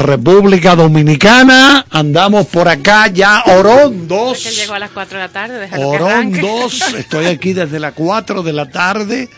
[0.00, 1.86] República Dominicana.
[1.90, 4.38] Andamos por acá ya, Orón 2.
[4.42, 6.94] Que llegó a las 4 de la tarde, déjalo Orón que 2.
[6.98, 9.28] Estoy aquí desde las 4 de la tarde.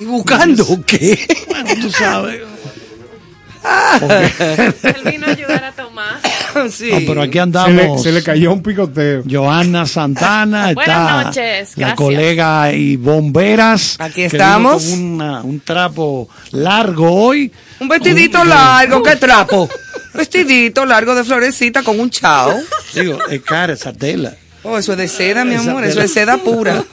[0.00, 1.26] ¿Y buscando qué?
[1.48, 2.40] Bueno, tú sabes.
[4.82, 6.22] Él vino a ayudar a Tomás.
[6.72, 6.90] Sí.
[6.90, 7.74] No, pero aquí Se andamos.
[7.74, 9.22] le, se le cayó un picoteo.
[9.30, 11.94] Joana Santana, Buenas está noches, la gracias.
[11.96, 13.96] colega y bomberas.
[14.00, 14.82] Aquí estamos.
[14.84, 17.52] con una- un trapo largo hoy.
[17.80, 19.68] Un vestidito largo, ¿qué trapo?
[20.14, 22.54] Vestidito largo de florecita con un chao.
[22.94, 24.34] Digo, es cara esa tela.
[24.70, 26.84] Oh, eso es de seda, mi amor, eso es seda pura.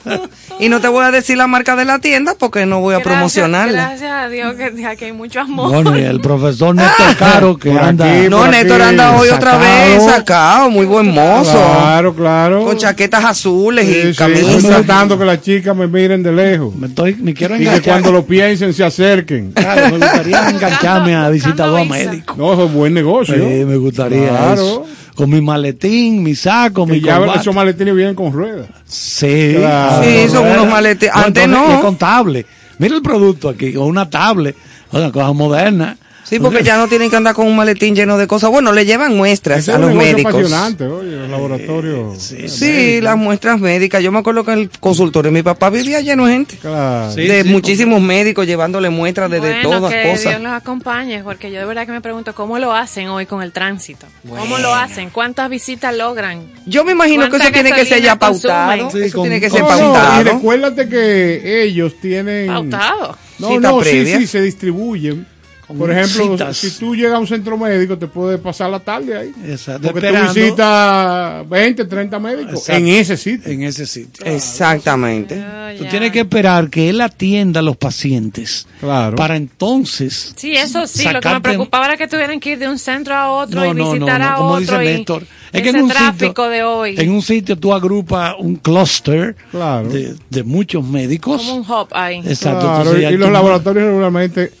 [0.58, 2.98] Y no te voy a decir la marca de la tienda porque no voy a
[2.98, 3.88] Gracias- promocionarla.
[3.88, 5.70] Gracias a Dios que aquí hay mucho amor.
[5.70, 8.10] Bueno, y el profesor Néstor Caro que anda.
[8.20, 11.52] aquí, No, Néstor aquí, anda hoy otra vez sacado, muy buen mozo.
[11.52, 12.64] Claro, claro.
[12.64, 14.68] Con chaquetas azules Sí, y sí, estoy camisa.
[14.68, 16.74] tratando que las chicas me miren de lejos.
[16.74, 17.92] Me, estoy, me quiero Y que enganchar.
[17.92, 19.52] cuando lo piensen se acerquen.
[19.52, 22.34] Claro, me gustaría engancharme a visitador médico.
[22.38, 23.34] No, eso es buen negocio.
[23.34, 24.54] Sí, me gustaría Claro.
[24.54, 24.84] eso.
[25.16, 27.40] Con mi maletín, mi saco, Que mi ya corbata.
[27.40, 28.68] esos maletines vienen con ruedas.
[28.84, 30.04] Sí, Claro.
[30.04, 31.14] Sí, son unos maletines.
[31.14, 31.74] Antes entonces, no.
[31.76, 32.46] Es con tablet.
[32.78, 34.54] Mira el producto aquí, o una tablet,
[34.92, 35.96] una cosa moderna.
[36.28, 38.50] Sí, porque ya no tienen que andar con un maletín lleno de cosas.
[38.50, 40.34] Bueno, le llevan muestras Ese a los médicos.
[40.34, 42.18] apasionante, oye, los laboratorios.
[42.48, 44.02] Sí, las muestras médicas.
[44.02, 46.56] Yo me acuerdo que en el consultorio mi papá vivía lleno de gente.
[46.56, 47.12] Claro.
[47.12, 50.22] Sí, de sí, muchísimos médicos llevándole muestras de, de Bueno, todas que cosas.
[50.30, 53.42] Dios los acompañe, porque yo de verdad que me pregunto cómo lo hacen hoy con
[53.42, 54.06] el tránsito.
[54.28, 55.10] ¿Cómo lo hacen?
[55.10, 56.42] ¿Cuántas visitas logran?
[56.66, 58.90] Yo me imagino que eso ¿Cuánta tiene que ser ya pautado.
[58.90, 60.24] Sí, eso con- tiene que ser No, no, y pautado.
[60.24, 62.48] recuérdate que ellos tienen.
[62.48, 63.16] Pautado.
[63.38, 64.16] No, Cita no, previa.
[64.16, 65.26] sí, sí, se distribuyen.
[65.66, 66.56] Con Por ejemplo, citas.
[66.56, 69.32] si tú llegas a un centro médico, te puedes pasar la tarde ahí.
[69.48, 69.88] Exacto.
[69.90, 72.72] Porque Esperando tú visitas 20, 30 médicos Exacto.
[72.74, 73.52] en ese sitio.
[73.52, 74.24] en ese sitio.
[74.26, 75.42] Exactamente.
[75.78, 78.66] Tú tienes que esperar que él atienda a los pacientes.
[78.80, 79.16] Claro.
[79.16, 80.32] Para entonces.
[80.36, 81.02] Sí, eso sí.
[81.12, 83.66] Lo que me preocupaba era que tuvieran que ir de un centro a otro No,
[83.66, 84.78] y no, visitar no, a como otro.
[84.78, 85.26] dice y Néstor.
[85.52, 86.94] Es que en un tráfico sitio, de hoy.
[86.98, 89.88] En un sitio tú agrupas un clúster Claro.
[89.88, 91.38] de, de muchos médicos.
[91.42, 92.18] como un hub ahí.
[92.18, 92.60] Exacto.
[92.66, 94.52] Claro, entonces y, los laboratorios regularmente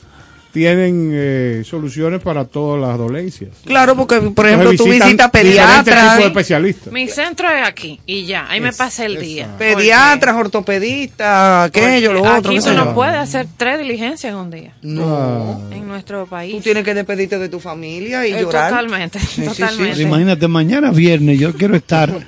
[0.56, 3.50] tienen eh, soluciones para todas las dolencias.
[3.66, 6.90] Claro, porque, por ejemplo, tú visitas pediatras, de especialistas.
[6.90, 9.48] Mi centro es aquí y ya, ahí me pasé el día.
[9.58, 12.50] pediatras, ortopedistas, aquello, lo otro.
[12.52, 15.60] Aquí tú no puedes hacer tres diligencias en un día No.
[15.70, 16.54] en nuestro país.
[16.56, 18.70] Tú tienes que despedirte de tu familia y Eh, llorar.
[18.70, 19.44] Totalmente, sí, sí.
[19.44, 20.00] totalmente.
[20.00, 22.18] Imagínate, mañana viernes yo quiero estar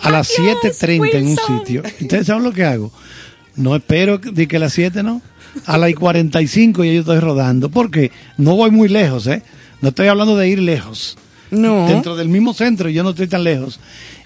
[0.00, 1.84] a las 7.30 en un sitio.
[2.00, 2.90] ¿Ustedes saben lo que hago?
[3.54, 5.22] No espero de que a las 7 no.
[5.64, 7.70] A las 45 ya yo estoy rodando.
[7.70, 9.42] Porque no voy muy lejos, ¿eh?
[9.80, 11.16] No estoy hablando de ir lejos.
[11.50, 11.86] No.
[11.88, 13.80] Dentro del mismo centro yo no estoy tan lejos.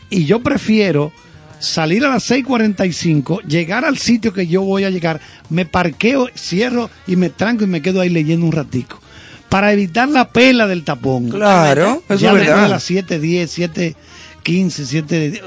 [0.08, 1.12] Y yo prefiero
[1.60, 6.90] salir a las 6.45, llegar al sitio que yo voy a llegar, me parqueo, cierro
[7.06, 9.00] y me tranco y me quedo ahí leyendo un ratico.
[9.48, 11.28] Para evitar la pela del tapón.
[11.28, 12.70] Claro, eso ya es verdad.
[12.70, 13.96] las 7.10, 7.15, 7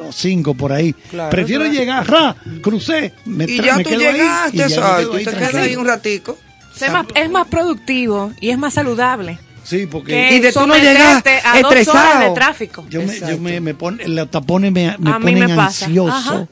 [0.02, 0.94] o 5 por ahí.
[1.10, 1.72] Claro, Prefiero es.
[1.74, 5.32] llegar, ra, crucé, me, Y ya me tú quedo ahí, llegaste, y ya ahí Te
[5.32, 6.38] quedas ahí un ratico.
[6.80, 9.38] Es más, es más productivo y es más saludable.
[9.64, 11.98] Sí, porque que Y de tú no llegas a dos estresado.
[12.18, 12.86] horas de tráfico.
[12.90, 16.14] yo me, yo me, me pon- los tapones me, me ponen me ansioso.
[16.16, 16.48] Ajá.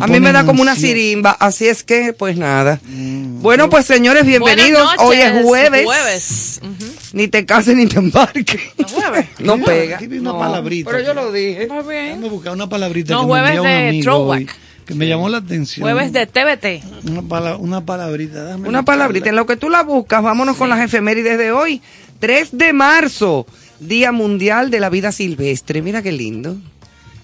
[0.00, 2.80] A mí me da como una sirimba, así es que, pues nada.
[2.84, 3.40] Mm.
[3.42, 4.82] Bueno, pues señores, bienvenidos.
[4.82, 5.84] Buenas Hoy es noches, jueves.
[5.84, 6.60] Jueves.
[6.62, 6.92] Ujú.
[7.12, 8.60] Ni te cases ni te embarques.
[8.78, 9.26] ¿No jueves?
[9.38, 9.96] No pega.
[9.96, 10.90] aquí vi una No, palabrita.
[10.90, 11.66] Pero yo lo dije.
[11.68, 12.06] Muy bien.
[12.06, 14.56] Déjame buscar una palabrita No, que me jueves envió un de amigo throwback.
[14.86, 15.82] que me llamó la atención.
[15.84, 17.08] Jueves de TBT.
[17.10, 18.44] Una, pala- una palabrita.
[18.44, 19.28] déjame Una palabrita.
[19.28, 21.80] En lo que tú la buscas, vámonos con las efemérides de hoy.
[22.20, 23.46] 3 de marzo,
[23.80, 25.82] Día Mundial de la Vida Silvestre.
[25.82, 26.56] Mira qué lindo.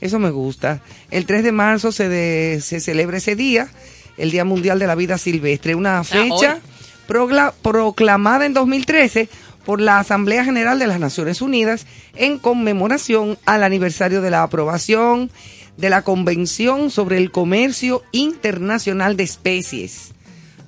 [0.01, 0.81] Eso me gusta.
[1.11, 3.69] El 3 de marzo se, de- se celebra ese día,
[4.17, 5.75] el Día Mundial de la Vida Silvestre.
[5.75, 6.59] Una fecha
[7.07, 9.29] progla- proclamada en 2013
[9.65, 11.87] por la Asamblea General de las Naciones Unidas
[12.17, 15.31] en conmemoración al aniversario de la aprobación
[15.77, 20.13] de la Convención sobre el Comercio Internacional de Especies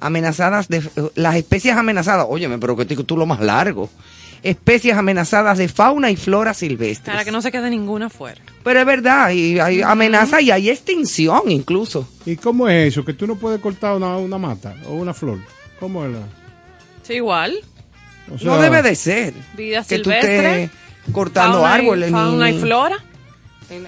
[0.00, 0.82] amenazadas de
[1.14, 2.26] las especies amenazadas.
[2.28, 3.88] Óyeme, pero que tú lo más largo.
[4.42, 7.12] Especies amenazadas de fauna y flora silvestres.
[7.14, 8.40] Para que no se quede ninguna fuera.
[8.64, 12.08] Pero es verdad, y hay amenaza y hay extinción incluso.
[12.26, 13.04] ¿Y cómo es eso?
[13.04, 15.38] Que tú no puedes cortar una, una mata o una flor.
[15.78, 16.18] ¿Cómo es la?
[17.04, 17.54] Sí, igual.
[18.34, 19.34] o sea, no debe de ser.
[19.56, 20.70] Vida que tú silvestre.
[21.12, 22.10] cortando fauna árboles.
[22.10, 22.96] Fauna y flora.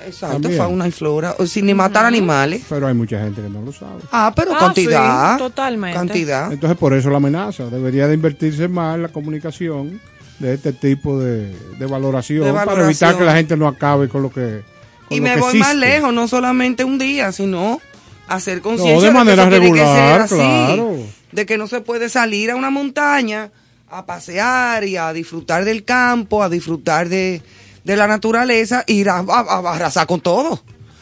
[0.06, 0.56] Exacto, También.
[0.56, 1.34] fauna y flora.
[1.38, 2.62] o Sin ni matar animales.
[2.68, 4.00] Pero hay mucha gente que no lo sabe.
[4.12, 5.32] Ah, pero Ah, cantidad.
[5.32, 5.98] sí, totalmente.
[5.98, 6.52] Cantidad.
[6.52, 7.66] Entonces por eso la amenaza.
[7.66, 10.00] Debería de invertirse más en la comunicación
[10.38, 14.22] de este tipo de, de valoración, De para evitar que la gente no acabe con
[14.22, 14.62] lo que
[15.08, 17.80] con Y lo me que voy más lejos, no solamente un día, sino
[18.26, 20.96] hacer conciencia No, de que manera eso tiene que ser regular, así, claro.
[21.32, 23.50] de que no se puede salir a una montaña
[23.90, 27.42] a pasear y a disfrutar del campo, a disfrutar de,
[27.84, 30.60] de la naturaleza, ir a, a- a arrasar con todo.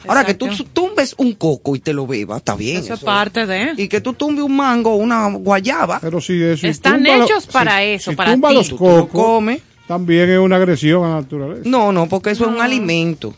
[0.08, 2.78] Ahora que tú tumbes un coco y te lo bebas, está bien.
[2.78, 3.06] Eso es eso.
[3.06, 3.72] parte de.
[3.76, 7.16] Y que tú tumbes un mango o una guayaba, Pero si es, si Están tumba
[7.18, 8.54] lo- hechos para eso, si para tumba ti.
[8.56, 9.62] los Tú tú lo cocos, comes.
[9.86, 11.62] también es una agresión a la naturaleza.
[11.64, 13.34] No, no, porque eso es un alimento.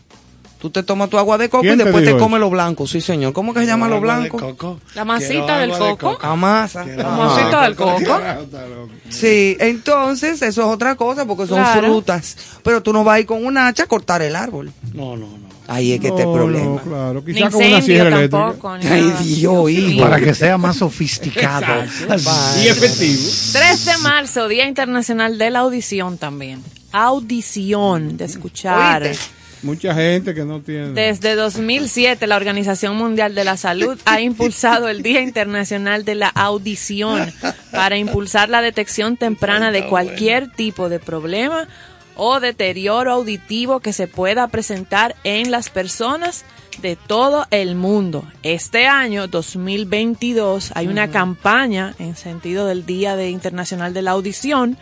[0.59, 2.39] Tú te tomas tu agua de coco y ¿Quién te después te, comes eso?
[2.39, 3.35] lo blanco, sí señor.
[3.35, 4.39] ¿Cómo que se llama lo blanco?
[4.39, 4.81] coco.
[4.95, 6.17] La masita del coco.
[6.23, 8.01] La agua de masita del coco.
[9.11, 11.87] Sí, entonces eso es otra cosa porque son Claro.
[11.89, 12.37] frutas.
[12.63, 14.73] Pero tú no vas a ir con un hacha a cortar el árbol.
[14.95, 15.44] No, no, no.
[15.67, 16.65] Ahí es que está el No, problema.
[16.65, 17.23] no, claro.
[17.27, 18.75] Ni Quizá con una incendio sierra tampoco.
[18.77, 18.95] eléctrica.
[19.19, 19.25] Ay.
[19.35, 20.01] Dios, hijo.
[20.03, 21.85] Para que sea más sofisticado.
[22.63, 23.23] Y efectivo.
[23.53, 26.63] 3 de marzo, Día Internacional de la Audición también.
[26.93, 29.03] Audición, de escuchar.
[29.05, 29.25] Oíste.
[29.63, 30.91] Mucha gente que no tiene.
[30.91, 36.29] Desde 2007, la Organización Mundial de la Salud ha impulsado el Día Internacional de la
[36.29, 37.33] Audición
[37.73, 41.67] para impulsar la detección temprana de cualquier tipo de problema
[42.17, 46.45] o deterioro auditivo que se pueda presentar en las personas
[46.81, 48.25] de todo el mundo.
[48.43, 54.77] Este año, 2022, hay una campaña en sentido del Día de Internacional de la Audición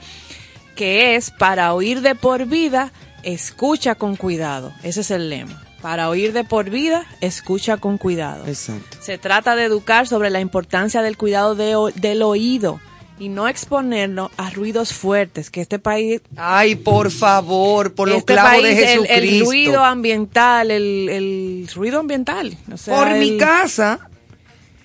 [0.75, 2.93] que es para oír de por vida,
[3.23, 4.73] escucha con cuidado.
[4.83, 5.63] Ese es el lema.
[5.81, 8.47] Para oír de por vida, escucha con cuidado.
[8.47, 8.97] Exacto.
[9.01, 12.81] Se trata de educar sobre la importancia del cuidado de del oído
[13.23, 16.21] y no exponerlo a ruidos fuertes, que este país...
[16.37, 19.15] Ay, por favor, por los este clavos de país, Jesucristo.
[19.15, 22.57] el, ruido ambiental, el, el ruido ambiental.
[22.73, 24.09] o sea, por el- mi casa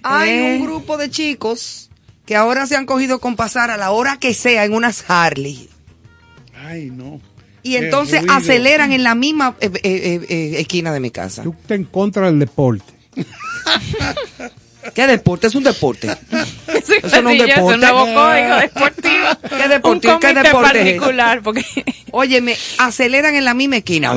[0.04, 0.56] hay Eh.
[0.58, 1.90] un grupo de chicos
[2.28, 5.68] que ahora se han cogido con pasar a la hora que sea en unas Harley.
[6.64, 7.20] Ay, no.
[7.64, 11.42] Y entonces aceleran en la misma eh, eh, esquina de mi casa.
[11.44, 12.94] Tú te en contra del deporte.
[14.94, 15.48] ¿Qué deporte?
[15.48, 16.10] Es un deporte.
[16.88, 17.76] Sí, Eso no es un sí, es deporte.
[17.76, 19.28] un nuevo código deportivo.
[19.58, 20.08] ¿Qué deporte?
[20.08, 21.66] Un ¿Qué deporte particular, porque...
[22.12, 24.14] Óyeme, aceleran en la misma esquina.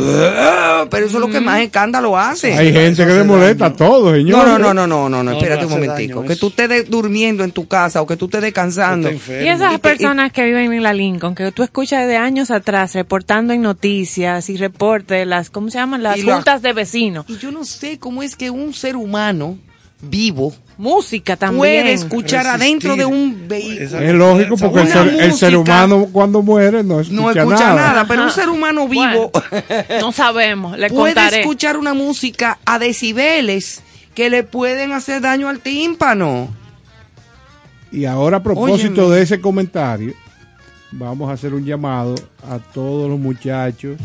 [0.89, 2.55] Pero eso es lo que más escándalo hace.
[2.55, 4.47] Hay gente que le molesta todo, señor.
[4.47, 6.25] No, no, no, no, no, no, espérate no un momentico.
[6.25, 9.11] que tú estés durmiendo en tu casa o que tú estés descansando.
[9.11, 13.53] Y esas personas que viven en la Lincoln, que tú escuchas de años atrás reportando
[13.53, 16.03] en noticias y reportes, las, ¿cómo se llaman?
[16.05, 17.25] Las Y la- juntas de vecinos.
[17.29, 19.59] Y yo no sé cómo es que un ser humano
[20.03, 21.59] vivo Música también.
[21.59, 22.63] puede escuchar Resistir.
[22.63, 23.99] adentro de un vehículo.
[24.01, 28.07] Es lógico porque el ser, el ser humano cuando muere no escucha, No escucha nada,
[28.09, 29.31] pero un ser humano vivo
[30.01, 31.41] No sabemos, le puede contaré.
[31.41, 33.83] escuchar una música a decibeles
[34.15, 36.49] que le pueden hacer daño al tímpano.
[37.93, 39.17] Y ahora a propósito Óyeme.
[39.17, 40.15] de ese comentario,
[40.93, 42.15] vamos a hacer un llamado
[42.49, 43.99] a todos los muchachos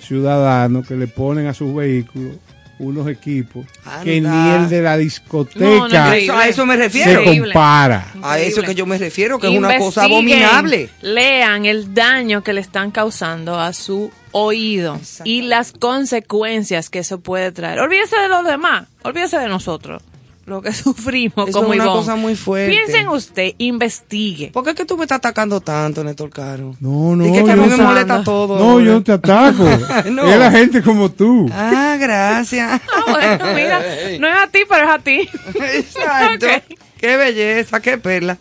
[0.00, 2.36] ciudadanos que le ponen a sus vehículos
[2.82, 3.66] unos equipos
[4.02, 6.38] que ni el de la No, no, discoteca.
[6.38, 7.20] A eso me se refiero.
[7.20, 7.52] Increíble.
[7.52, 8.12] compara.
[8.22, 10.90] A eso que yo me refiero, que es una cosa abominable.
[11.00, 17.20] Lean el daño que le están causando a su oído y las consecuencias que eso
[17.20, 17.80] puede traer.
[17.80, 20.02] Olvídese de los demás, olvídese de nosotros.
[20.44, 21.98] Lo que sufrimos Eso como es una Ivonne.
[22.00, 22.70] cosa muy fuerte.
[22.76, 24.50] Piensen usted, investigue.
[24.52, 26.74] ¿Por qué es que tú me estás atacando tanto, Néstor Caro?
[26.80, 28.58] No, no, Y que, que a yo mí me no- molesta todo.
[28.58, 29.64] No, yo no te ataco.
[30.10, 30.24] No.
[30.30, 31.48] Es la gente como tú.
[31.52, 32.80] Ah, gracias.
[32.92, 33.80] Ah, bueno, mira,
[34.20, 35.28] no es a ti, pero es a ti.
[35.74, 36.46] Exacto.
[36.46, 36.78] Ok.
[36.98, 38.38] Qué belleza, qué perla.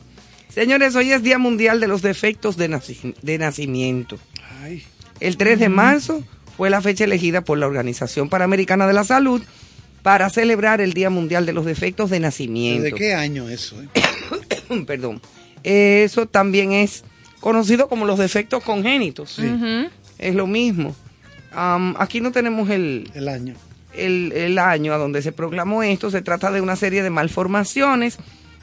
[0.50, 4.18] Señores, hoy es Día Mundial de los Defectos de, naci- de Nacimiento.
[5.20, 6.24] El 3 de marzo
[6.58, 9.42] fue la fecha elegida por la Organización Panamericana de la Salud
[10.04, 12.84] para celebrar el Día Mundial de los Defectos de Nacimiento.
[12.84, 13.76] ¿De qué año eso?
[13.82, 13.88] eh?
[14.88, 15.22] Perdón.
[15.64, 17.04] Eso también es
[17.40, 19.38] conocido como los defectos congénitos.
[19.40, 19.90] Ujú.
[20.18, 20.96] Es lo mismo.
[21.54, 23.56] Aquí no tenemos el, El año.
[23.94, 26.10] el, el año a donde se proclamó esto.
[26.10, 28.18] Se trata de una serie de malformaciones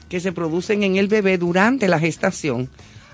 [0.09, 2.69] que se producen en el bebé durante la gestación.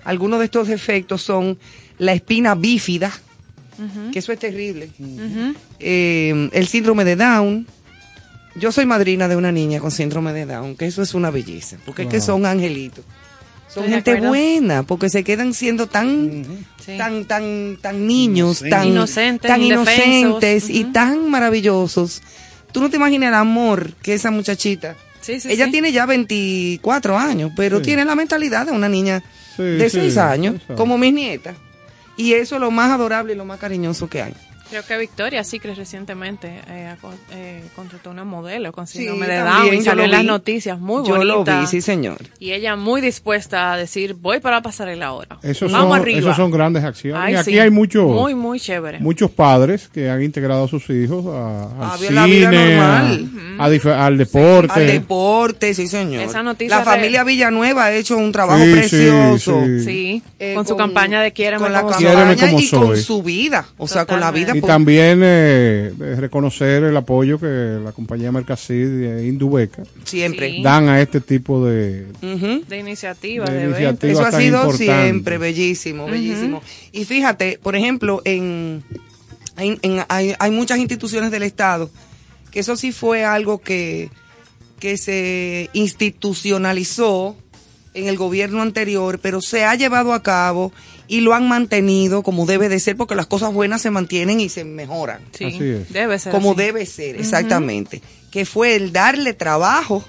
[0.06, 1.58] Algunos de estos defectos son
[1.98, 3.12] la espina bífida,
[4.14, 4.90] que eso es terrible,
[5.80, 7.68] Eh, el síndrome de Down.
[8.56, 11.78] Yo soy madrina de una niña con síndrome de Down, que eso es una belleza,
[11.86, 13.04] porque es que son angelitos.
[13.68, 16.46] Son Estoy gente buena, porque se quedan siendo tan
[16.86, 16.98] Sí.
[16.98, 20.02] tan, tan, tan niños, tan Inocentes, tan indefensos.
[20.22, 22.22] inocentes y tan maravillosos.
[22.72, 24.96] Tú no te imaginas el amor que esa muchachita.
[25.20, 25.72] Sí, sí, Ella sí.
[25.72, 27.86] tiene ya 24 años, pero Sí.
[27.86, 29.24] tiene la mentalidad de una niña
[29.58, 31.56] Sí, de sí, 6 años, como mis nietas.
[32.18, 34.34] Y eso es lo más adorable y lo más cariñoso que hay.
[34.70, 36.96] Creo que Victoria Secret recientemente eh,
[37.34, 40.24] eh, contrató una modelo con Sí, síndrome de también, Down y yo salió en las
[40.26, 41.56] noticias, muy Yo bonita.
[41.56, 42.18] lo vi, sí, señor.
[42.40, 45.38] Y ella muy dispuesta a decir, voy para la pasarela ahora.
[45.44, 46.20] Esos Vamos son, arriba.
[46.20, 47.22] esos son grandes acciones.
[47.24, 47.60] Ay, y aquí sí.
[47.60, 49.00] hay muchos Muy, muy chévere.
[49.00, 53.30] muchos padres que han integrado a sus hijos a, A al vida cine, normal.
[53.60, 54.74] a- a al deporte.
[54.74, 56.24] Al deporte, sí, señor.
[56.24, 59.64] Esa noticia la de- familia Villanueva ha hecho un trabajo Sí, sí, precioso.
[59.66, 59.84] sí.
[59.86, 63.22] Sí, Eh, con, su campaña de Quiéreme con la como campaña como y con su
[63.22, 64.55] vida, o sea, con la vida.
[64.58, 70.52] Y también eh, eh, reconocer el apoyo que la compañía Mercasid e Indubeca siempre.
[70.52, 70.64] Sí.
[70.64, 72.06] dan a este tipo de,
[72.68, 73.90] de iniciativa, De de, iniciativa.
[73.90, 74.10] eventos.
[74.10, 74.86] Eso ha sido importante.
[74.86, 76.62] siempre bellísimo, bellísimo.
[76.92, 78.84] Y fíjate, por ejemplo, en,
[79.56, 81.90] hay, en- hay, hay muchas instituciones del Estado
[82.52, 84.10] que eso sí fue algo que,
[84.80, 87.36] que se institucionalizó
[87.94, 90.72] en el gobierno anterior, pero se ha llevado a cabo
[91.08, 94.50] y lo han mantenido como debe de ser, porque las cosas buenas se mantienen y
[94.50, 95.22] se mejoran.
[95.32, 95.94] Sí, Así es.
[95.94, 96.58] debe ser como así.
[96.58, 98.02] debe ser, exactamente.
[98.32, 100.04] Que fue el darle trabajo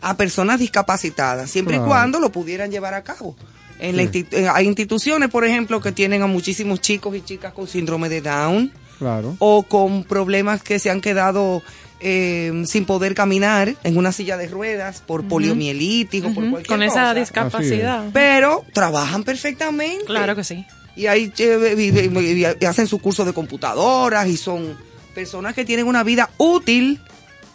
[0.00, 1.86] a personas discapacitadas, siempre Claro.
[1.86, 3.36] y cuando lo pudieran llevar a cabo.
[3.78, 7.52] En la institu- en- hay instituciones, por ejemplo, que tienen a muchísimos chicos y chicas
[7.52, 9.36] con síndrome de Down claro.
[9.38, 11.62] o con problemas que se han quedado
[12.00, 16.82] eh, sin poder caminar en una silla de ruedas por poliomielitis o por cualquier Con
[16.82, 17.14] esa cosa.
[17.14, 18.04] discapacidad.
[18.12, 20.04] Pero trabajan perfectamente.
[20.06, 20.64] Claro que sí.
[20.96, 24.76] Y ahí eh, y- y- y- y hacen su curso de computadoras y son
[25.14, 27.00] personas que tienen una vida útil,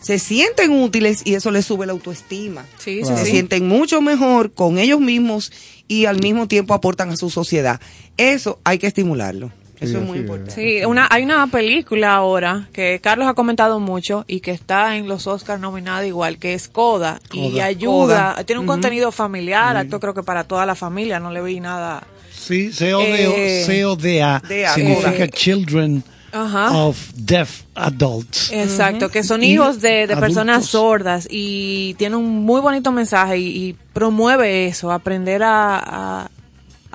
[0.02, 2.66] se sienten útiles y eso les sube la autoestima.
[2.78, 3.18] Sí, Claro.
[3.18, 5.52] sí, Se sienten mucho mejor con ellos mismos
[5.88, 7.80] y al mismo tiempo aportan a su sociedad.
[8.18, 9.52] Eso hay que estimularlo.
[9.79, 10.22] Sí, Eso es así muy es.
[10.24, 10.51] importante.
[10.53, 15.08] Sí, una, hay una película ahora que Carlos ha comentado mucho y que está en
[15.08, 18.44] los Oscars nominada igual, que es Coda, y ayuda, Coda.
[18.46, 18.74] tiene un Ujú.
[18.74, 22.03] contenido familiar, acto creo que para toda la familia, no le vi nada.
[22.32, 26.72] Sí, CODA, Eh, CODA DA, significa eh, Children Ajá.
[26.77, 28.51] of Deaf Adults.
[28.51, 33.48] Exacto, que son hijos de, de personas sordas y tiene un muy bonito mensaje y,
[33.70, 36.29] y promueve eso, aprender a, a- a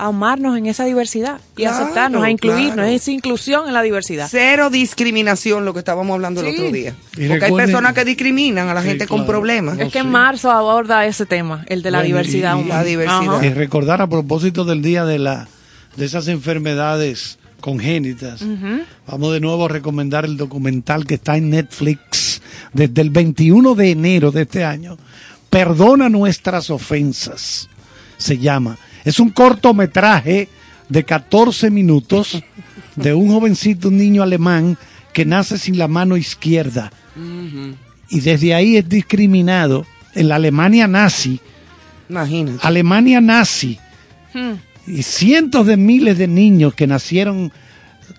[0.07, 2.89] amarnos en esa diversidad y Claro, aceptarnos, a incluirnos, claro.
[2.91, 4.29] es inclusión en la diversidad.
[4.31, 6.95] Cero discriminación, lo que estábamos hablando el otro día.
[7.17, 9.77] Y Porque hay personas que discriminan a la Sí, gente con problemas.
[9.77, 10.11] No, Es que en sí.
[10.11, 12.75] marzo aborda ese tema, el de la Bueno, diversidad y- y- humana.
[12.81, 13.35] La diversidad.
[13.37, 13.47] Ajá.
[13.47, 15.49] Y recordar a propósito del día de la
[15.97, 18.43] de esas enfermedades congénitas.
[19.07, 22.41] Vamos de nuevo a recomendar el documental que está en Netflix
[22.73, 24.97] desde el 21 de enero de este año.
[25.51, 27.69] Perdona nuestras ofensas.
[28.17, 28.79] Se llama.
[29.05, 30.49] Es un cortometraje
[30.89, 32.43] de 14 minutos
[32.97, 34.77] de un jovencito, un niño alemán
[35.13, 36.93] que nace sin la mano izquierda
[38.09, 41.41] y desde ahí es discriminado en la Alemania nazi.
[42.09, 42.59] Imagínate.
[42.63, 43.79] Alemania nazi
[44.33, 44.53] Hmm.
[44.87, 47.51] y cientos de miles de niños que nacieron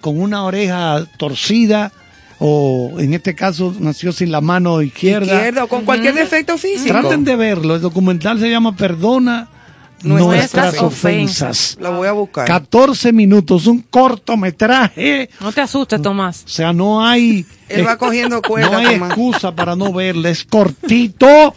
[0.01, 1.93] con una oreja torcida
[2.37, 5.35] o en este caso nació sin la mano izquierda.
[5.35, 6.89] Izquierda o con cualquier defecto físico.
[6.89, 9.47] Traten de verlo, el documental se llama Perdona
[10.03, 11.77] Nuestras nuestras, ofensas.
[11.79, 12.45] La voy a buscar.
[12.47, 15.29] 14 minutos, un cortometraje.
[15.39, 16.43] No te asustes, Tomás.
[16.45, 19.09] O sea, no hay Él va cogiendo cuerda, no hay Tomás.
[19.11, 20.27] excusa para no verlo.
[20.27, 21.53] Es cortito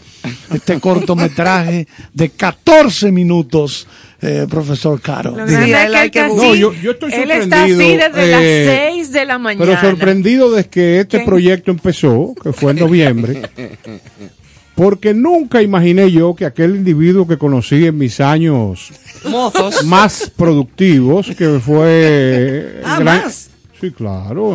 [0.53, 3.87] este cortometraje de 14 minutos,
[4.23, 5.31] eh, profesor Caro.
[5.31, 6.29] Lo grande es él que él que.
[6.37, 9.65] No, yo- yo estoy Él está así sorprendido, desde eh, las 6 de la mañana.
[9.67, 11.25] Pero sorprendido de que este ¿Qué?
[11.25, 13.43] proyecto empezó, que fue en noviembre,
[14.75, 18.91] porque nunca imaginé yo que aquel individuo que conocí en mis años
[19.31, 19.85] Mozos.
[19.85, 22.81] más productivos, que fue...
[22.85, 23.51] Ah, gran- más.
[23.81, 24.53] Sí, claro,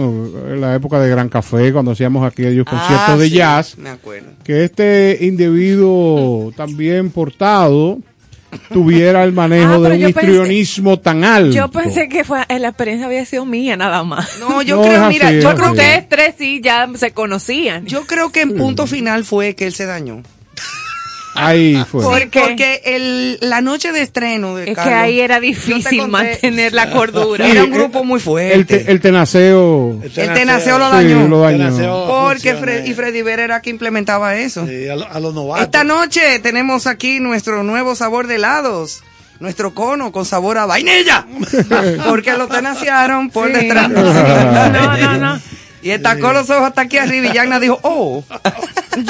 [0.52, 3.90] en la época de Gran Café, cuando hacíamos aquellos Ah, conciertos de sí, jazz, Me
[3.90, 4.30] acuerdo.
[4.44, 8.00] que este individuo también portado
[8.72, 11.52] tuviera el manejo Ah, de un pensé- histrionismo tan alto.
[11.56, 14.40] Yo pensé que fue, eh, la experiencia había sido mía nada más.
[14.40, 17.86] No, yo No, creo, mira, yo creo que Ustedes tres sí ya se conocían.
[17.86, 20.24] yo creo que en punto final fue que él se dañó.
[21.36, 22.04] Ahí fue.
[22.04, 22.30] ¿Por?
[22.30, 27.48] Porque el, la noche de estreno de es que ahí era difícil mantener la cordura.
[27.48, 28.80] Era un eh, grupo muy el, fuerte.
[28.80, 30.00] te- el tenaceo.
[30.04, 31.28] El tenaceo lo Sí, dañó.
[31.28, 31.58] lo dañó.
[31.58, 32.94] Tenaceo porque Fred, y.
[32.94, 34.66] Freddy Vera era que implementaba eso.
[34.68, 35.66] Sí, a, lo- a los novatos.
[35.66, 39.04] Esta noche tenemos aquí nuestro nuevo sabor de helados.
[39.40, 41.26] Nuestro cono con sabor a vainilla.
[42.10, 43.54] Porque lo tenaciaron por Sí.
[43.54, 43.88] detrás.
[43.90, 45.42] No, no, no.
[45.82, 48.24] Y estacó los ojos hasta aquí arriba y Yagna dijo, oh.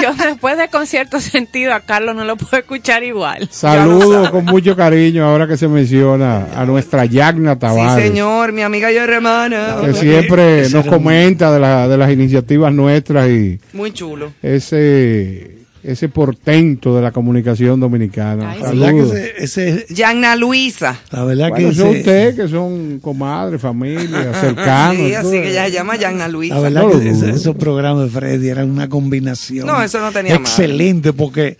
[0.01, 3.47] Yo después de con cierto sentido a Carlos no lo puedo escuchar igual.
[3.51, 8.05] Saludo con mucho cariño ahora que se menciona a nuestra Yagna Sí, Tavares.
[8.07, 9.77] señor, mi amiga y hermana.
[9.83, 14.31] Que siempre nos comenta de, la- de las iniciativas nuestras y Muy chulo.
[14.43, 18.51] ese ese portento de la comunicación dominicana.
[18.51, 19.15] Ay, La verdad que Saludos.
[19.15, 20.99] ese, ese- Luisa.
[21.11, 24.97] la verdad Bueno, que son ese- ustedes que son comadres, familia, cercanos.
[24.97, 26.55] Sí, así que ella se llama Yagna Luisa.
[26.55, 29.65] La verdad No que ese- esos programas de Freddy eran una combinación.
[29.67, 30.43] No, eso no tenía madre.
[30.49, 31.57] Excelente, porque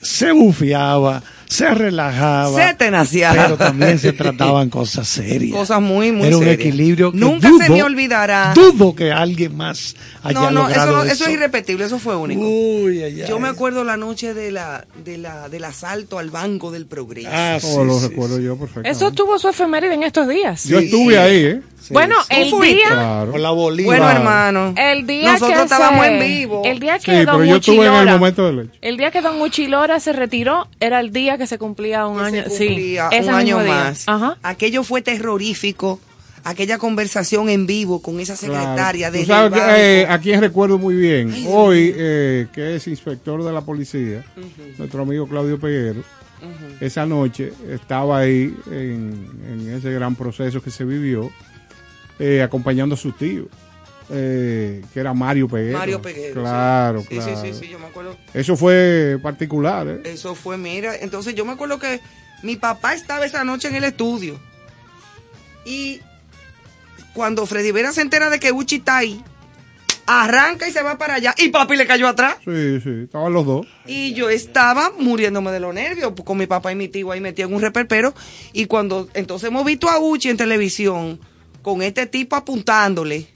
[0.00, 2.68] se bufiaba, se relajaba.
[2.68, 3.42] Se tenaciaba.
[3.44, 5.56] Pero también se trataban cosas serias.
[5.56, 6.60] Cosas muy, muy Era un serias.
[6.60, 7.12] equilibrio.
[7.12, 8.52] que Nunca se me olvidará.
[8.54, 12.40] Dudo que alguien más haya No, no, eso, no- eso es irrepetible, eso fue único.
[12.40, 13.28] Uy, ay, ay.
[13.28, 17.28] Yo me acuerdo la noche de la, de la, del asalto al Banco del Progreso.
[17.32, 18.42] Ah, sí, Oh, lo sí, recuerdo sí.
[18.44, 18.90] yo perfectamente.
[18.90, 20.64] Eso tuvo su efeméride en estos días.
[20.64, 21.60] Yo estuve ahí, ¿eh?
[21.80, 22.36] Sí, bueno, sí.
[22.36, 23.32] el día, Claro.
[23.32, 24.72] Con la bueno, hermano.
[24.76, 26.62] el día Nosotros que estábamos se- en vivo.
[26.64, 28.70] El día Sí, que don pero yo estuve en el Uchilora- momento del hecho.
[28.82, 32.24] El día que Don Uchilora se retiró era el día que se cumplía un que
[32.24, 32.42] año.
[32.48, 33.72] se cumplía un año mismo día.
[33.84, 34.04] más.
[34.08, 34.38] Ajá.
[34.42, 36.00] Aquello fue terrorífico.
[36.44, 39.12] Aquella conversación en vivo con esa secretaria Claro.
[39.12, 43.52] de sabes que, eh, a quien recuerdo muy bien, hoy, eh, que es inspector de
[43.52, 44.24] la policía,
[44.76, 46.02] nuestro amigo Claudio Peguero,
[46.80, 51.30] esa noche estaba ahí en, en ese gran proceso que se vivió,
[52.18, 53.44] eh, acompañando a su tío,
[54.12, 55.78] eh, que era Mario Peguero.
[55.78, 56.40] Mario Peguero.
[56.40, 57.06] Claro, sí.
[57.08, 57.36] claro.
[57.36, 58.16] Sí, sí, sí, sí, yo me acuerdo.
[58.34, 60.00] Eso fue particular, ¿eh?
[60.04, 62.00] Eso fue, mira, entonces yo me acuerdo que
[62.42, 64.38] mi papá estaba esa noche en el estudio.
[65.64, 66.00] Y
[67.14, 69.22] cuando Freddy Vera se entera de que Uchi está ahí,
[70.06, 71.34] arranca y se va para allá.
[71.38, 72.36] Y papi le cayó atrás.
[72.44, 73.66] Sí, sí, estaban los dos.
[73.86, 77.48] Y yo estaba muriéndome de los nervios con mi papá y mi tío ahí metido
[77.48, 78.14] en un reperpero.
[78.52, 81.20] Y cuando entonces hemos visto a Uchi en televisión
[81.62, 83.28] con este tipo apuntándole.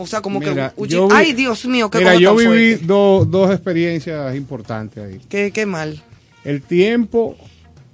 [0.00, 2.36] O sea, como Mira, que Uchi, yo vi- ay Dios mío, qué Mira, cosa yo
[2.36, 5.20] tan viví do- dos experiencias importantes ahí.
[5.28, 6.00] Qué, qué mal.
[6.44, 7.36] el tiempo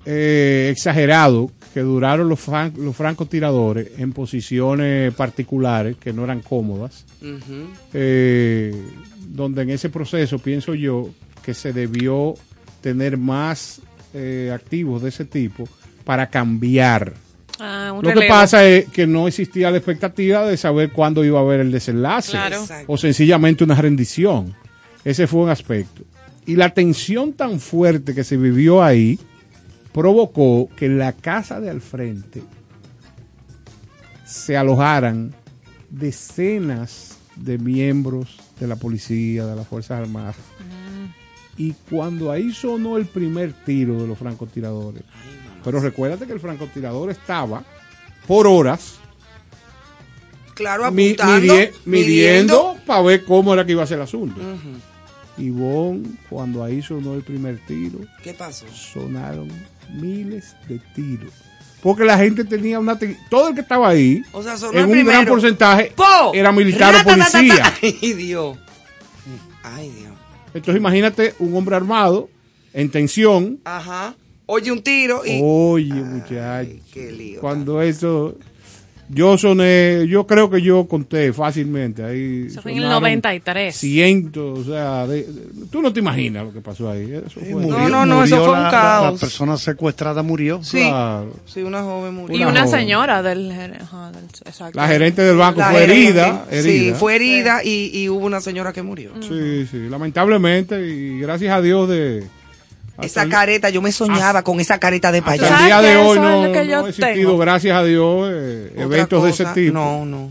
[0.06, 7.04] eh, exagerado que duraron los, fran- los francotiradores en posiciones particulares que no eran cómodas,
[7.92, 8.72] eh,
[9.28, 11.10] donde en ese proceso pienso yo
[11.44, 12.34] que se debió
[12.80, 13.80] tener más
[14.12, 15.66] eh, activos de ese tipo
[16.04, 17.14] para cambiar.
[17.60, 21.38] Ah, un Lo que pasa es que no existía la expectativa de saber cuándo iba
[21.38, 22.64] a haber el desenlace Claro.
[22.86, 24.54] O sencillamente una rendición.
[25.04, 26.02] Ese fue un aspecto.
[26.46, 29.18] Y la tensión tan fuerte que se vivió ahí
[29.92, 32.42] provocó que en la casa de al frente
[34.24, 35.34] se alojaran
[35.90, 40.36] decenas de miembros de la policía, de las Fuerzas Armadas.
[41.56, 45.04] Y cuando ahí sonó el primer tiro de los francotiradores,
[45.64, 47.62] pero recuérdate que el francotirador estaba
[48.26, 48.96] por horas
[50.54, 54.40] Claro, apuntando, midie- midiendo para ver cómo era que iba a ser el asunto.
[55.36, 58.66] Y Bon, cuando ahí sonó el primer tiro, ¿Qué pasó?
[58.72, 59.48] sonaron
[59.94, 61.32] miles de tiros.
[61.82, 62.96] Porque la gente tenía una...
[63.28, 66.32] Todo el que estaba ahí, O sea, en un gran porcentaje, ¡Po!
[66.32, 67.74] era militar o policía.
[67.82, 68.56] Ay, Dios.
[69.64, 70.12] Ay, Dios.
[70.54, 72.30] Entonces imagínate un hombre armado,
[72.72, 73.58] en tensión.
[73.64, 74.14] Ajá.
[74.46, 75.40] Oye un tiro y...
[75.42, 76.70] Oye, muchacho.
[76.92, 77.40] qué lío.
[77.40, 78.36] Cuando eso...
[79.10, 82.02] Yo soné, yo creo que yo conté fácilmente.
[82.02, 83.76] Ahí Eso fue en el sonaron 93.
[83.76, 87.12] Cientos, o sea, de- de- tú no te imaginas lo que pasó ahí.
[87.12, 89.04] Eso Sí, fue- murió- no, no, eso murió fue un la- caos.
[89.04, 90.64] La, la persona secuestrada murió.
[90.64, 90.78] Sí.
[90.88, 91.34] Claro.
[91.44, 92.34] Sí, una joven murió.
[92.38, 94.78] Y Una una señora del, ajá, del- exacto.
[94.80, 96.94] La gerente del banco La fue gerente, herida, Sí, herida.
[96.96, 99.10] fue herida y, y hubo una señora que murió.
[99.20, 102.24] Sí, sí, lamentablemente y gracias a Dios de
[103.02, 105.46] Esa el- careta, yo me soñaba con esa careta de hasta payaso.
[105.46, 106.26] el ¿Sabes día de hoy no,
[106.84, 107.38] ha existido, tengo?
[107.38, 109.72] gracias a Dios, eh, eventos de ese tipo.
[109.74, 110.30] No, no.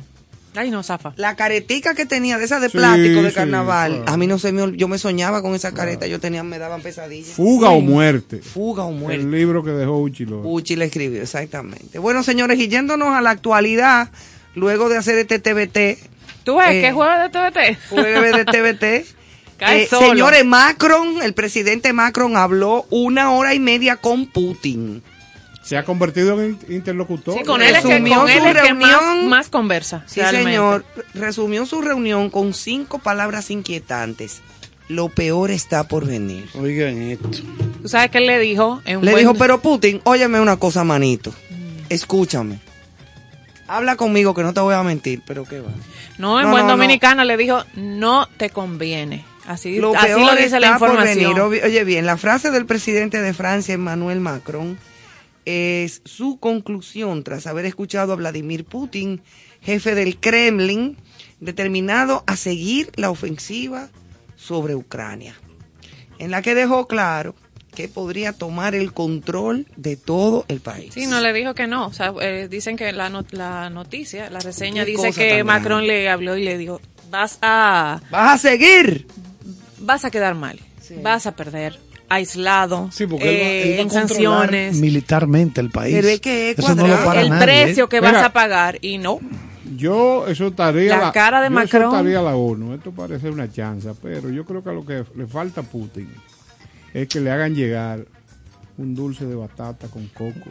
[0.55, 1.13] Ay, no, zafa.
[1.15, 4.11] La caretica que tenía de esa de Sí, plástico de sí, carnaval, claro.
[4.13, 6.81] a mí no se me, yo me soñaba con esa careta, yo tenía, me daban
[6.83, 7.29] pesadillas.
[7.35, 8.37] Fuga o muerte.
[8.37, 9.19] Fuga o muerte.
[9.23, 10.41] El libro que dejó Uchilo.
[10.43, 11.97] Uchi le escribió, exactamente.
[11.97, 14.09] Bueno, señores, y yéndonos a la actualidad,
[14.53, 15.97] luego de hacer este TBT,
[16.43, 17.77] ¿Tú ves Eh, qué juego de TVT?
[17.89, 19.07] jueves de TBT,
[19.71, 20.09] eh, solo.
[20.09, 25.01] señores, Macron, el presidente Macron habló una hora y media con Putin.
[25.61, 27.37] Se ha convertido en interlocutor.
[27.37, 29.29] Sí, con él es que, con él es que más, reunión.
[29.29, 30.03] más conversa.
[30.07, 30.49] Sí, realmente.
[30.51, 34.41] señor, resumió su reunión con cinco palabras inquietantes.
[34.89, 36.49] Lo peor está por venir.
[36.55, 37.29] Oigan esto.
[37.81, 38.81] Tú sabes que él le dijo.
[38.83, 41.33] En un Le buen- dijo, pero Putin, óyeme una cosa, manito.
[41.87, 42.59] Escúchame.
[43.67, 45.69] Habla conmigo que no te voy a mentir, pero qué va.
[46.17, 46.77] No, en No, buen no, no.
[46.77, 49.23] dominicano le dijo, no te conviene.
[49.45, 51.49] Así, Lo así peor lo dice la está por información.
[51.51, 51.63] venir.
[51.65, 54.77] Oye bien, la frase del presidente de Francia, Emmanuel Macron,
[55.45, 59.21] es su conclusión tras haber escuchado a Vladimir Putin,
[59.61, 60.97] jefe del Kremlin,
[61.41, 63.89] determinado a seguir la ofensiva
[64.37, 65.35] sobre Ucrania,
[66.19, 67.35] en la que dejó claro
[67.75, 70.93] que podría tomar el control de todo el país.
[70.93, 71.87] Sí, no le dijo que no.
[71.87, 75.87] O sea, eh, dicen que la, not- la noticia, la reseña dice que Macron grande.
[75.87, 76.79] le habló y le dijo,
[77.09, 79.07] vas a, ¿Vas a seguir?
[79.83, 80.59] Vas a quedar mal,
[81.03, 81.77] vas a perder,
[82.09, 84.09] aislado, Sí, porque él va- eh, él va, en controlar
[84.49, 85.95] sanciones, militarmente el país.
[85.95, 87.05] Pero es que es Eso no lo cuadrado.
[87.05, 87.89] para el nadie, precio ¿eh?
[87.89, 89.19] que vas a pagar y no.
[89.75, 91.81] Yo exhortaría La cara de yo Macron.
[91.83, 92.75] exhortaría a la ONU.
[92.75, 96.09] Esto parece una chanza, pero yo creo que a lo que le falta a Putin
[96.93, 98.05] es que le hagan llegar
[98.77, 100.49] un dulce de batata con coco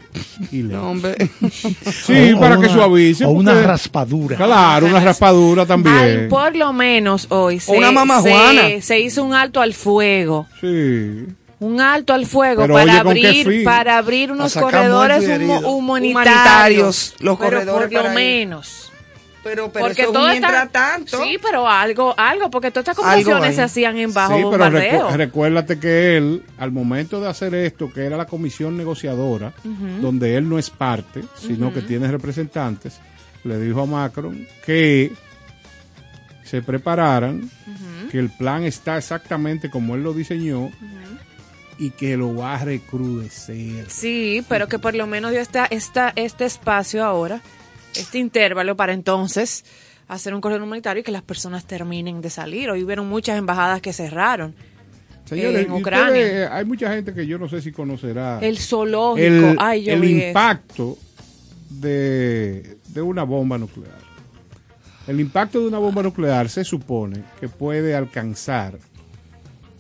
[0.53, 0.75] y leche.
[0.77, 1.17] No, hombre.
[1.51, 3.25] Sí, O- o para que una- suavice.
[3.25, 4.37] O una porque- raspadura.
[4.37, 6.29] Claro, una raspadura también.
[6.29, 8.63] por lo menos hoy se, Una mamá se- Juana.
[8.81, 10.47] se hizo un alto al fuego.
[10.61, 11.27] Sí.
[11.61, 15.61] Un alto al fuego Pero para oye, ¿con qué abrir para abrir unos corredores humo-
[15.61, 18.92] humanitarios, Humanitarios, los pero corredores por lo menos.
[19.45, 21.23] Pero, pero porque eso es todo un está- mientras tanto.
[21.23, 25.13] Sí, pero algo, algo, porque todas estas conversaciones se hacían en bajo Sí, pero recu-
[25.17, 29.53] recuérdate que él, al momento de hacer esto, que era la comisión negociadora,
[30.01, 33.01] donde él no es parte, sino que tiene representantes,
[33.45, 35.13] le dijo a Macron que
[36.45, 37.51] se prepararan,
[38.11, 40.71] que el plan está exactamente como él lo diseñó
[41.79, 43.87] y que lo va a recrudecer.
[43.89, 47.41] Sí, pero que por lo menos dio esta, esta, este espacio ahora,
[47.95, 49.65] este intervalo para entonces
[50.09, 52.71] hacer un corredor humanitario y que las personas terminen de salir.
[52.71, 54.55] Hoy hubieron muchas embajadas que cerraron.
[55.25, 56.07] Señores, en Ucrania.
[56.09, 59.27] ustedes, hay mucha gente que yo no sé si conocerá El zoológico.
[59.27, 60.27] el, Ay, yo el vi eso.
[60.29, 60.99] impacto
[61.71, 64.03] de, de una bomba nuclear.
[65.07, 68.79] El impacto de una bomba nuclear se supone que puede alcanzar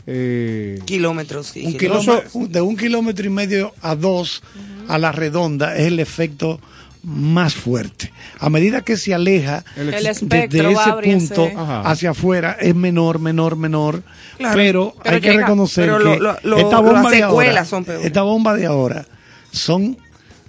[0.06, 1.48] eh, Kilómetros.
[1.48, 2.24] sí, Un kilómetros.
[2.32, 4.42] kilómetro- de un kilómetro y medio a dos
[4.88, 6.60] a la redonda es el efecto
[7.02, 8.12] más fuerte.
[8.38, 11.80] A medida que se aleja desde va ese punto Ajá.
[11.82, 14.02] hacia afuera es menor, menor, menor.
[14.38, 17.86] Claro, pero, pero hay que reconocer Pero que lo- lo- esta bomba de ahora, son
[18.02, 19.06] esta bomba de ahora
[19.50, 19.96] son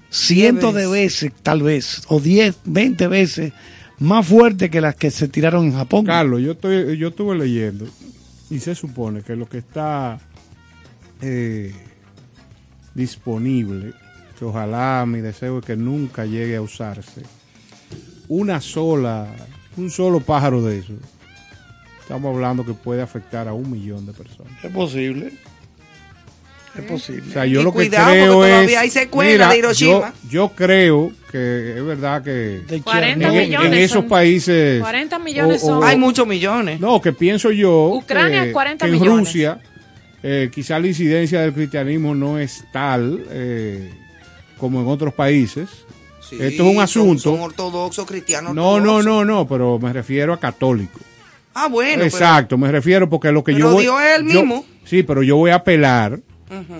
[0.09, 3.51] cientos de veces, tal vez, o 10, 20 veces
[3.99, 6.05] más fuerte que las que se tiraron en Japón.
[6.05, 7.85] Carlos, yo estoy, yo estuve leyendo
[8.49, 10.19] y se supone que lo que está
[11.21, 11.73] eh,
[12.93, 13.93] disponible,
[14.43, 17.21] que ojalá mi deseo es que nunca llegue a usarse,
[18.27, 19.27] una sola,
[19.77, 20.93] un solo pájaro de eso,
[22.01, 24.51] estamos hablando que puede afectar a un millón de personas.
[24.61, 25.31] Es posible.
[26.77, 27.31] Es O posible.
[27.31, 28.55] sea, yo Y lo que cuidado, creo porque es.
[28.55, 30.13] todavía hay secuelas de Hiroshima.
[30.23, 32.31] Yo, yo creo que es verdad que
[32.67, 33.67] De 40 en, millones.
[33.67, 34.81] en esos son- países.
[34.81, 35.83] 40 millones o- o- son.
[35.87, 36.79] Hay muchos millones.
[36.79, 39.27] No, que pienso yo Ucrania, que, 40 que en millones.
[39.27, 39.59] Rusia
[40.23, 43.93] eh, quizá la incidencia del cristianismo no es tal eh,
[44.63, 45.67] como en otros países.
[46.21, 47.21] Sí, Esto es un son- asunto.
[47.23, 48.55] Son, ortodoxos, cristianos.
[48.55, 49.05] No, no, ortodoxos.
[49.05, 51.01] no, no, pero me refiero a católicos.
[51.53, 51.95] Ah, bueno.
[51.95, 54.65] pero- Exacto, me refiero porque lo que Pero yo voy, Dios es el yo- mismo.
[54.85, 56.21] sí, pero yo voy a apelar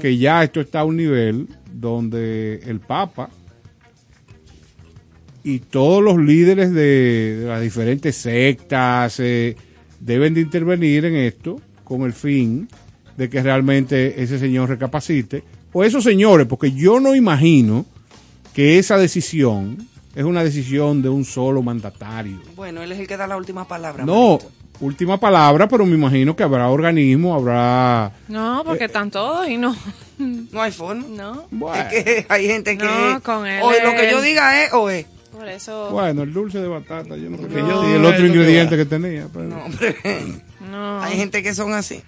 [0.01, 3.29] que ya esto está a un nivel donde el Papa
[5.43, 9.57] y todos los líderes de, de las diferentes sectas eh,
[9.99, 12.69] deben de intervenir en esto con el fin
[13.17, 15.43] de que realmente ese señor recapacite
[15.73, 17.85] o esos señores, porque yo no imagino
[18.53, 22.39] que esa decisión es una decisión de un solo mandatario.
[22.55, 24.05] Bueno, él es el que da la última palabra.
[24.05, 24.51] No, manito.
[24.79, 28.11] última palabra, pero me imagino que habrá organismo, habrá...
[28.27, 29.75] No, porque están todos y no.
[30.19, 31.03] No hay forma.
[31.09, 31.47] No.
[31.49, 32.85] Bueno, Es que hay gente que.
[32.85, 35.07] No, con él o lo que yo diga es o es.
[35.31, 35.89] Por eso.
[35.89, 38.85] bueno, el dulce de batata, yo no yo sí, digo el otro que ingrediente que
[38.85, 39.27] tenía.
[39.33, 39.95] pero- No, hombre.
[40.69, 41.01] No.
[41.01, 42.01] Hay gente que son así.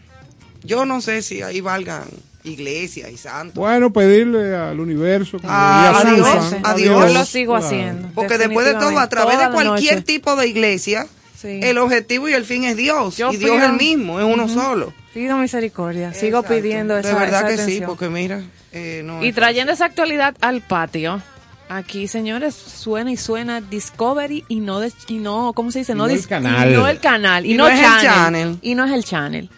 [0.63, 2.03] Yo no sé si ahí valgan
[2.45, 3.55] iglesias y santos.
[3.55, 5.39] Bueno, pedirle al universo.
[5.39, 7.13] como Ah, a Dios, a Yo Dios.
[7.13, 7.65] lo sigo Claro.
[7.65, 8.07] haciendo.
[8.15, 10.05] Porque después de todo, a través de Toda cualquier noche.
[10.05, 11.59] tipo de iglesia, Sí.
[11.63, 13.17] el objetivo y el fin es Dios.
[13.17, 14.93] Yo y Dios es el mismo, es uno solo.
[15.13, 16.13] Pido misericordia.
[16.13, 18.41] Sigo pidiendo esa De verdad esa que sí, porque mira.
[18.71, 21.21] eh, no Y es trayendo esa actualidad al patio.
[21.67, 25.95] Aquí, señores, suena y suena Discovery y no, de- y no ¿cómo se dice?
[25.95, 26.69] No, no el canal.
[26.69, 27.45] Y no el canal.
[27.45, 28.57] Y, Y no, no es el channel.
[28.61, 29.49] Y no es el channel.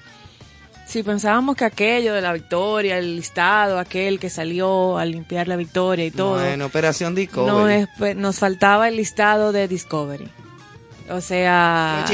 [0.88, 5.58] Si pensábamos que aquello de la victoria, el listado, aquel que salió a limpiar la
[5.58, 6.40] victoria y todo.
[6.40, 7.52] Bueno, Operación Discovery.
[7.52, 10.30] no es, pues, nos faltaba el listado de Discovery.
[11.10, 12.06] O sea.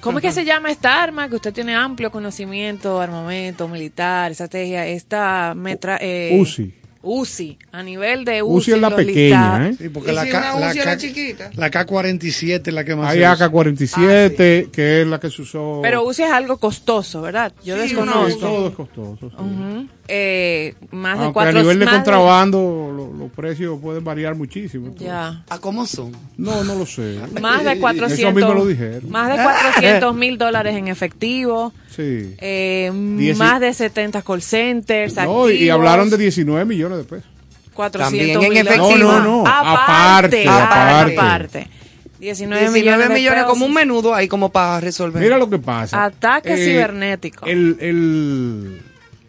[0.00, 1.28] ¿cómo es que se llama esta arma?
[1.28, 4.84] Que usted tiene amplio conocimiento, armamento militar, estrategia.
[4.86, 6.74] Esta metra, eh, UCI.
[7.02, 8.56] UCI, a nivel de UCI.
[8.58, 9.66] UCI es la los pequeña, listados.
[9.68, 9.76] ¿eh?
[9.84, 11.50] Sí, porque ¿Y la, si K, una la, UCI era K- chiquita?
[11.54, 13.46] la K-47 es la que más Hay se usa.
[13.46, 15.80] AK-47, que es la que se usó.
[15.82, 17.52] Pero UCI es algo costoso, ¿verdad?
[17.64, 18.38] Yo Sí, Sí, desconozco.
[18.40, 19.30] todo es costoso.
[19.30, 19.36] sí.
[19.36, 19.86] Ujú.
[20.10, 24.86] Eh, más de Aunque cuatro a nivel de contrabando, lo- los precios pueden variar muchísimo.
[24.86, 25.06] entonces.
[25.08, 25.44] ya.
[25.50, 26.12] ¿A cómo son?
[26.38, 27.18] No, no lo sé.
[27.40, 28.18] Más de 400.
[28.18, 29.10] Eso mismo lo dijeron.
[29.10, 31.72] Más de 400 mil dólares en efectivo.
[31.88, 32.34] Sí.
[32.38, 35.16] Eh, Dieci- más de 70 call centers.
[35.16, 37.28] No, y activos, hablaron de 19 millones de pesos.
[37.74, 38.96] 400 También en efectivo.
[38.98, 41.12] No, no, no, Aparte, aparte, aparte.
[41.18, 41.70] aparte.
[42.18, 45.22] 19, 19 millones, de millones, como un menudo ahí como para resolver.
[45.22, 46.04] Mira lo que pasa.
[46.04, 47.46] Ataque Eh, cibernético.
[47.46, 48.80] El, el,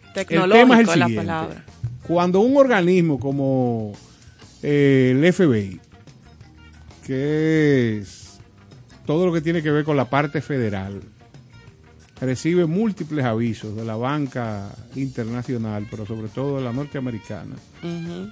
[0.08, 1.16] el Tecnológico tema es el la siguiente.
[1.26, 1.64] palabra.
[2.02, 3.92] Cuando un organismo como
[4.64, 5.80] eh, el FBI,
[7.06, 8.38] que es
[9.06, 11.00] todo lo que tiene que ver con la parte federal,
[12.20, 17.56] recibe múltiples avisos de la banca internacional, pero sobre todo de la norteamericana,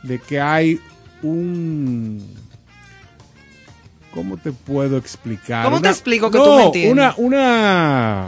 [0.02, 0.80] de que hay
[1.22, 2.22] un...
[4.12, 5.64] ¿Cómo te puedo explicar?
[5.64, 6.92] ¿Cómo te Una- explico que no, tú me entiendes?
[6.92, 8.26] Una, una...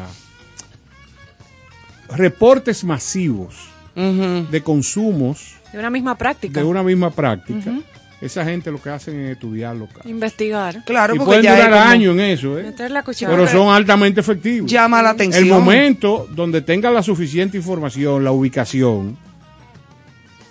[2.17, 3.55] Reportes masivos
[3.95, 6.61] de consumos De una misma práctica.
[6.61, 7.73] de una misma práctica.
[8.21, 9.87] Esa gente lo que hacen es estudiarlo.
[9.87, 10.09] cara.
[10.09, 10.85] Investigar.
[10.85, 12.65] Claro, y porque pueden ya durar como- años en eso, ¿eh?
[12.65, 13.33] Meter la cuchara.
[13.35, 14.71] pero son altamente efectivos.
[14.71, 15.43] llama la atención.
[15.45, 19.17] El momento donde tengan la suficiente información, la ubicación,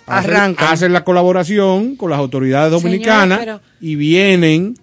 [0.06, 0.68] hacen- Arrancan.
[0.72, 4.74] hacen la colaboración con las autoridades dominicanas pero- y vienen.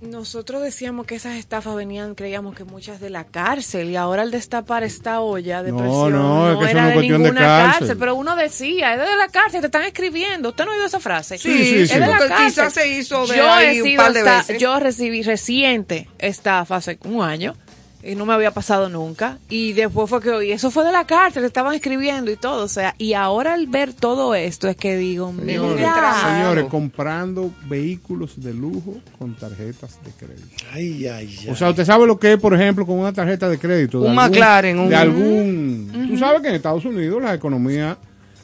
[0.00, 4.30] Nosotros decíamos que esas estafas venían, creíamos que muchas de la cárcel y ahora al
[4.30, 7.22] destapar esta olla de No, presión no, es que eso era no es de cuestión
[7.22, 7.96] de ninguna cárcel.
[7.98, 10.48] pero uno decía, es de la cárcel, te están escribiendo.
[10.48, 11.36] ¿Usted no ha oído esa frase?
[11.36, 11.94] Sí, sí, es sí.
[11.94, 12.46] de la Porque cárcel.
[12.46, 14.58] quizás se hizo de yo ahí un par de esta- veces.
[14.58, 17.54] yo recibí reciente estafa hace un año
[18.02, 21.06] y no me había pasado nunca y después fue que oí, eso fue de la
[21.06, 24.96] cárcel, estaban escribiendo y todo, o sea, y ahora al ver todo esto es que
[24.96, 30.64] digo, Señores, mira, señores, comprando vehículos de lujo con tarjetas de crédito.
[30.72, 31.48] Ay, ay, ay.
[31.50, 34.00] O sea, usted sabe lo que es, por ejemplo, con una tarjeta de crédito.
[34.00, 36.06] de Un McLaren, un- De algún...
[36.08, 37.98] Tú sabes que en Estados Unidos la economía,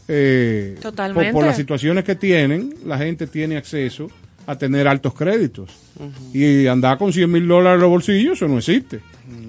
[0.08, 1.32] eh, Totalmente.
[1.32, 4.08] Por, por las situaciones que tienen, la gente tiene acceso
[4.46, 5.70] a tener altos créditos.
[6.32, 9.00] Y andar con 100 mil dólares en los bolsillos, eso no existe.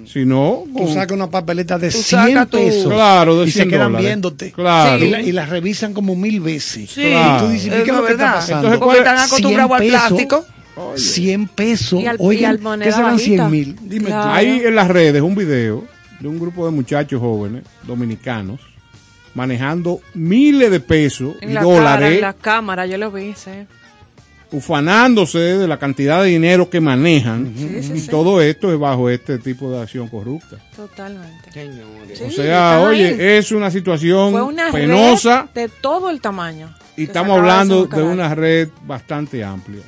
[0.05, 2.93] Sino, Tú con- sacas una papeleta de Tú 100 sacas tu- pesos.
[2.93, 4.07] Claro, de y 100 se quedan dólares.
[4.07, 4.51] viéndote.
[4.53, 5.03] Claro.
[5.03, 6.89] Y, la, y las revisan como mil veces.
[6.89, 7.35] Sí, Claro.
[7.43, 8.35] Y tú dices, es ¿qué es lo que está verdad.
[8.35, 8.55] pasando?
[8.67, 10.07] Entonces, Porque ¿cuál- están acostumbrados al 100 pesos.
[10.09, 10.45] plástico.
[10.95, 12.01] 100 pesos.
[12.01, 13.49] Y al- y Oigan, al moneda ¿qué serán bajita?
[13.49, 13.75] 100 mil?
[13.83, 14.23] Dime Claro.
[14.23, 14.29] tú.
[14.29, 15.85] Hay en las redes un video
[16.21, 18.59] de un grupo de muchachos jóvenes dominicanos
[19.35, 23.33] manejando miles de pesos en y la cara, dólares en la cámara, yo lo vi,
[23.35, 23.51] sí.
[24.51, 28.07] Ufanándose de la cantidad de dinero que manejan sí, y sí.
[28.07, 30.57] todo esto es bajo este tipo de acción corrupta.
[30.75, 31.51] Totalmente.
[31.51, 32.17] Señores.
[32.17, 33.37] Sí, o sea, oye, ahí.
[33.37, 36.73] es una situación Fue una penosa red de todo el tamaño.
[36.95, 39.81] y estamos hablando de una red bastante amplia.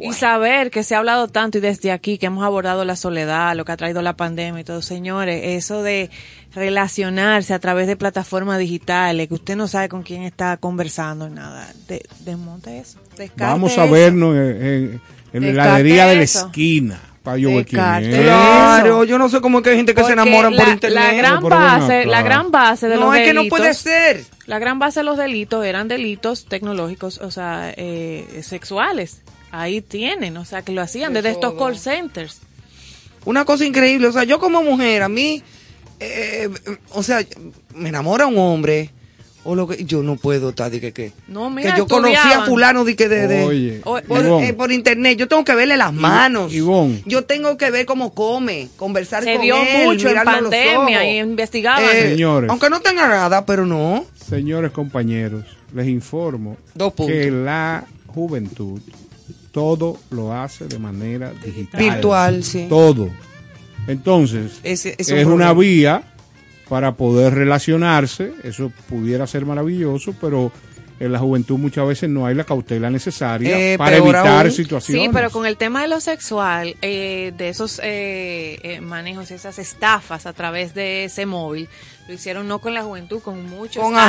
[0.00, 3.54] Y saber que se ha hablado tanto y desde aquí que hemos abordado la soledad,
[3.56, 6.10] lo que ha traído la pandemia y todo, señores, eso de
[6.54, 11.68] relacionarse a través de plataformas digitales, que usted no sabe con quién está conversando, nada,
[11.88, 12.98] de, desmonte eso.
[13.16, 13.92] descarte Vamos a eso.
[13.92, 15.00] vernos en, en-
[15.32, 18.14] en la heladería de la esquina para yo ver quién Descarte es.
[18.14, 18.22] eso.
[18.24, 20.98] Claro, yo no sé cómo es que hay gente que se enamoran por la- internet.
[21.04, 24.24] La gran base, la gran base de no, los es que no delitos- puede ser.
[24.46, 29.22] La gran base de los delitos eran delitos tecnológicos, o sea, eh, sexuales.
[29.52, 32.38] Ahí tienen, o sea, que lo hacían De desde estos call centers.
[33.24, 35.42] Una cosa increíble, o sea, yo como mujer, a mí,
[35.98, 36.48] eh,
[36.90, 37.24] o sea,
[37.74, 38.90] me enamora un hombre,
[39.44, 42.14] o lo que, yo no puedo estar, de que, que, No, mira, que yo conocí
[42.14, 45.76] a fulano de que de, de- Oye, O- por, eh, internet, yo tengo que verle
[45.76, 46.52] las manos.
[46.52, 47.02] Ivonne.
[47.06, 50.40] Yo tengo que ver cómo come, conversar Se con vio él, mucho en mirarlo a
[50.40, 51.04] los pandemia ojos.
[51.04, 51.84] y investigaban.
[51.96, 52.50] Eh, Señores.
[52.50, 54.04] Aunque no tenga nada, pero no.
[54.28, 58.80] Señores compañeros, les informo Dos que la juventud
[59.50, 61.80] todo lo hace de manera digital.
[61.80, 62.66] Virtual, sí.
[62.68, 63.08] Todo.
[63.86, 66.02] Entonces, Ese- es es un una vía
[66.68, 68.32] para poder relacionarse.
[68.44, 70.52] Eso pudiera ser maravilloso, pero
[71.00, 74.50] en la juventud muchas veces no hay la cautela necesaria Eh, para evitar aún.
[74.52, 75.02] situaciones.
[75.02, 79.58] Sí, pero con el tema de lo sexual, eh, de esos eh, eh, manejos, esas
[79.58, 81.68] estafas a través de ese móvil,
[82.06, 84.02] lo hicieron no con la juventud, con muchos Con con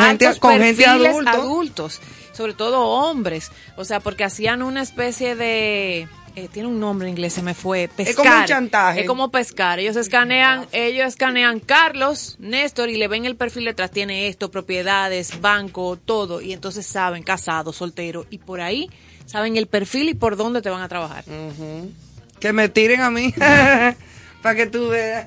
[0.60, 2.01] gente adultos,
[2.41, 7.12] sobre todo hombres, o sea, porque hacían una especie de eh, tiene un nombre en
[7.12, 8.10] inglés, se me fue, pescar.
[8.10, 9.01] Es como un chantaje.
[9.01, 9.80] Es como pescar.
[9.80, 15.39] Ellos escanean, ellos escanean Carlos, Néstor y le ven el perfil detrás, tiene esto, propiedades,
[15.39, 18.89] banco, todo, y entonces saben, casado, soltero, y por ahí
[19.27, 21.23] saben el perfil y por dónde te van a trabajar.
[22.39, 23.34] Que me tiren a mí.
[24.41, 25.25] para que tú veas.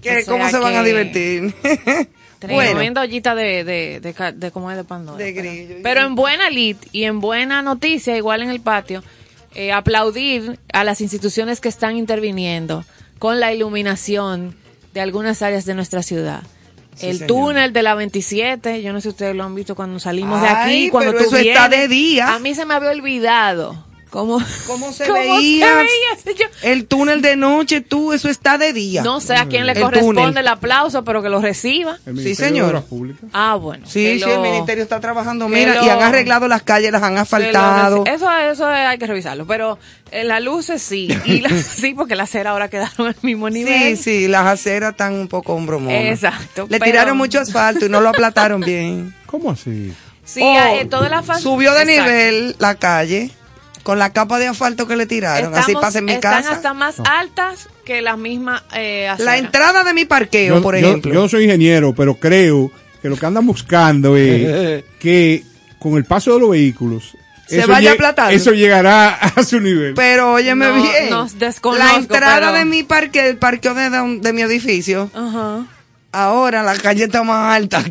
[0.00, 2.08] Que, O sea ¿Cómo se van a que-
[2.46, 2.54] divertir?
[2.54, 2.70] bueno.
[2.78, 4.00] Tremenda ollita de, de,
[4.34, 5.18] de, cómo es de Pandora.
[5.22, 5.74] De pero- grillo.
[5.82, 9.02] Pero, en buena lit y en buena noticia, igual en el patio,
[9.54, 12.84] eh, aplaudir a las instituciones que están interviniendo
[13.18, 14.56] con la iluminación
[14.92, 16.42] de algunas áreas de nuestra ciudad.
[16.96, 17.26] Sí, el señor.
[17.28, 20.46] túnel de la 27, yo no sé si ustedes lo han visto cuando salimos de
[20.48, 21.88] aquí, cuando pero tú eso está vienes.
[21.88, 22.34] de día.
[22.34, 25.66] A mí se me había olvidado cómo, ¿Cómo se cómo veía?
[26.62, 29.02] El túnel de noche, tú, eso está de día.
[29.02, 30.38] no sé a quién le El corresponde túnel.
[30.38, 31.98] el aplauso, pero que lo reciba.
[32.06, 32.84] El Sí, señor.
[33.32, 33.84] Ah, bueno.
[33.88, 37.02] Sí, sí, lo- el ministerio está trabajando, que mira, y han arreglado las calles, las
[37.02, 38.04] han lo asfaltado.
[38.06, 39.80] Eso, eso hay que revisarlo, pero
[40.12, 43.54] eh, las luces sí, y la- sí, porque las ceras ahora quedaron al mismo Sí,
[43.54, 43.98] nivel.
[43.98, 46.04] sí, las aceras están un poco hombromonas.
[46.04, 49.12] Exacto, Le pero- tiraron mucho asfalto y no lo aplataron bien.
[49.26, 49.92] ¿Cómo así?
[50.24, 52.02] Sí, Oh, eh, toda la Subió de Exacto.
[52.10, 53.30] nivel la calle
[53.84, 55.54] con la capa de asfalto que le tiraron.
[55.54, 56.50] Así pasa en mi están casa.
[56.52, 60.88] hasta más altas que las mismas eh, La entrada de mi parqueo, Yo, por yo-
[60.88, 61.14] ejemplo.
[61.14, 65.44] yo no soy ingeniero, pero creo que lo que andan buscando es que
[65.78, 67.14] con el paso de los vehículos
[67.46, 68.32] Se eso vaya aplatando.
[68.34, 69.92] Eso llegará a su nivel.
[69.94, 71.10] Pero óyeme No, bien.
[71.10, 75.10] no, desconozco, la entrada pero- de mi parque, el parqueo de, de, de mi edificio,
[75.14, 75.66] Ajá.
[76.14, 77.84] Ahora la calle está más alta.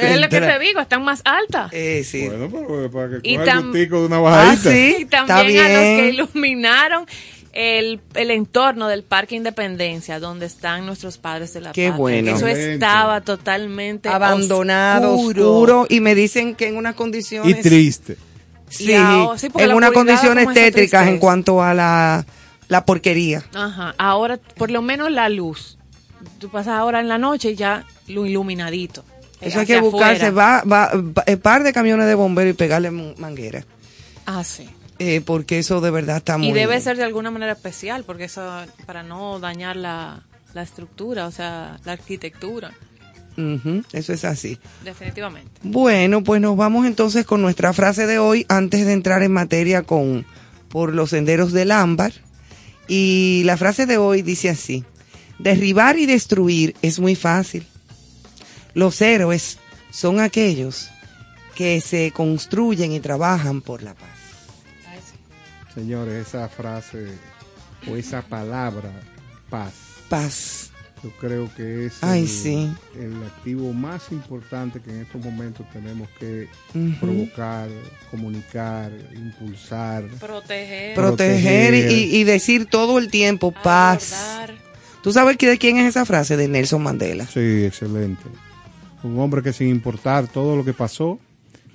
[0.00, 1.70] Es lo que te digo, están más altas.
[1.72, 2.26] Eh, sí.
[2.28, 4.70] Bueno, pero para que Y coja el gustico de una Ah, bajadita.
[4.70, 4.96] sí.
[4.98, 7.06] y está también a los que iluminaron
[7.52, 11.96] el, el entorno del Parque Independencia, donde están nuestros padres de la Qué patria.
[12.00, 12.36] bueno.
[12.36, 15.86] Eso estaba totalmente Abandonado, oscuro.
[15.88, 17.62] y me dicen que en unas Y condiciones.
[17.62, 18.16] triste.
[18.68, 22.26] Sí, Y ahora- sí, en unas condiciones tétricas en cuanto a la,
[22.66, 23.44] la porquería.
[23.54, 23.94] Ajá.
[23.98, 25.78] Ahora, por lo menos la luz.
[26.44, 29.02] Tú pasas ahora en la noche y ya lo iluminadito.
[29.40, 30.62] Eso hay que buscarse, afuera.
[30.62, 33.64] va, va, va- eh, par de camiones de bomberos y pegarle manguera.
[34.26, 34.68] Ah, sí.
[34.98, 38.24] Eh, porque eso de verdad está muy Y debe ser de alguna manera especial, porque
[38.24, 38.42] eso,
[38.84, 40.20] para no dañar la,
[40.52, 42.72] la estructura, o sea, la arquitectura.
[43.38, 44.58] Ujú, eso es así.
[44.84, 45.50] Definitivamente.
[45.62, 49.80] Bueno, pues nos vamos entonces con nuestra frase de hoy antes de entrar en materia
[49.82, 50.26] con
[50.68, 52.12] por los senderos del ámbar.
[52.86, 54.84] Y la frase de hoy dice así:
[55.44, 57.64] derribar y destruir es muy fácil.
[58.74, 59.58] Los héroes
[59.90, 60.88] son aquellos
[61.54, 64.08] que se construyen y trabajan por la paz.
[65.74, 67.06] Señores, esa frase
[67.90, 68.90] o esa palabra,
[69.50, 69.72] paz,
[70.08, 70.70] Paz.
[71.02, 72.72] yo creo que es Ay, el, sí.
[72.98, 76.48] el activo más importante que en estos momentos tenemos que
[77.00, 77.68] provocar,
[78.10, 80.04] comunicar, impulsar.
[80.20, 80.94] Proteger.
[80.94, 81.90] Proteger Proteger.
[81.92, 84.12] y, y decir todo el tiempo paz.
[84.12, 84.54] abordar.
[85.04, 86.34] ¿Tú sabes de quién es esa frase?
[86.34, 87.26] De Nelson Mandela.
[87.26, 88.22] Sí, excelente.
[89.02, 91.18] Un hombre que sin importar todo lo que pasó,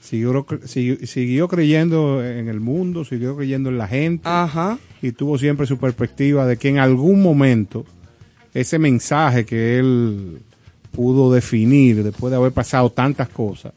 [0.01, 4.79] siguió creyendo en el mundo, siguió creyendo en la gente Ajá.
[5.03, 7.85] y tuvo siempre su perspectiva de que en algún momento
[8.55, 10.39] ese mensaje que él
[10.89, 13.73] pudo definir después de haber pasado tantas cosas,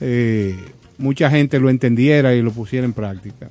[0.00, 0.56] eh,
[0.98, 3.48] mucha gente lo entendiera y lo pusiera en práctica.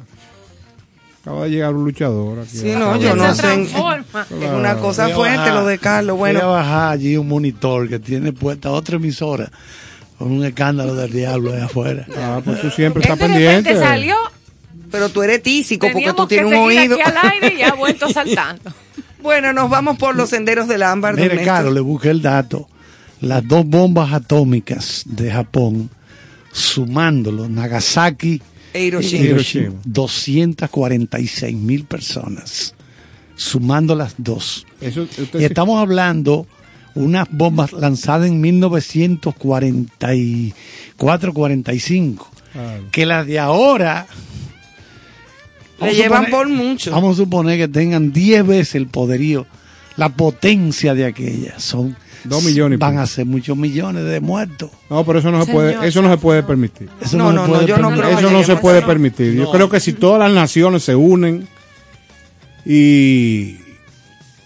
[1.21, 2.57] Acaba de llegar un luchador aquí.
[2.57, 3.41] Sí, a- no, Que yo no sé.
[3.43, 4.25] transforma.
[4.41, 6.17] Es una cosa Voy fuerte bajar- lo de Carlos.
[6.17, 9.51] Voy a Bueno, bajar allí un monitor que tiene puesta otra emisora
[10.17, 12.05] con un escándalo del diablo ahí afuera.
[12.17, 13.77] Ah, pues tú siempre Él estás pendiente.
[13.77, 14.15] salió,
[14.89, 16.95] pero tú eres tísico porque teníamos tú tienes que un seguir oído.
[16.95, 18.71] aquí al aire y ha vuelto saltando.
[19.21, 21.15] Bueno, nos vamos por los senderos del ámbar.
[21.15, 21.43] Mire.
[21.43, 22.67] Carlos, le busqué el dato.
[23.19, 25.91] Las dos bombas atómicas de Japón,
[26.51, 28.41] sumándolo, Nagasaki
[28.73, 29.23] Hiroshima.
[29.23, 32.73] Hiroshima, 246 mil personas,
[33.35, 34.65] sumando las dos.
[34.79, 36.47] Eso, Y sí- estamos hablando
[36.95, 38.41] unas bombas lanzadas en
[40.97, 42.83] 1944-45, Claro.
[42.91, 44.07] que las de ahora
[45.81, 46.91] Le llevan suponer- por mucho.
[46.91, 49.47] Vamos a suponer que tengan 10 veces el poderío,
[49.97, 51.63] la potencia de aquellas.
[51.63, 54.69] Son Dos millones y Van a ser muchos millones de muertos.
[54.89, 56.89] No, pero eso no se puede, eso no se puede permitir.
[57.01, 58.03] Eso No, se no, no, puede yo no permitir.
[58.05, 59.33] creo que Eso no se puede permitir.
[59.33, 61.47] Yo creo que si todas las naciones se unen
[62.65, 63.57] y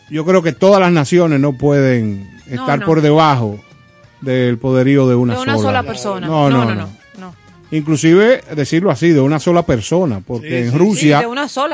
[0.10, 2.86] yo creo que todas las naciones no pueden estar no.
[2.86, 3.60] por debajo
[4.22, 6.28] del poderío de una, de una sola, persona.
[6.28, 6.90] No no no, no,
[7.72, 11.28] Inclusive decirlo así, de una sola persona, porque en Rusia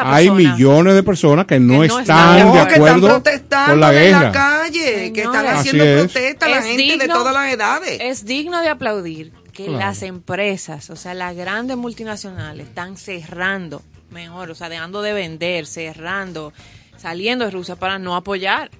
[0.03, 3.21] hay millones de personas que no, están de acuerdo
[3.67, 4.17] con la guerra.
[4.17, 7.99] En la calle, que están haciendo protesta la gente de todas las edades.
[8.01, 14.49] Es digno de aplaudir que las empresas, o sea, las grandes multinacionales están cerrando, mejor,
[14.49, 16.53] o sea, dejando de vender, cerrando,
[16.97, 18.71] saliendo de Rusia para no apoyar,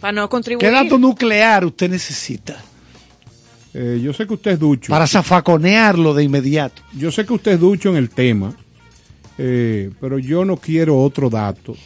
[0.00, 0.64] para no contribuir.
[0.64, 2.62] ¿Qué dato nuclear usted necesita?
[3.74, 4.90] Eh, yo sé que usted es ducho.
[4.90, 6.82] Para zafaconearlo de inmediato.
[6.96, 8.54] Yo sé que usted es ducho en el tema,
[9.36, 11.76] eh, pero yo no quiero otro dato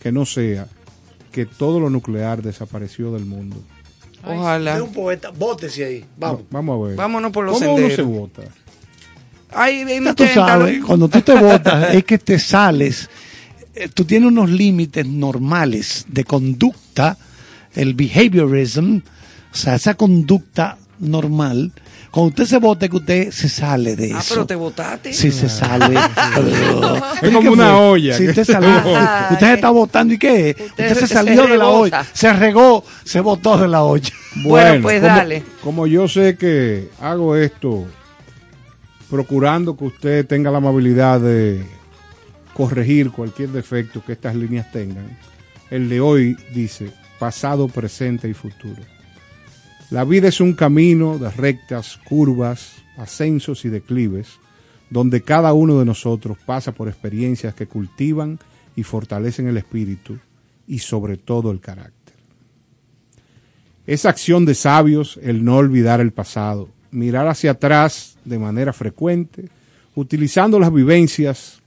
[0.00, 0.68] que no sea
[1.32, 3.56] que todo lo nuclear desapareció del mundo.
[4.24, 4.80] Ojalá.
[4.80, 6.04] Un poeta, bótese ahí.
[6.16, 6.42] Vamos.
[6.50, 6.96] vamos a ver.
[6.96, 8.42] Vámonos por los ¿Cómo uno se vota?
[9.54, 9.84] Ay,
[10.16, 13.10] tú sabes, cuando tú te votas es que te sales,
[13.74, 17.18] eh, tú tienes unos límites normales de conducta,
[17.74, 21.72] el behaviorism, o sea, esa conducta normal.
[22.10, 24.16] Cuando usted se vote, que usted se sale de eso.
[24.18, 25.12] Ah, pero te votaste.
[25.12, 25.98] Sí, se sale.
[27.22, 28.16] es como una olla.
[28.16, 28.68] Sí, usted salió.
[29.30, 30.56] usted se está votando y qué?
[30.58, 32.06] Usted, se salió de la olla.
[32.12, 34.10] Se regó, se votó de la olla.
[34.36, 35.42] Bueno, pues dale.
[35.62, 37.86] Como yo sé que hago esto
[39.10, 41.66] procurando que usted tenga la amabilidad de
[42.54, 45.18] corregir cualquier defecto que estas líneas tengan,
[45.70, 48.82] el de hoy dice pasado, presente y futuro.
[49.92, 54.38] La vida es un camino de rectas, curvas, ascensos y declives,
[54.88, 58.38] donde cada uno de nosotros pasa por experiencias que cultivan
[58.74, 60.16] y fortalecen el espíritu
[60.66, 62.14] y sobre todo el carácter.
[63.86, 69.50] Es acción de sabios el no olvidar el pasado, mirar hacia atrás de manera frecuente,
[69.94, 71.60] utilizando las vivencias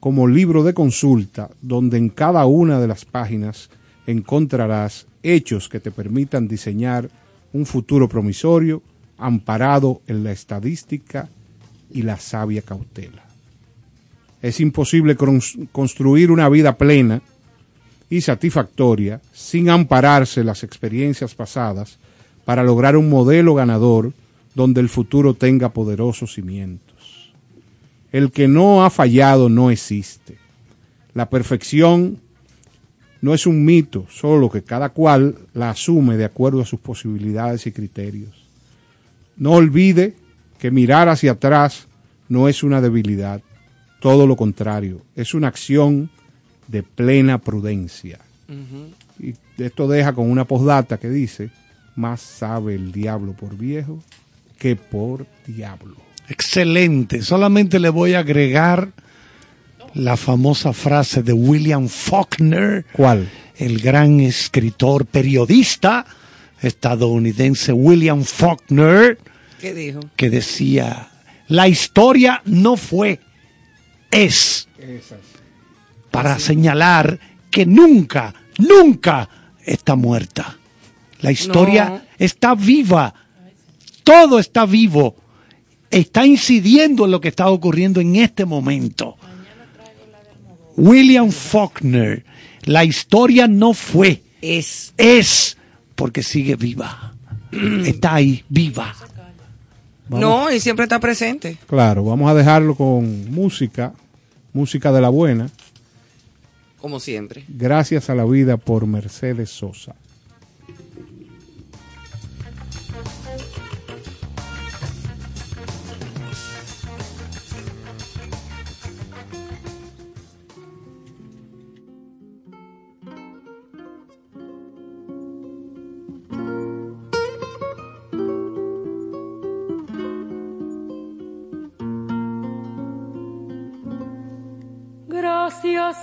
[0.00, 3.68] como libro de consulta, donde en cada una de las páginas
[4.06, 7.10] encontrarás hechos que te permitan diseñar
[7.52, 8.82] un futuro promisorio
[9.18, 11.28] amparado en la estadística
[11.90, 13.24] y la sabia cautela.
[14.42, 15.16] Es imposible
[15.72, 17.22] construir una vida plena
[18.10, 21.98] y satisfactoria sin ampararse las experiencias pasadas
[22.44, 24.12] para lograr un modelo ganador
[24.54, 27.32] donde el futuro tenga poderosos cimientos.
[28.12, 30.38] El que no ha fallado no existe.
[31.12, 32.20] La perfección
[33.20, 37.66] no es un mito, solo que cada cual la asume de acuerdo a sus posibilidades
[37.66, 38.46] y criterios.
[39.36, 40.14] No olvide
[40.58, 41.86] que mirar hacia atrás
[42.28, 43.40] no es una debilidad,
[44.00, 46.10] todo lo contrario, es una acción
[46.68, 48.18] de plena prudencia.
[49.18, 51.50] Y esto deja con una postdata que dice,
[51.96, 54.02] más sabe el diablo por viejo
[54.58, 55.96] que por diablo.
[56.28, 58.90] Excelente, solamente le voy a agregar
[59.96, 62.84] la famosa frase de William Faulkner.
[62.92, 63.28] ¿Cuál?
[63.56, 66.06] El gran escritor, periodista
[66.60, 69.18] estadounidense William Faulkner.
[69.60, 70.00] ¿Qué dijo?
[70.16, 71.08] Que decía,
[71.48, 73.20] la historia no fue,
[74.10, 74.68] es.
[76.10, 77.18] Para señalar
[77.50, 79.28] que nunca, nunca
[79.64, 80.58] está muerta.
[81.20, 83.14] La historia está viva.
[84.04, 85.16] Todo está vivo.
[85.90, 89.16] Está incidiendo en lo que está ocurriendo en este momento.
[90.76, 92.24] William Faulkner,
[92.62, 95.56] la historia no fue, es, es,
[95.94, 97.14] porque sigue viva.
[97.84, 98.94] está ahí, viva.
[100.08, 101.56] No, y siempre está presente.
[101.66, 103.92] Claro, vamos a dejarlo con música,
[104.52, 105.50] música de la buena.
[106.80, 107.44] Como siempre.
[107.48, 109.96] Gracias a la vida por Mercedes Sosa.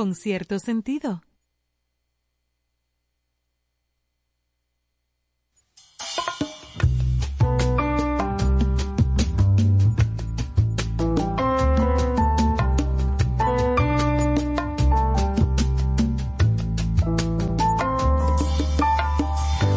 [0.00, 1.20] Con cierto sentido.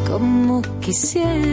[0.08, 1.53] Como quisiera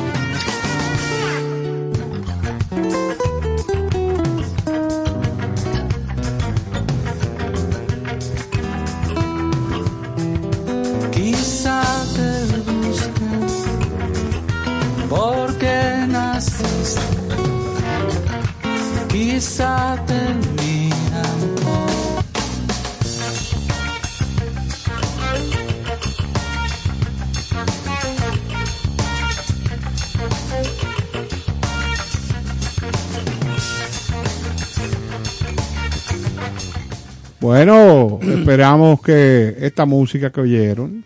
[37.51, 41.03] Bueno, esperamos que esta música que oyeron,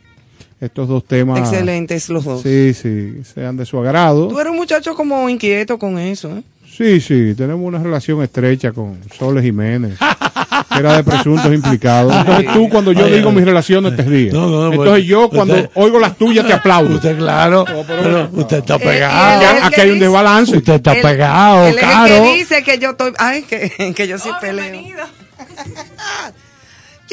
[0.61, 1.39] estos dos temas.
[1.39, 2.43] Excelentes los dos.
[2.43, 4.27] Sí, sí, sean de su agrado.
[4.27, 6.43] Tú eres un muchacho como inquieto con eso, ¿eh?
[6.69, 12.13] Sí, sí, tenemos una relación estrecha con Soles Jiménez, que era de presuntos implicados.
[12.19, 13.37] Entonces tú cuando yo Oye, digo oye.
[13.37, 14.33] mis relaciones te ríes.
[14.33, 16.93] No, no, Entonces bueno, yo cuando usted- oigo las tuyas te aplaudo.
[16.95, 17.65] Usted, claro.
[17.87, 19.41] pero usted está pegado.
[19.41, 20.57] y él- Aquí hay un desbalance.
[20.57, 22.07] Usted está Él- pegado, él es el caro.
[22.23, 24.81] que dice que yo estoy, ay, que, que yo sí peleo.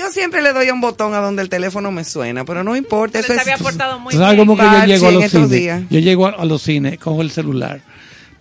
[0.02, 2.74] Yo siempre le doy a un botón a donde el teléfono me suena, pero no
[2.74, 4.46] importa, Pero eso se es había portado muy ¿Tú sabes bien.
[4.46, 5.84] cómo que yo llego a los cines?
[5.90, 7.80] Yo llego a, a los cines, cojo el celular,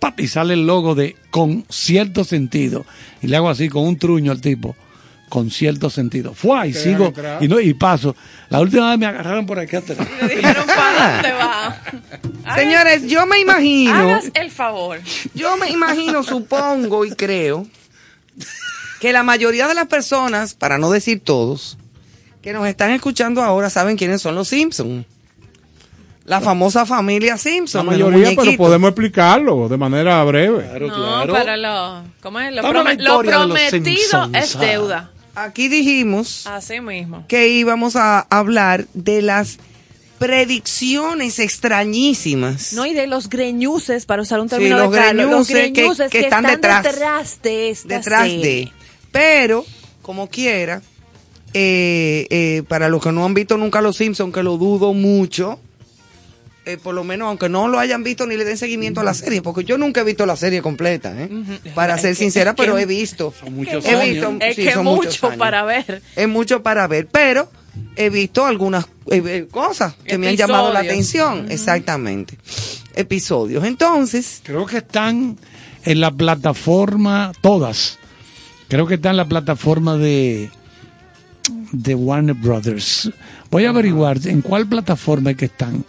[0.00, 2.84] pap, y sale el logo de con cierto sentido.
[3.22, 4.74] Y le hago así con un truño al tipo,
[5.28, 6.34] con cierto sentido.
[6.34, 8.16] Fue y sigo, y, no, y paso.
[8.48, 9.98] La última vez me agarraron por aquí atrás.
[10.20, 11.76] Me dijeron, ¿para dónde va?
[12.56, 14.98] Señores, yo me imagino, Hagas el favor.
[15.32, 17.66] yo me imagino, supongo y creo
[19.02, 21.76] que la mayoría de las personas, para no decir todos,
[22.40, 25.04] que nos están escuchando ahora saben quiénes son los Simpsons.
[26.24, 27.84] La famosa familia La Simpson.
[27.84, 30.62] los mayoría, pero podemos explicarlo de manera breve.
[30.68, 31.34] Claro, No, claro.
[31.34, 32.52] pero lo, ¿cómo es?
[32.54, 35.10] Lo, la de prometido Simpsons, es deuda.
[35.34, 37.24] Aquí dijimos Así mismo.
[37.26, 39.58] que íbamos a hablar de las
[40.18, 42.72] predicciones extrañísimas.
[42.74, 45.54] No, y de los greñuces, para usar un Sí, término los de Carlos, los greñuces
[45.72, 46.82] que- greñuces que que, están están, detrás.
[46.84, 48.44] detrás, de esta detrás serie.
[48.46, 48.72] de.
[49.12, 49.64] Pero,
[50.02, 50.82] como quiera,
[51.54, 55.60] eh, eh, para los que no han visto nunca Los Simpsons, que lo dudo mucho,
[56.64, 59.14] eh, por lo menos, aunque no lo hayan visto ni le den seguimiento a la
[59.14, 61.28] serie, porque yo nunca he visto la serie completa, ¿eh?
[61.74, 63.34] para ser sincera, pero he visto.
[63.38, 64.10] Son muchos he años.
[64.10, 65.38] visto Es sí, que son muchos mucho años.
[65.38, 66.02] para ver.
[66.16, 67.50] Es mucho para ver, pero
[67.96, 72.38] he visto algunas eh, cosas que me han llamado la atención, exactamente.
[72.94, 73.64] Episodios.
[73.64, 75.36] Entonces, Creo que están
[75.84, 77.98] en la plataforma, todas.
[78.72, 80.48] Creo que están en la plataforma de,
[81.72, 83.12] de Warner Brothers.
[83.50, 85.84] Voy a averiguar en cuál plataforma es que están,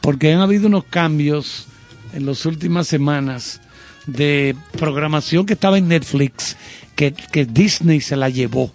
[0.00, 1.68] porque han habido unos cambios
[2.12, 3.60] en las últimas semanas
[4.08, 6.56] de programación que estaba en Netflix,
[6.96, 8.64] que, que Disney se la llevó.
[8.64, 8.72] O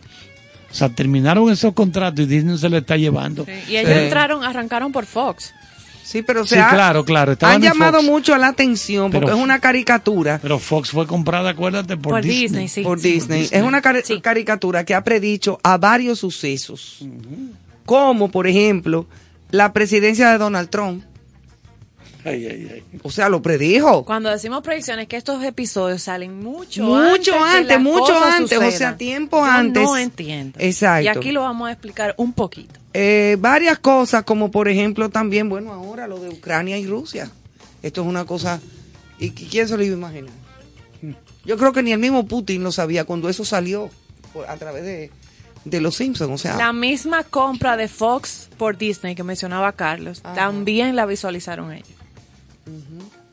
[0.73, 3.45] sea, terminaron esos contratos y Disney se le está llevando.
[3.67, 5.53] Y ellos entraron, arrancaron por Fox.
[6.09, 7.33] Sí, pero o Sí, sea, claro, claro.
[7.33, 11.05] estaban han llamado Fox, mucho la atención porque Pero- es una caricatura Pero Fox fue
[11.05, 12.41] comprada, acuérdate, por, Por Disney.
[12.63, 12.81] Disney, sí.
[12.81, 13.47] por Disney.
[13.51, 17.05] Es una cari- caricatura que ha predicho a varios sucesos.
[17.85, 19.05] Como, por ejemplo,
[19.51, 21.03] la presidencia de Donald Trump.
[22.25, 22.83] Ay, ay, ay.
[23.03, 24.03] O sea, lo predijo.
[24.03, 28.33] Cuando decimos predicciones, que estos episodios salen mucho, Mucho antes, antes, que las mucho cosas
[28.33, 29.83] antes, o sea, tiempo Yo antes.
[29.83, 30.57] No entiendo.
[30.59, 31.05] Exacto.
[31.05, 32.78] Y aquí lo vamos a explicar un poquito.
[32.93, 37.29] Eh, varias cosas, como por ejemplo también, bueno, ahora lo de Ucrania y Rusia.
[37.83, 38.59] Esto es una cosa...
[39.19, 40.31] ¿Y qui- quién se lo iba a imaginar?
[41.45, 43.89] Yo creo que ni el mismo Putin lo sabía cuando eso salió
[44.33, 45.11] por- a través de,
[45.65, 46.31] de los Simpsons.
[46.31, 51.71] O sea, La misma compra de Fox por Disney que mencionaba Carlos, también la visualizaron
[51.73, 51.87] ellos.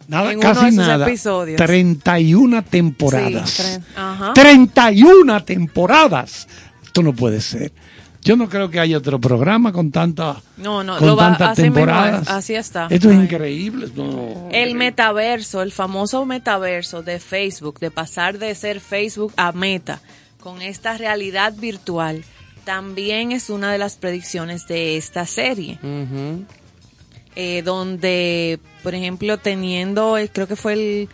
[0.09, 1.07] Nada, En uno de casi esos nada.
[1.07, 1.57] episodios.
[1.57, 3.51] 31 temporadas.
[3.51, 4.33] Sí, tre- ajá.
[4.35, 6.47] 31 temporadas.
[6.85, 7.73] Esto no puede ser.
[8.27, 11.51] Yo no creo que haya otro programa con tanta No, no, con lo va- tantas
[11.53, 12.29] así temporadas.
[12.29, 12.89] así está.
[12.91, 13.23] Esto es Ay.
[13.25, 13.89] increíble.
[13.95, 14.49] no.
[14.53, 20.01] El metaverso, el famoso metaverso de Facebook, de pasar de ser Facebook a Meta,
[20.41, 22.25] con esta realidad virtual,
[22.65, 25.79] también es una de las predicciones de esta serie.
[27.39, 31.09] eh, donde, por ejemplo, teniendo, eh, creo que fue el,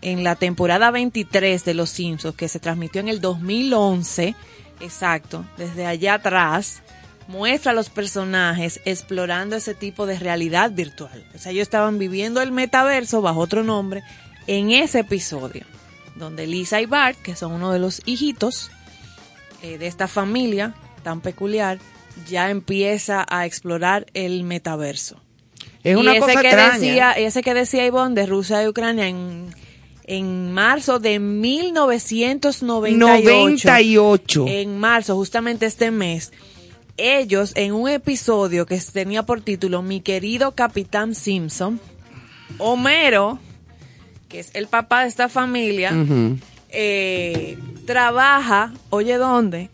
[0.00, 4.34] en la temporada 23 de Los Simpsons, que se transmitió en el 2011,
[4.80, 6.82] exacto, desde allá atrás,
[7.26, 11.24] muestra a los personajes explorando ese tipo de realidad virtual.
[11.34, 14.02] O sea, ellos estaban viviendo el metaverso bajo otro nombre
[14.46, 15.64] en ese episodio,
[16.16, 18.70] donde Lisa y Bart, que son uno de los hijitos
[19.62, 21.78] eh, de esta familia tan peculiar,
[22.26, 25.20] ya empieza a explorar el metaverso.
[25.84, 26.72] es Y una ese cosa que extraña.
[26.74, 29.54] decía, ese que decía Ivonne de Rusia y Ucrania en,
[30.08, 32.98] en marzo de 1998.
[32.98, 34.46] 98.
[34.48, 36.32] En marzo, justamente este mes,
[36.96, 41.78] ellos en un episodio que tenía por título Mi querido Capitán Simpson,
[42.56, 43.38] Homero,
[44.28, 45.92] que es el papá de esta familia,
[46.70, 49.68] eh, trabaja, oye, ¿dónde?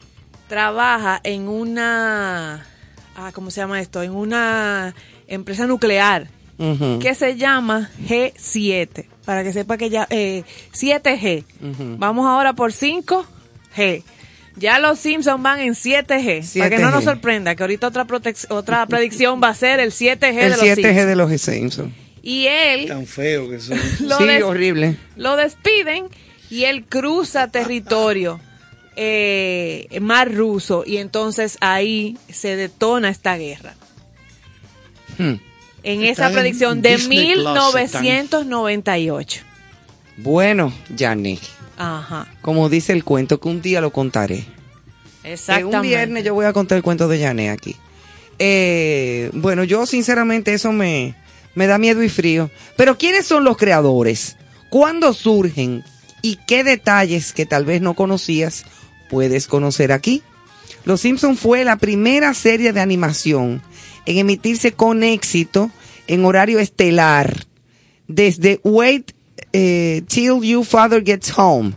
[0.49, 2.66] Trabaja en una,
[3.14, 4.03] ah, ¿cómo se llama esto?
[4.03, 4.97] En una
[5.28, 6.28] empresa nuclear
[7.01, 11.45] que se llama G7, para que sepa que ya, eh, 7G.
[11.99, 14.03] Vamos ahora por 5G.
[14.57, 16.93] Ya los Simpsons van en 7G, para que no 7G.
[16.93, 18.07] nos sorprenda que ahorita otra
[18.51, 21.07] otra predicción va a ser el 7G El de los 7G Simpsons.
[21.07, 21.93] de los Simpsons.
[22.22, 23.79] Y él Tan feo que son.
[24.01, 24.97] lo, Sí, horrible.
[25.16, 26.07] lo despiden
[26.51, 28.41] y él cruza territorio
[28.97, 33.75] eh, mar ruso y entonces ahí se detona esta guerra.
[35.18, 35.35] Hmm.
[35.85, 39.43] En Está esa en predicción de Disney Plus, 1998.
[40.16, 41.41] Bueno, Janet,
[41.76, 44.45] Ajá, como dice el cuento, que un día lo contaré.
[45.22, 45.76] Exactamente.
[45.76, 47.76] un viernes yo voy a contar el cuento de Janet aquí.
[48.39, 51.14] Eh, bueno, yo sinceramente eso me,
[51.55, 52.51] me da miedo y frío.
[52.76, 54.37] Pero ¿quiénes son los creadores?
[54.70, 55.85] ¿Cuándo surgen?
[56.22, 58.64] ¿Y qué detalles que tal vez no conocías
[59.11, 60.22] puedes conocer aquí?
[60.85, 63.62] Los Simpson fue la primera serie de animación
[64.07, 65.71] en emitirse con éxito
[66.07, 67.47] en horario estelar
[68.09, 69.13] desde Wait
[69.53, 71.73] eh, Till Your Father Gets Home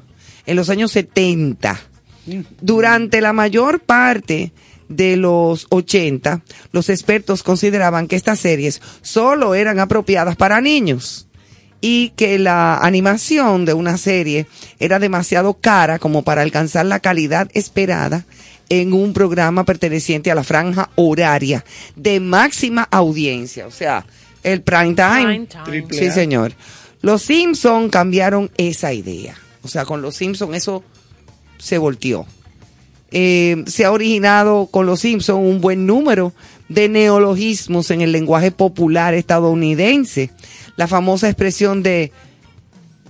[0.46, 1.80] en los años 70.
[2.62, 4.52] Durante la mayor parte
[4.90, 11.28] de los 80, los expertos consideraban que estas series solo eran apropiadas para niños
[11.80, 14.48] y que la animación de una serie
[14.80, 18.26] era demasiado cara como para alcanzar la calidad esperada
[18.70, 21.64] en un programa perteneciente a la franja horaria
[21.96, 24.06] de máxima audiencia, o sea,
[24.44, 25.48] el prime time.
[25.66, 25.88] Prime time.
[25.92, 26.54] Sí, señor.
[27.02, 29.36] Los Simpson cambiaron esa idea.
[29.62, 30.84] O sea, con los Simpson eso
[31.58, 32.26] se volteó.
[33.12, 36.34] Eh, se ha originado con los Simpson un buen número
[36.70, 40.32] de neologismos en el lenguaje popular estadounidense.
[40.76, 42.12] La famosa expresión de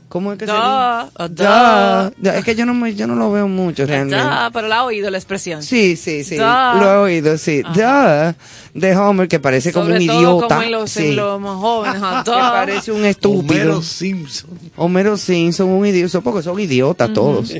[0.09, 1.43] ¿Cómo es que se Duh, dice?
[1.43, 2.11] Duh.
[2.17, 2.29] duh.
[2.31, 4.15] Es que yo no me, yo no lo veo mucho realmente.
[4.17, 5.61] Ah, pero la ha oído la expresión.
[5.61, 6.37] Sí, sí, sí.
[6.37, 6.43] Duh.
[6.43, 7.61] Lo he oído, sí.
[7.61, 8.33] Duh,
[8.73, 10.47] de Homer, que parece como Sobre un todo idiota.
[10.47, 11.11] como en los, en sí.
[11.13, 12.01] los más jóvenes.
[12.23, 12.37] Que duh.
[12.37, 13.61] parece un estúpido.
[13.63, 14.49] Homero Simpson.
[14.77, 17.53] Homero Simpson, un idiota, porque son idiotas todos.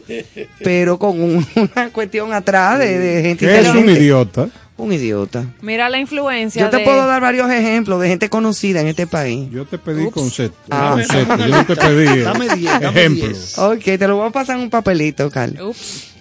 [0.63, 1.45] Pero con un-
[1.75, 4.47] una cuestión atrás de, de gente Que es un idiota.
[4.77, 5.45] Un idiota.
[5.61, 9.07] Mira la influencia Yo te de- puedo dar varios ejemplos de gente conocida en este
[9.07, 9.49] país.
[9.51, 10.57] Yo te pedí concepto.
[10.69, 10.91] Ah.
[10.93, 11.35] concepto.
[11.37, 13.31] Yo no te pedí Dame diez, dame ejemplos.
[13.31, 13.57] diez.
[13.57, 15.69] Ok, te lo voy a pasar en un papelito, Carlos.
[15.69, 16.13] Ups.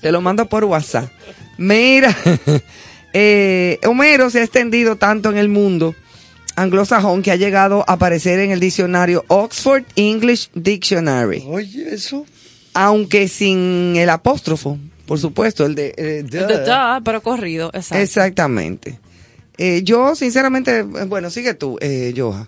[0.00, 1.08] Te lo mando por WhatsApp.
[1.56, 2.16] Mira,
[3.12, 5.94] eh, Homero se ha extendido tanto en el mundo
[6.56, 12.26] anglosajón que ha llegado a aparecer en el diccionario Oxford English Dictionary, Oye, eso.
[12.74, 14.76] aunque sin el apóstrofo,
[15.08, 18.02] por supuesto, el de eh, The Duh, pero corrido, exacto.
[18.02, 19.00] Exactamente.
[19.56, 22.46] Eh, yo, sinceramente, bueno, sigue tú, eh, Joja.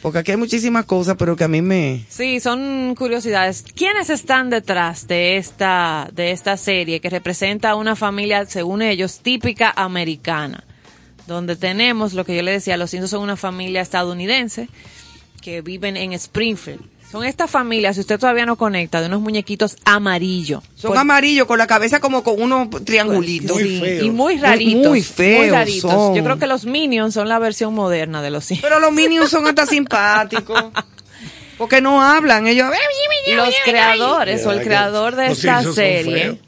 [0.00, 2.06] Porque aquí hay muchísimas cosas, pero que a mí me...
[2.08, 3.62] Sí, son curiosidades.
[3.74, 9.70] ¿Quiénes están detrás de esta, de esta serie que representa una familia, según ellos, típica
[9.76, 10.64] americana?
[11.26, 14.70] Donde tenemos lo que yo le decía, los indios son una familia estadounidense
[15.42, 16.80] que viven en Springfield.
[17.10, 20.62] Son esta familia, si usted todavía no conecta, de unos muñequitos amarillos.
[20.74, 23.56] Son Por- amarillos con la cabeza como con unos triangulitos.
[23.56, 24.88] Sí, y muy raritos.
[24.90, 25.90] Muy feos raritos.
[25.90, 26.14] son.
[26.14, 28.60] Yo creo que los Minions son la versión moderna de los Sims.
[28.60, 30.64] Pero los Minions son hasta simpáticos.
[31.56, 32.46] Porque no hablan.
[32.46, 32.68] Ellos...
[33.34, 36.38] Los creadores o el creador de esta serie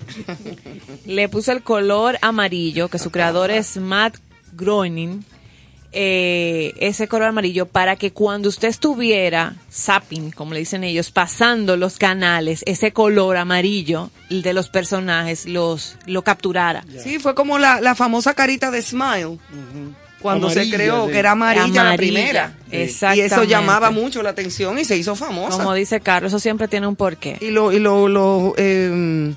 [1.07, 4.17] le puso el color amarillo, que su creador es Matt
[4.53, 5.25] Groening,
[5.93, 11.77] eh, ese color amarillo para que cuando usted estuviera zapping, como le dicen ellos, pasando
[11.77, 16.85] los canales, ese color amarillo de los personajes los lo capturara.
[17.03, 19.39] Sí, fue como la, la famosa carita de Smile.
[20.21, 21.13] Cuando se creó, sí.
[21.13, 22.55] que era amarilla, la primera.
[22.71, 23.23] exactamente.
[23.23, 25.57] Y eso llamaba mucho la atención y se hizo famosa.
[25.57, 27.39] Como dice Carlos, eso siempre tiene un porqué.
[27.41, 29.33] Y lo, y lo, lo, eh,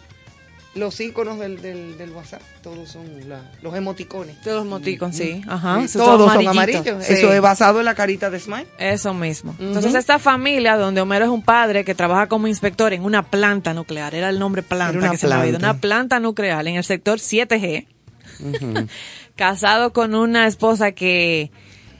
[0.75, 4.41] los iconos del, del, del WhatsApp, todos son la- los emoticones.
[4.41, 5.41] Todos los moticos, sí.
[5.47, 5.79] Ajá.
[5.93, 6.81] Todos son amarillitos.
[6.87, 7.05] amarillos.
[7.05, 7.13] Sí.
[7.13, 8.65] Eso es basado en la carita de Smile.
[8.79, 9.55] Eso mismo.
[9.59, 13.73] Entonces, esta familia, donde Homero es un padre que trabaja como inspector en una planta
[13.73, 15.71] nuclear, era el nombre planta una que se me había ido, planta.
[15.73, 17.85] una planta nuclear en el sector 7G,
[19.35, 21.51] casado con una esposa que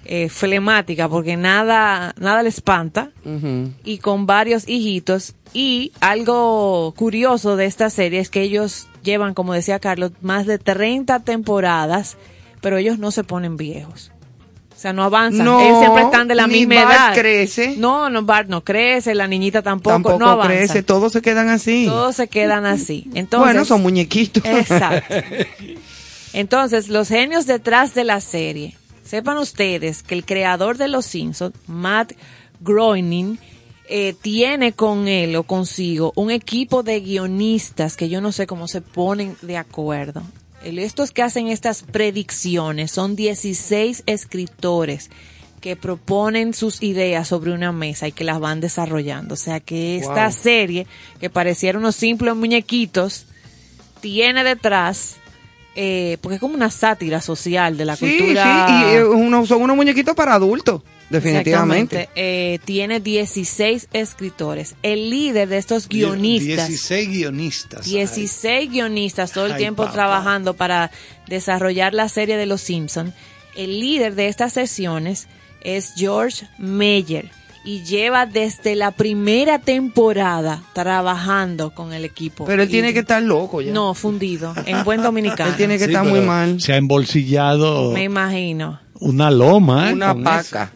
[0.05, 3.11] eh, flemática, porque nada, nada le espanta,
[3.83, 5.35] y con varios hijitos.
[5.53, 10.57] Y algo curioso de esta serie es que ellos llevan, como decía Carlos, más de
[10.57, 12.17] 30 temporadas,
[12.61, 14.11] pero ellos no se ponen viejos.
[14.75, 15.45] O sea, no avanzan.
[15.45, 17.13] No, Ellos siempre están de la ni misma Bart edad.
[17.13, 17.75] crece.
[17.77, 20.53] No, no, Bart no crece, la niñita tampoco, Tampoco no avanza.
[20.53, 21.85] crece, todos se quedan así.
[21.87, 23.07] Todos se quedan así.
[23.13, 24.43] Entonces, bueno, son muñequitos.
[24.43, 25.13] Exacto.
[26.33, 28.75] Entonces, los genios detrás de la serie.
[29.03, 32.13] Sepan ustedes que el creador de Los Simpsons, Matt
[32.61, 33.37] Groening,
[33.89, 38.67] eh, tiene con él o consigo un equipo de guionistas que yo no sé cómo
[38.67, 40.23] se ponen de acuerdo.
[40.63, 45.09] Estos que hacen estas predicciones son 16 escritores
[45.59, 49.33] que proponen sus ideas sobre una mesa y que las van desarrollando.
[49.33, 50.31] O sea que esta Wow.
[50.33, 50.87] serie,
[51.19, 53.25] que pareciera unos simples muñequitos,
[53.99, 55.17] tiene detrás,
[55.75, 58.67] eh, porque es como una sátira social de la Sí, cultura.
[58.67, 62.09] sí, y eh, uno- son unos muñequitos para adultos, definitivamente.
[62.15, 64.75] Eh, tiene 16 escritores.
[64.83, 66.67] El líder de estos guionistas.
[66.67, 67.85] 16 guionistas.
[67.85, 69.93] 16 guionistas todo el Ay, tiempo papá.
[69.93, 70.91] trabajando para
[71.27, 73.13] desarrollar la serie de Los Simpson.
[73.55, 75.27] El líder de estas sesiones
[75.61, 77.29] es George Meyer
[77.65, 82.45] y lleva desde la primera temporada trabajando con el equipo.
[82.45, 83.71] Pero él Y- tiene que estar loco ya.
[83.71, 85.49] No, fundido, en buen dominicano.
[85.51, 86.59] Él tiene que Sí, estar muy mal.
[86.61, 88.79] Se ha embolsillado Me imagino.
[88.99, 89.89] una loma.
[89.89, 89.93] ¿eh?
[89.93, 90.71] Una paca.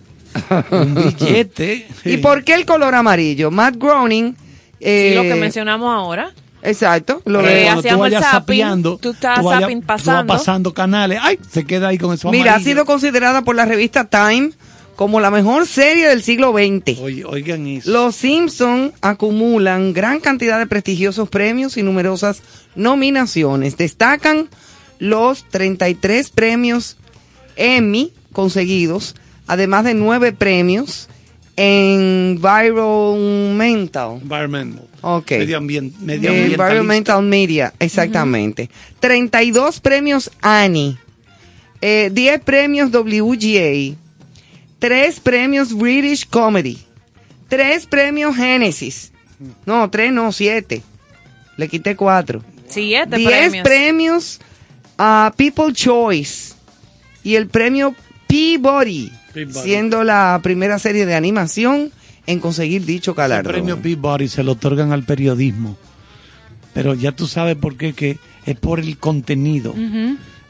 [0.71, 1.87] Un billete.
[2.05, 3.51] ¿Y por qué el color amarillo?
[3.51, 4.35] Matt Groening.
[4.79, 6.31] eh, Sí, lo que mencionamos ahora.
[6.61, 7.21] Exacto.
[7.25, 10.01] Lo Eh, de- Cuando tú hacíamos el vayas zapping, tú estás vayas- zapping tú vas
[10.03, 10.33] pasando.
[10.33, 11.19] pasando canales.
[11.21, 14.51] Ay, se queda ahí con eso Mira, ha sido considerada por la revista Time
[14.97, 16.99] como la mejor serie del siglo XX.
[16.99, 17.91] Oigan eso.
[17.91, 22.41] Los Simpson acumulan gran cantidad de prestigiosos premios y numerosas
[22.75, 23.77] nominaciones.
[23.77, 24.49] Destacan
[24.97, 26.97] los 33 premios
[27.55, 31.07] Emmy conseguidos, además de nueve premios
[31.57, 34.19] en Environmental.
[34.21, 34.87] Environmental.
[35.01, 35.31] Ok.
[35.31, 38.71] Environmental Media, exactamente.
[38.99, 40.97] 32 premios Annie,
[41.81, 43.95] eh, 10 premios WGA,
[44.79, 46.77] 3 premios British Comedy,
[47.49, 49.11] 3 premios Genesis.
[49.65, 50.81] No, 3 no, 7.
[51.57, 52.43] Le quité 4.
[52.67, 53.63] Siete 10 premios.
[53.63, 54.39] premios
[54.97, 56.53] a People Choice
[57.23, 57.95] y el premio
[58.27, 59.59] Peabody, Peabody.
[59.59, 61.91] siendo la primera serie de animación
[62.25, 63.53] en conseguir dicho El galardón.
[63.53, 65.77] premio Peabody se lo otorgan al periodismo.
[66.73, 69.73] Pero ya tú sabes por qué, que es por el contenido.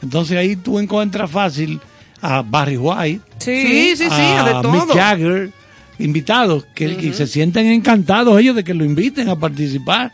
[0.01, 1.79] Entonces ahí tú encuentras fácil
[2.21, 4.93] a Barry White, Sí, sí, sí, a de Mick.
[4.93, 5.51] Jagger,
[5.99, 10.11] invitados, que, que se sienten encantados ellos de que lo inviten a participar.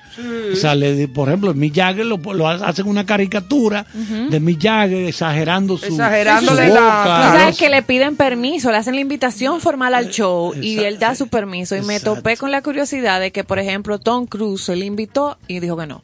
[0.52, 3.86] O sea, le di- por ejemplo, Mick Jagger lo, lo hacen una caricatura
[4.30, 7.30] de Mick Jagger exagerando su, Exagerándole su la- boca.
[7.34, 11.00] Tú sabes que le piden permiso, le hacen la invitación formal al show y él
[11.00, 11.76] da su permiso.
[11.76, 15.38] Y me topé con la curiosidad de que, por ejemplo, Tom Cruise se le invitó
[15.48, 16.02] y dijo que no.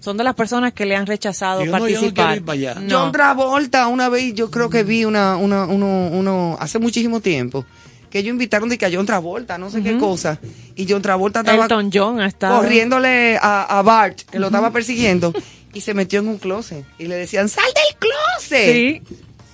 [0.00, 2.80] Son de las personas que le han rechazado Digo, no, yo no participar.
[2.82, 2.98] No.
[3.00, 7.64] John Travolta, una vez yo creo que vi una, una, uno, uno, hace muchísimo tiempo,
[8.10, 10.38] que ellos invitaron de que a John Travolta, no sé qué cosa,
[10.76, 12.60] y John Travolta estaba Elton John ha estado.
[12.60, 15.32] corriéndole a, a Bart, que lo estaba persiguiendo,
[15.74, 16.84] y se metió en un closet.
[16.98, 18.72] Y le decían, ¡sal del closet!
[18.72, 19.02] Sí.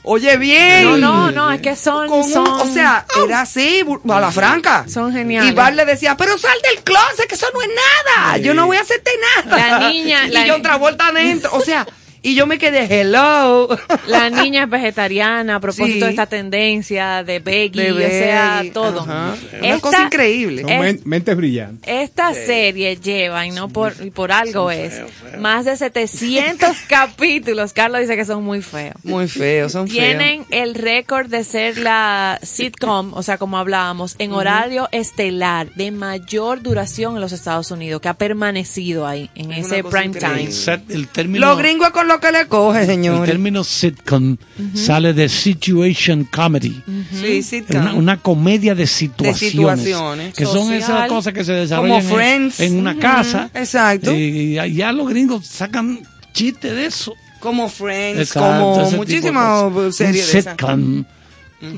[0.06, 0.84] Oye bien.
[0.84, 4.30] No, no, no, es que son, Con un- son o sea, era así, a la
[4.30, 4.84] franca.
[4.86, 5.50] son geniales.
[5.50, 8.36] Y Bart le decía, pero sal del closet, que eso no es nada.
[8.36, 9.10] Yo no voy a hacerte
[9.46, 9.68] nada.
[9.80, 11.50] La niña- y la- yo otra vuelta adentro.
[11.54, 11.86] O sea,
[12.24, 13.68] y yo me quedé, hello.
[14.08, 16.00] La niña es vegetariana a propósito Sí.
[16.00, 19.00] de esta tendencia de veggie, De o sea, todo.
[19.02, 19.34] ajá.
[19.58, 20.62] Una Esta- cosa increíble.
[20.62, 21.88] Son Es- men- mentes brillantes.
[21.92, 25.00] Esta serie lleva, y no por, y por algo es,
[25.38, 27.72] más de 700 capítulos.
[27.72, 28.94] Carlos dice que son muy feos.
[29.04, 29.98] Muy feo, son feos.
[29.98, 35.90] Tienen el récord de ser la sitcom, o sea, como hablábamos, en horario estelar de
[35.90, 40.06] mayor duración en los Estados Unidos, que ha permanecido ahí, en Es ese una prime
[40.06, 40.38] increíble.
[40.40, 40.52] time.
[40.52, 43.30] Set- El término, Los gringos con lo que le coge, el señores.
[43.30, 44.36] término sitcom
[44.74, 46.82] sale de situation comedy.
[47.12, 47.80] Sí, sitcom.
[47.80, 50.34] Una, una comedia de situaciones, situaciones.
[50.34, 52.60] que son esas cosas que se desarrollan Como en- Friends.
[52.60, 54.12] en, una casa exacto.
[54.14, 56.00] y ya los gringos sacan
[56.32, 61.04] chistes de eso Como Friends, Exacto, como de muchísimas series de sitcom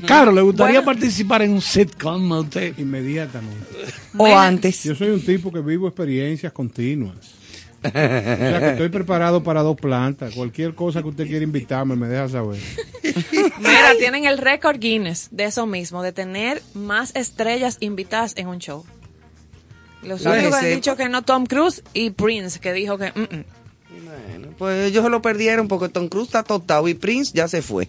[0.05, 0.85] Claro, ¿le gustaría Bueno.
[0.99, 2.73] participar en un sitcom a usted?
[2.77, 3.63] Inmediatamente.
[4.13, 4.37] O Bueno.
[4.39, 4.83] antes.
[4.83, 7.15] Yo soy un tipo que vivo experiencias continuas.
[7.83, 10.33] O sea que estoy preparado para dos plantas.
[10.33, 12.59] Cualquier cosa que usted quiera invitarme, me deja saber.
[13.59, 18.59] Mira, tienen el récord Guinness de eso mismo, de tener más estrellas invitadas en un
[18.59, 18.85] show.
[20.03, 23.11] Los únicos han dicho que no Tom Cruise y Prince, que dijo que...
[23.11, 23.45] mm, mm.
[24.05, 27.61] Bueno, pues ellos se lo perdieron porque Tom Cruise está tostado y Prince ya se
[27.61, 27.87] fue.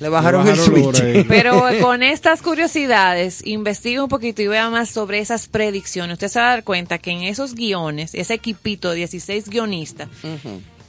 [0.00, 1.26] Le bajaron, bajaron el switch.
[1.28, 6.14] Pero con estas curiosidades, investiga un poquito y vea más sobre esas predicciones.
[6.14, 10.08] Usted se va a dar cuenta que en esos guiones, ese equipito de 16 guionistas,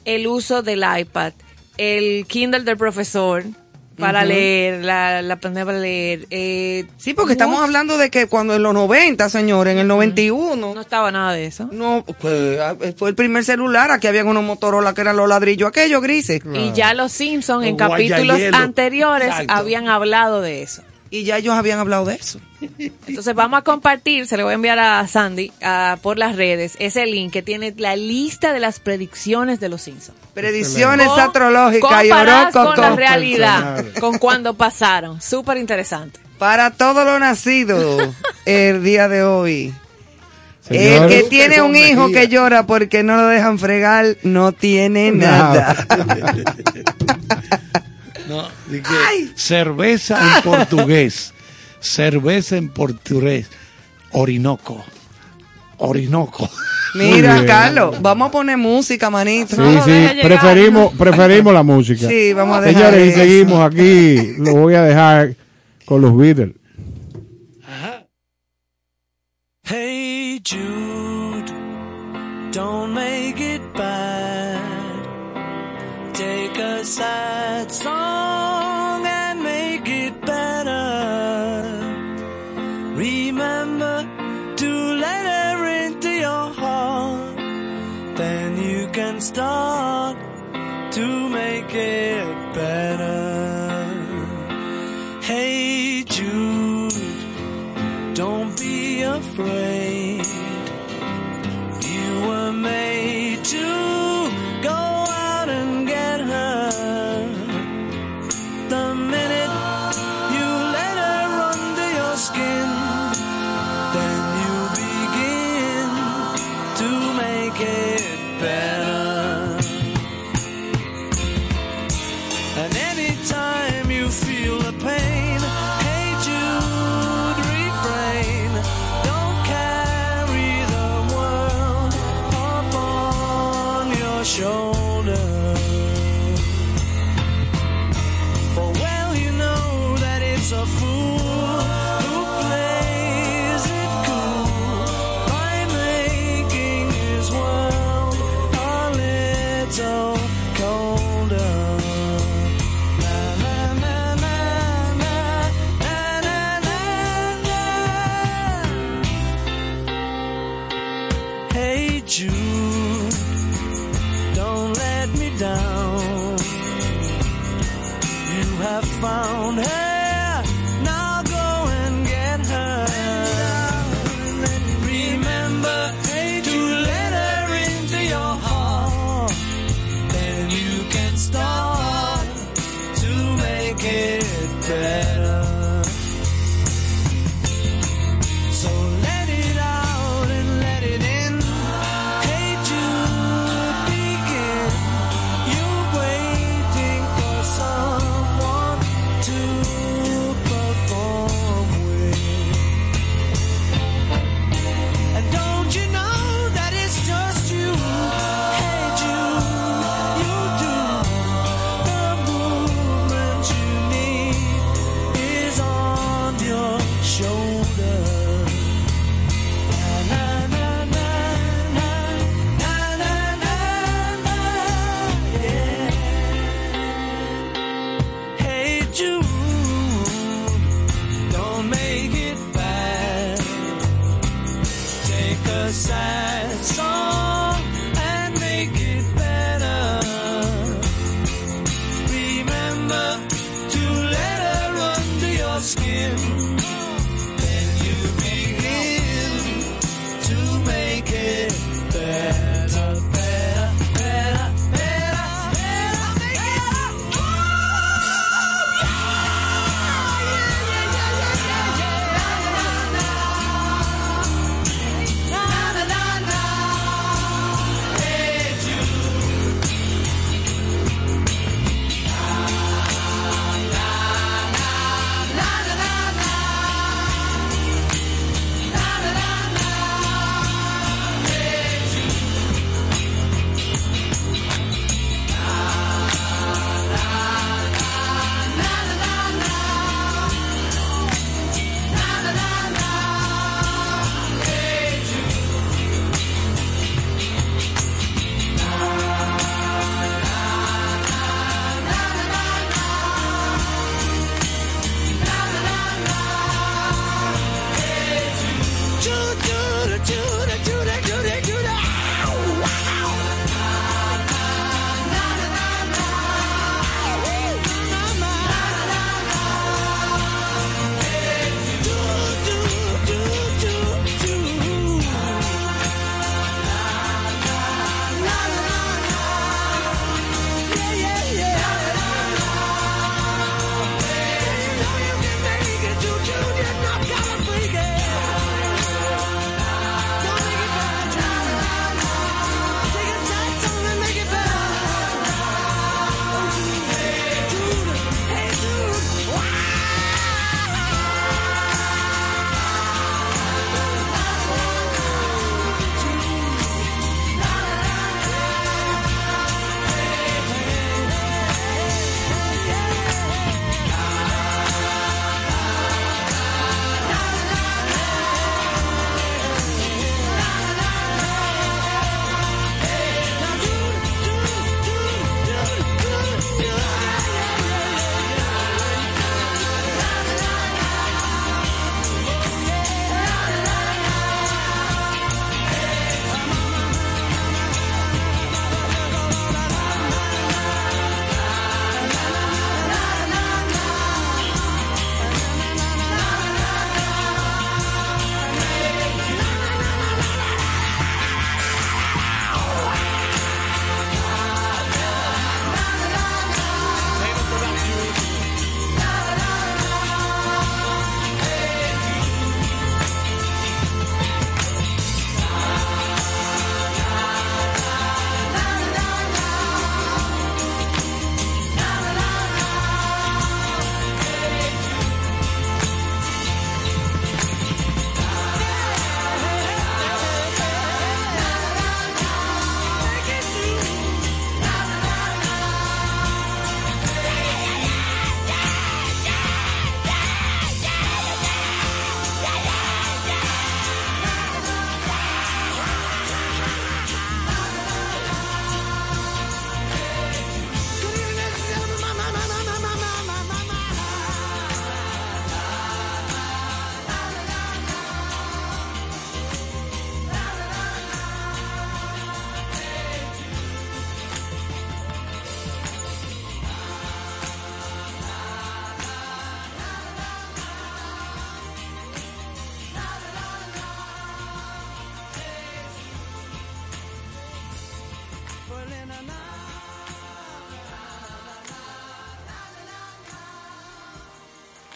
[0.06, 1.34] el uso del iPad,
[1.78, 3.44] el Kindle del profesor
[4.02, 6.28] para leer, la, la pandemia para leer.
[6.30, 10.74] eh, Sí, porque estamos hablando de que cuando en los 90, señores, en el 91,
[10.74, 11.70] No estaba nada de eso.
[11.72, 12.60] no, pues,
[12.98, 13.92] fue el primer celular.
[13.92, 16.42] Aquí habían unos Motorola que eran los ladrillos aquellos grises.
[16.54, 19.54] Y ya los Simpsons en Los capítulos anteriores Exacto.
[19.54, 20.82] habían hablado de eso.
[21.14, 22.40] Y ya ellos habían hablado de eso.
[23.06, 26.78] Entonces vamos a compartir, se le voy a enviar a Sandy ah, por las redes,
[26.80, 30.18] ese link que tiene la lista de las predicciones de los Simpsons.
[30.34, 32.96] Predicciones Con- astrológicas y comparadas con la horóscopos.
[32.96, 35.22] realidad, con cuando pasaron.
[35.22, 36.22] Súper interesante.
[36.38, 38.14] Para todo lo nacido
[38.46, 39.74] el día de hoy.
[40.70, 45.76] El que tiene un hijo que llora porque no lo dejan fregar, no tiene nada.
[48.32, 48.48] No,
[49.36, 51.34] cerveza en portugués.
[51.80, 53.48] Cerveza en portugués.
[54.12, 54.84] Orinoco.
[55.78, 56.50] Orinoco.
[56.96, 57.46] Mira.
[57.46, 59.56] Carlos, vamos a poner música, manito.
[59.56, 62.08] Sí, No, sí, preferimos, preferimos la música.
[62.08, 64.36] Sí, vamos a dejar Señores, y seguimos aquí.
[64.38, 65.36] Lo voy a dejar
[65.86, 66.54] con los Beatles.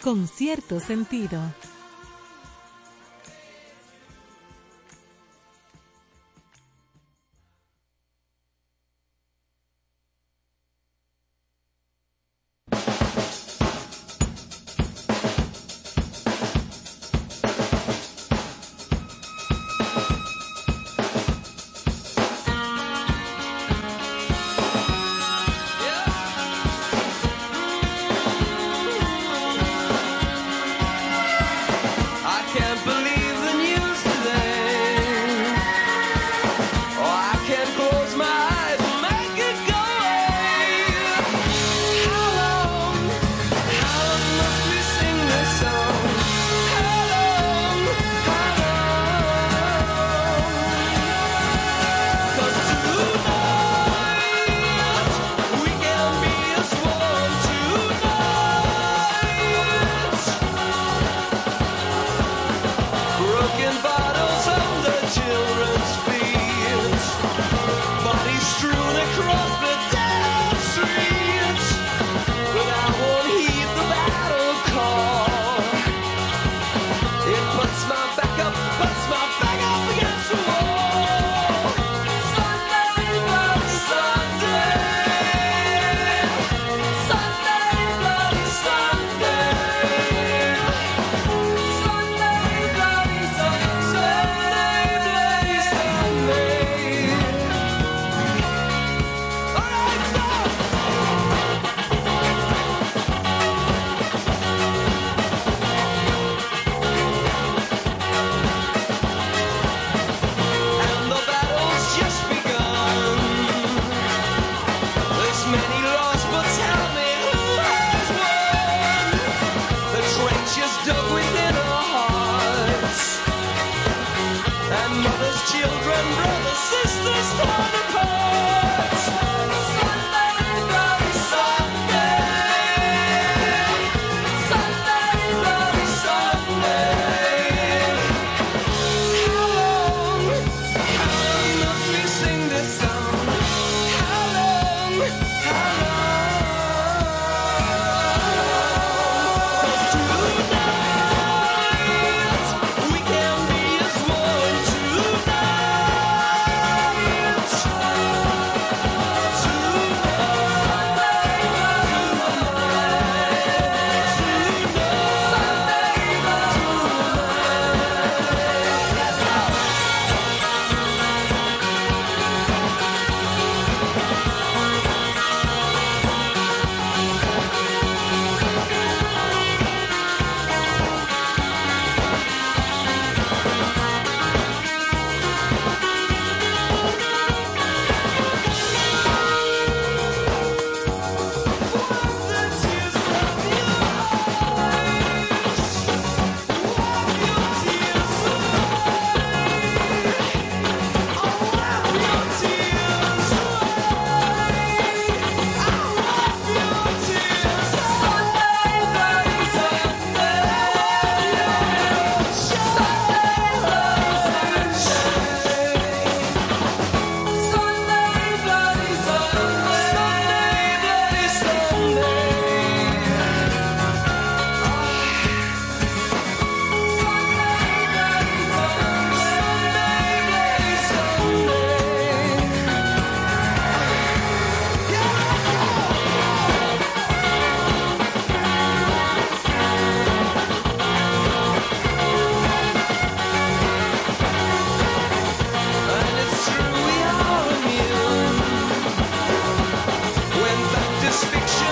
[0.06, 1.40] Con cierto sentido.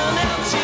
[0.04, 0.63] someone else.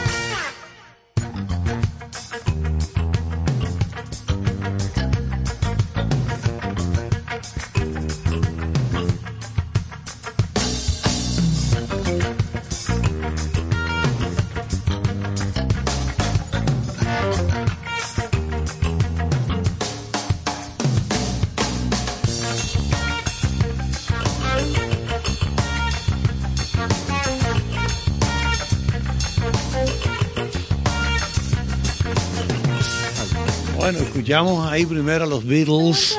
[34.31, 36.17] Escuchamos ahí primero a los Beatles,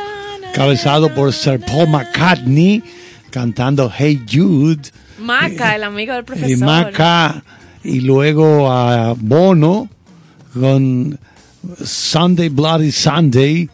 [0.52, 2.82] cabezado por Sir Paul McCartney,
[3.30, 4.82] cantando Hey Jude.
[5.18, 6.50] Maca, el amigo del profesor.
[6.50, 7.42] y Maca,
[7.82, 9.88] y luego a Bono
[10.52, 11.18] con
[11.82, 13.70] Sunday Bloody Sunday,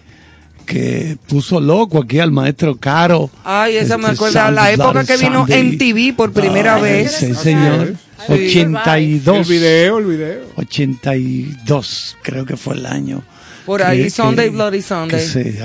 [0.65, 3.29] que puso loco aquí al maestro Caro.
[3.43, 5.59] Ay, esa me Este acuerda a la época Bloody que vino Sunday.
[5.59, 7.13] en TV por primera Ay, vez.
[7.13, 7.97] Sí, señor.
[8.25, 8.33] Sí.
[8.33, 9.37] 82.
[9.37, 10.41] El video, el video.
[10.55, 13.25] 82, creo que fue el año.
[13.69, 15.21] Por ahí, que- Sunday que- Bloody Sunday.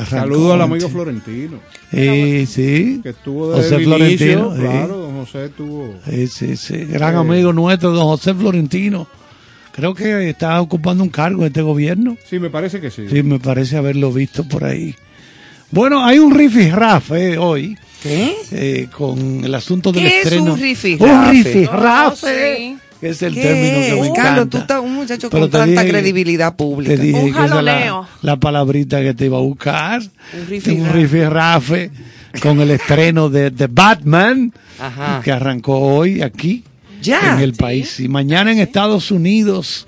[0.10, 1.60] Saludo al amigo Florentino.
[1.92, 3.00] Eh, sí.
[3.02, 4.32] Que estuvo desde José el Florentino.
[4.32, 4.62] inicio, sí.
[4.62, 5.94] claro, don José estuvo...
[6.10, 6.78] Sí, sí, sí.
[6.86, 7.18] Gran Eh.
[7.20, 9.08] amigo nuestro, don José Florentino.
[9.72, 12.16] Creo que está ocupando un cargo en este gobierno.
[12.30, 13.08] Sí, me parece que sí.
[13.10, 14.94] Sí, me parece haberlo visto por ahí.
[15.72, 17.78] Bueno, hay un rifirrafe hoy.
[18.04, 18.36] ¿Qué?
[18.52, 21.10] eh, con el asunto del ¿Qué es un rifirrafe?
[21.10, 22.28] Un rifirrafe.
[22.28, 22.78] Oh, sí.
[23.10, 24.22] Es el ¿Qué término que me encanta.
[24.30, 26.96] Carlos, tú estás un muchacho Pero con tanta dije- credibilidad pública.
[26.96, 28.08] Te dije Un es la, jaloneo.
[28.22, 30.02] la palabrita que te iba a buscar.
[30.02, 31.92] Un rifirrafe.
[32.42, 35.22] Con el estreno de The Batman, Ajá.
[35.24, 36.64] que arrancó hoy aquí
[37.02, 37.34] Ya.
[37.36, 38.00] en el país.
[38.00, 39.88] Y mañana en Estados Unidos,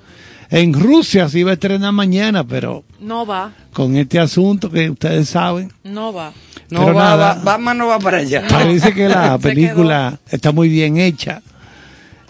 [0.52, 5.28] En Rusia se iba a estrenar mañana, pero No va, con este asunto que ustedes
[5.28, 6.34] saben, no va.
[6.70, 7.34] No Pero va, nada.
[7.34, 8.44] va- Batman no va para allá.
[8.48, 11.42] parece que la película está muy bien hecha.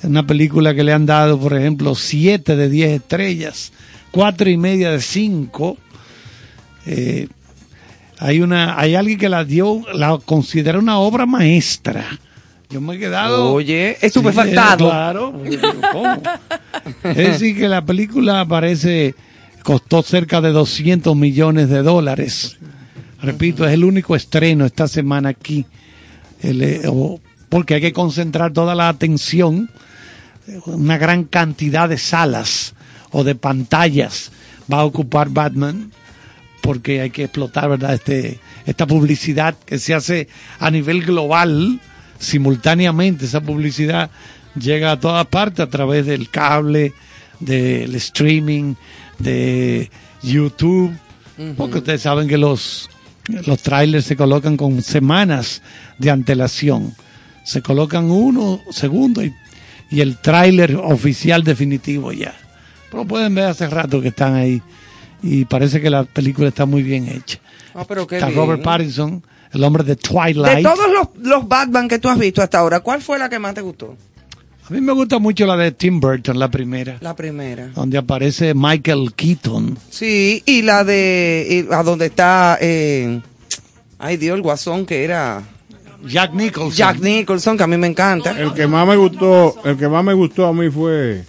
[0.07, 3.71] Una película que le han dado, por ejemplo, 7 de 10 estrellas,
[4.11, 5.77] cuatro y media de 5.
[6.87, 7.27] Eh,
[8.19, 12.05] hay una, hay alguien que la dio, la considera una obra maestra.
[12.69, 13.53] Yo me he quedado.
[13.53, 14.85] Oye, estupefactado.
[14.85, 15.33] Sí, claro.
[15.91, 16.21] ¿Cómo?
[17.03, 19.15] Es decir, que la película parece
[19.63, 22.57] costó cerca de 200 millones de dólares.
[23.21, 25.65] Repito, es el único estreno esta semana aquí.
[26.41, 27.19] El, eh, o-
[27.49, 29.69] porque hay que concentrar toda la atención,
[30.65, 32.73] una gran cantidad de salas
[33.11, 34.31] o de pantallas
[34.71, 35.91] va a ocupar Batman
[36.61, 37.93] porque hay que explotar, ¿verdad?
[37.93, 40.27] Este, esta publicidad que se hace
[40.59, 41.79] a nivel global,
[42.17, 44.09] simultáneamente, esa publicidad
[44.59, 46.93] llega a todas partes a través del cable,
[47.39, 48.73] del streaming,
[49.19, 49.91] de
[50.23, 50.91] YouTube,
[51.57, 52.89] porque ustedes saben que los,
[53.45, 55.61] los trailers se colocan con semanas
[55.99, 56.95] de antelación.
[57.43, 59.31] Se colocan uno, segundo y,
[59.89, 62.33] y el tráiler oficial definitivo ya.
[62.91, 64.61] Pero pueden ver hace rato que están ahí
[65.21, 67.39] y parece que la película está muy bien hecha.
[67.73, 68.39] Ah, pero qué Está bien.
[68.39, 70.57] Robert Pattinson, el hombre de Twilight.
[70.57, 73.39] De todos los, los Batman que tú has visto hasta ahora, ¿cuál fue la que
[73.39, 73.95] más te gustó?
[74.67, 77.67] A mí me gusta mucho la de Tim Burton, la primera, La primera.
[77.75, 79.77] donde aparece Michael Keaton.
[79.91, 81.65] Sí, y la de.
[81.69, 82.57] y a donde está.
[82.59, 83.21] Eh,
[83.99, 85.43] ay, Dios, el guasón que era.
[86.07, 86.71] Jack Nicholson.
[86.71, 88.39] Jack Nicholson, que a mí me encanta.
[88.39, 91.23] El que más me gustó, el que más me gustó a mí fue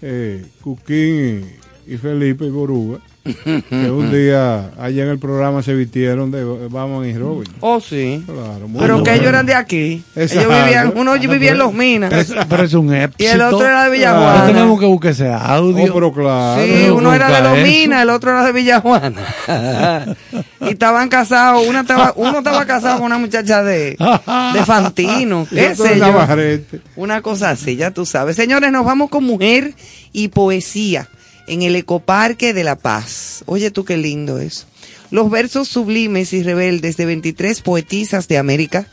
[0.00, 1.50] eh, Cuquín
[1.86, 3.00] y, y Felipe y Boruga.
[3.44, 7.48] que un día allá en el programa se vistieron de Batman y Robin.
[7.60, 8.22] Oh, sí.
[8.26, 9.02] Claro, muy Pero bueno.
[9.04, 10.02] que ellos eran de aquí.
[10.16, 10.50] Exacto.
[10.52, 12.10] Ellos vivían, uno Ah, no, vivía en pero- Los Minas.
[12.10, 13.14] Pero, es- pero es un éxito.
[13.22, 14.46] Y el otro era de No Villajuana.
[14.46, 15.84] tenemos que buscar ese audio.
[15.90, 16.62] Oh, pero claro.
[16.64, 17.58] Sí, no uno era de Los.
[17.68, 19.20] Minas, el otro era de Villajuana.
[20.60, 23.96] y estaban casados, una estaba, uno estaba casado con una muchacha de,
[24.52, 26.78] de Fantino, qué sé de yo.
[26.96, 28.36] Una cosa así, ya tú sabes.
[28.36, 29.74] Señores, nos vamos con mujer
[30.12, 31.08] y poesía
[31.46, 33.42] en el Ecoparque de La Paz.
[33.46, 34.66] Oye tú qué lindo es.
[35.10, 38.86] Los versos sublimes y rebeldes de 23 poetisas de América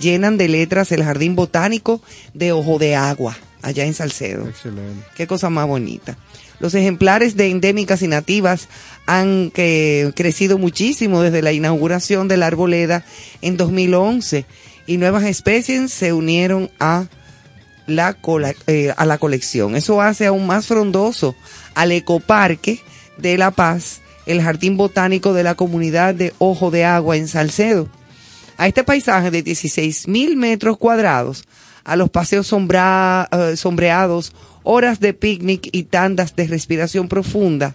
[0.00, 2.00] llenan de letras el jardín botánico
[2.32, 4.48] de Ojo de Agua, allá en Salcedo.
[4.48, 5.04] Excelente.
[5.16, 6.16] Qué cosa más bonita.
[6.60, 8.68] Los ejemplares de endémicas y nativas
[9.04, 13.04] han que- crecido muchísimo desde la inauguración de la arboleda
[13.42, 14.46] en 2011
[14.86, 17.06] y nuevas especies se unieron a
[17.86, 18.16] la,
[18.66, 19.76] eh, a la colección.
[19.76, 21.34] Eso hace aún más frondoso
[21.74, 22.80] al ecoparque
[23.18, 27.88] de La Paz, el jardín botánico de la comunidad de Ojo de Agua en Salcedo.
[28.58, 31.44] A este paisaje de 16 mil metros cuadrados,
[31.84, 34.32] a los paseos sombra- eh, sombreados,
[34.64, 37.74] horas de picnic y tandas de respiración profunda,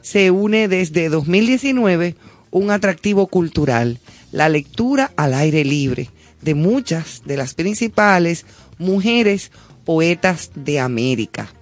[0.00, 2.14] se une desde 2019
[2.50, 3.98] un atractivo cultural,
[4.32, 6.08] la lectura al aire libre
[6.40, 8.46] de muchas de las principales
[8.80, 9.52] mujeres
[9.84, 11.52] poetas de América.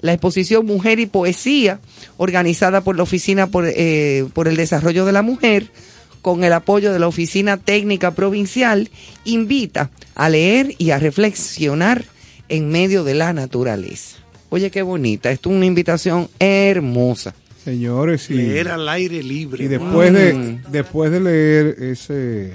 [0.00, 1.78] La exposición Mujer y Poesía,
[2.18, 5.70] organizada por la Oficina por, eh, por el Desarrollo de la Mujer,
[6.20, 8.90] con el apoyo de la Oficina Técnica Provincial,
[9.24, 12.04] invita a leer y a reflexionar
[12.48, 14.16] en medio de la naturaleza.
[14.50, 15.30] Oye, qué bonita.
[15.30, 17.34] Esto es una invitación hermosa.
[17.64, 19.64] Señores, y, Leer al aire libre.
[19.64, 20.14] y después Mm.
[20.14, 22.52] de después de leer ese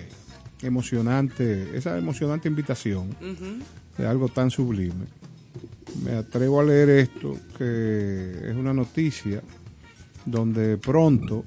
[0.61, 3.15] emocionante, esa emocionante invitación
[3.99, 5.05] de algo tan sublime,
[6.03, 9.41] me atrevo a leer esto que es una noticia
[10.25, 11.43] donde pronto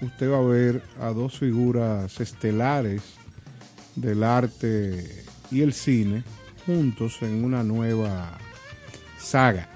[0.00, 3.02] usted va a ver a dos figuras estelares
[3.96, 6.22] del arte y el cine
[6.64, 8.38] juntos en una nueva
[9.18, 9.68] saga.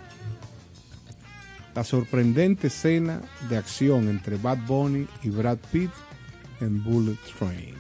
[1.75, 5.91] La sorprendente escena de acción entre Bad Bunny y Brad Pitt
[6.61, 7.80] en Bullet Train.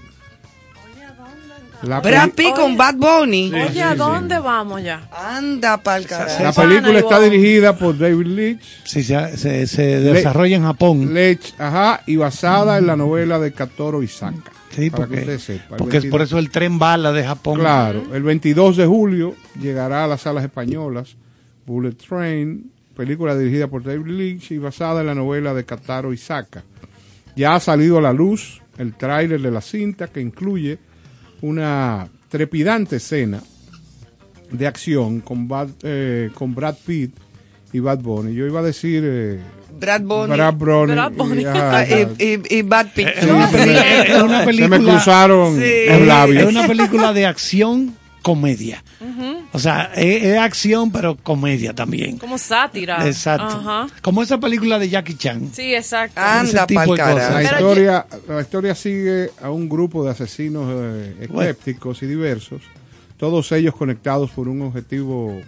[1.82, 3.52] La, Brad Pitt con Bad Bunny.
[3.54, 5.08] Oye, ¿a dónde vamos ya?
[5.12, 6.42] Anda pa'l carajo.
[6.42, 11.14] la película está dirigida por David Leitch, Sí, se, se- se desarrolla en Japón.
[11.14, 14.52] Leitch, ajá, y basada en la novela de Katoro Isaka.
[14.76, 15.74] Sí, para que porque, sepa.
[15.74, 17.58] El porque es 22 por eso el tren bala de Japón.
[17.58, 21.16] Claro, el 22 de julio llegará a las salas españolas
[21.66, 26.62] Bullet Train, película dirigida por David Lynch y basada en la novela de Kataro Isaka.
[27.36, 30.78] Ya ha salido a la luz el tráiler de la cinta que incluye
[31.42, 33.42] una trepidante escena
[34.50, 37.12] de acción con, Bad- eh, con Brad Pitt
[37.72, 38.34] y Bad Bunny.
[38.34, 39.40] Yo iba a decir eh,
[39.78, 40.32] Brad Bunny.
[40.34, 40.92] Brad Bunny.
[40.92, 41.42] Brad Bunny.
[41.42, 43.08] y- ajá, y, y- y Bad Pitt.
[43.16, 44.78] Es una, es una se me película.
[44.92, 45.72] cruzaron Sí.
[45.88, 46.42] los labios.
[46.42, 48.82] Es una película de acción comedia.
[49.52, 52.18] O sea, es, es acción, pero comedia también.
[52.18, 53.06] Como sátira.
[53.06, 53.88] Exacto.
[54.02, 55.50] Como esa película de Jackie Chan.
[55.52, 56.20] Sí, exacto.
[56.20, 56.96] Anda pa'l.
[56.96, 62.62] La historia, la historia sigue a un grupo de asesinos eh, eclépticos y diversos,
[63.16, 65.40] todos ellos conectados por un objetivo,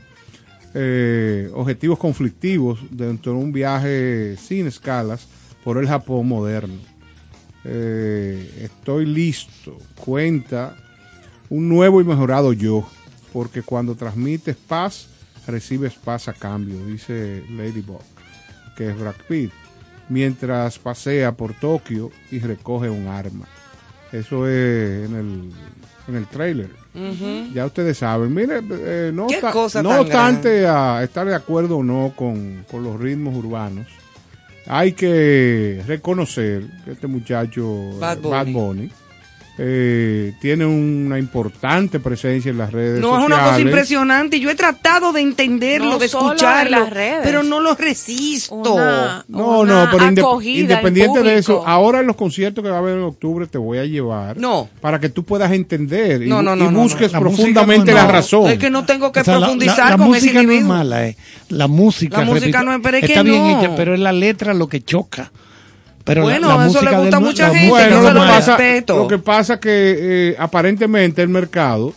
[0.74, 5.26] eh, objetivos conflictivos dentro de un viaje sin escalas
[5.64, 6.80] por el Japón moderno.
[7.64, 10.76] Eh, estoy listo, cuenta
[11.52, 12.88] un nuevo y mejorado yo,
[13.30, 15.08] porque cuando transmites paz,
[15.46, 18.00] recibes paz a cambio, dice Ladybug,
[18.74, 19.52] que es Brad Pitt
[20.08, 23.46] mientras pasea por Tokio y recoge un arma.
[24.12, 25.50] Eso es en el,
[26.08, 26.70] en el trailer.
[27.52, 28.32] Ya ustedes saben.
[28.32, 32.82] Mire, eh, no, cosa no tan obstante a estar de acuerdo o no con, con
[32.82, 33.86] los ritmos urbanos,
[34.66, 38.30] hay que reconocer que este muchacho, Bad eh, Bunny.
[38.30, 38.90] Bad Bunny,
[39.64, 43.26] eh, tiene una importante presencia en las redes No es sociales.
[43.38, 44.40] una cosa impresionante.
[44.40, 47.20] Yo he tratado de entenderlo, No de en escucharlo, las redes.
[47.22, 48.54] pero no lo resisto.
[48.74, 52.78] Una- No, una no, pero independiente de eso, ahora en los conciertos que va a
[52.80, 54.36] haber en octubre te voy a llevar.
[54.36, 54.68] No.
[54.80, 57.18] Para que tú puedas entender y, No, no, no, y no, busques no.
[57.18, 58.50] La profundamente no es la razón.
[58.50, 60.64] Es que no tengo que O sea, la- la- profundizar la, con ese no es
[60.64, 61.16] mala, eh.
[61.50, 63.60] La música, La música repito, no es- pero es que está bien no.
[63.60, 65.30] hecha, pero es la letra lo que choca.
[66.04, 68.18] Pero Bueno, la, eso le gusta a mu- mucha gente, Bueno, lo es que, lo
[68.20, 68.32] mala.
[68.36, 68.96] pasa, respeto.
[68.96, 69.70] lo que pasa que
[70.30, 71.94] eh, aparentemente el mercado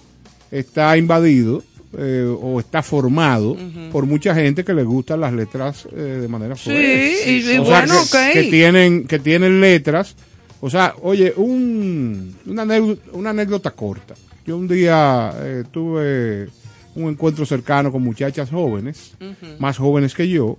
[0.51, 1.63] está invadido
[1.97, 3.55] eh, o está formado
[3.91, 7.23] por mucha gente que le gustan las letras eh, de manera Sí, fuerte.
[7.31, 8.33] y- y O sea, bueno, que, ok.
[8.33, 10.15] que tienen que tienen letras.
[10.61, 14.13] O sea, oye, un, una, anécdota, una anécdota corta.
[14.45, 16.47] Yo un día eh, tuve
[16.95, 19.13] un encuentro cercano con muchachas jóvenes,
[19.59, 20.57] más jóvenes que yo,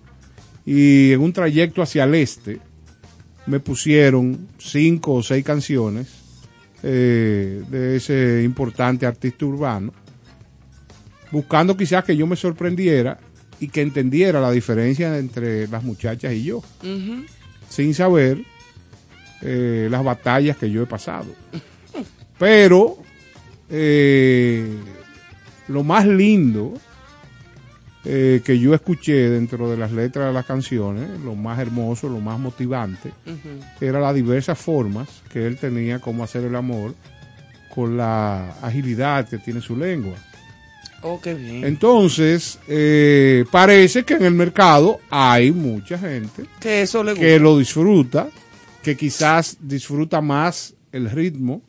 [0.65, 2.59] y en un trayecto hacia el este
[3.47, 6.09] me pusieron cinco o seis canciones
[6.83, 9.93] eh, de ese importante artista urbano,
[11.31, 13.19] buscando quizás que yo me sorprendiera
[13.59, 16.63] y que entendiera la diferencia entre las muchachas y yo,
[17.69, 18.45] sin saber
[19.43, 21.27] eh, las batallas que yo he pasado.
[22.39, 22.99] Pero
[23.71, 24.77] eh,
[25.69, 26.75] lo más lindo
[28.09, 32.21] eh, que yo escuché dentro de las letras de las canciones, lo más hermoso, lo
[32.21, 33.13] más motivante,
[33.81, 36.95] era las diversas formas que él tenía como hacer el amor
[37.75, 40.15] con la agilidad que tiene su lengua.
[41.03, 41.65] Oh, qué bien.
[41.65, 47.27] Entonces, eh, parece que en el mercado hay mucha gente que eso le gusta.
[47.27, 48.29] que lo disfruta,
[48.83, 51.61] que quizás disfruta más el ritmo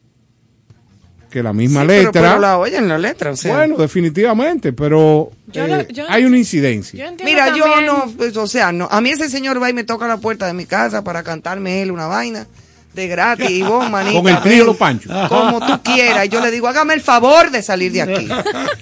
[1.30, 2.22] que la misma Sí, pero- letra.
[2.22, 3.56] pero la oyen la letra, o sea.
[3.56, 6.98] Bueno, definitivamente, pero Yo eh, lo- yo- hay una incidencia.
[7.00, 9.70] Yo entiendo Mira, yo también- no, pues, o sea, no, a mí ese señor va
[9.70, 12.48] y me toca la puerta de mi casa para cantarme él una vaina
[12.94, 14.14] de gratis y vos, manita.
[14.20, 15.12] Con el trío Los Panchos.
[15.28, 16.26] Como tú quieras.
[16.26, 18.28] Y yo le digo, hágame el favor de salir de aquí.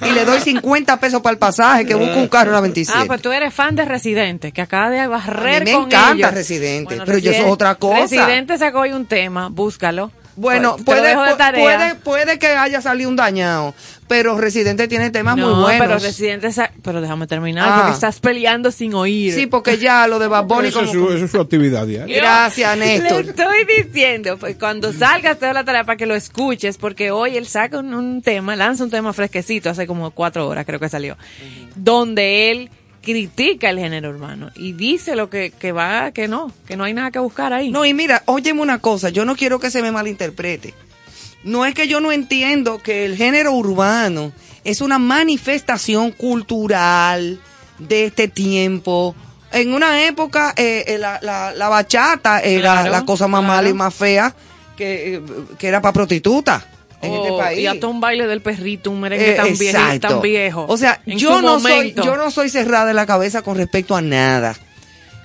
[0.07, 2.97] Y le doy 50 pesos para el pasaje que busco un carro en la 27.
[2.97, 5.85] Ah, pues tú eres fan de Residente, que acaba de barrer A mí me con
[5.87, 6.31] encanta ellos.
[6.33, 8.01] Residente, pero yo eso es otra cosa.
[8.03, 10.11] Residente sacó hoy un tema, búscalo.
[10.37, 11.15] Bueno, lo puede,
[11.53, 13.73] puede, puede que haya salido un dañado,
[14.09, 15.87] pero Residente tiene temas no, muy buenos.
[15.87, 17.75] pero Residente sa- pero déjame terminar Ah.
[17.77, 19.33] porque estás peleando sin oír.
[19.33, 21.87] Sí, porque ya lo de Bad Bunny Eso, como es su, eso es su actividad
[21.87, 22.15] diaria.
[22.17, 23.21] Gracias, Le Néstor.
[23.29, 27.37] estoy diciendo, pues cuando salgas te doy la tarea para que lo escuches, porque hoy
[27.37, 30.89] él saca un, un tema, lanza un tema fresquecito, hace como cuatro horas creo que
[30.89, 31.15] salió,
[31.75, 32.69] donde él
[33.05, 36.93] critica el género urbano y dice lo que, que va, que no, que no hay
[36.93, 37.71] nada que buscar ahí.
[37.71, 40.73] No, y mira, óyeme una cosa, yo no quiero que se me malinterprete.
[41.45, 44.33] No es que yo no entiendo que el género urbano
[44.65, 47.39] es una manifestación cultural
[47.79, 49.15] de este tiempo.
[49.51, 53.53] En una época, eh, eh, la, la- la bachata era Claro, la cosa más claro.
[53.55, 54.35] mala y más fea
[54.75, 55.21] que, eh,
[55.59, 56.65] que era para prostitutas
[57.05, 57.59] en este Oh, país.
[57.59, 60.07] Y hasta un baile del perrito, un merengue Eh, tan, viejo, exacto.
[60.07, 60.65] tan viejo.
[60.67, 64.01] O sea, yo no soy, yo no soy cerrada de la cabeza con respecto a
[64.01, 64.55] nada.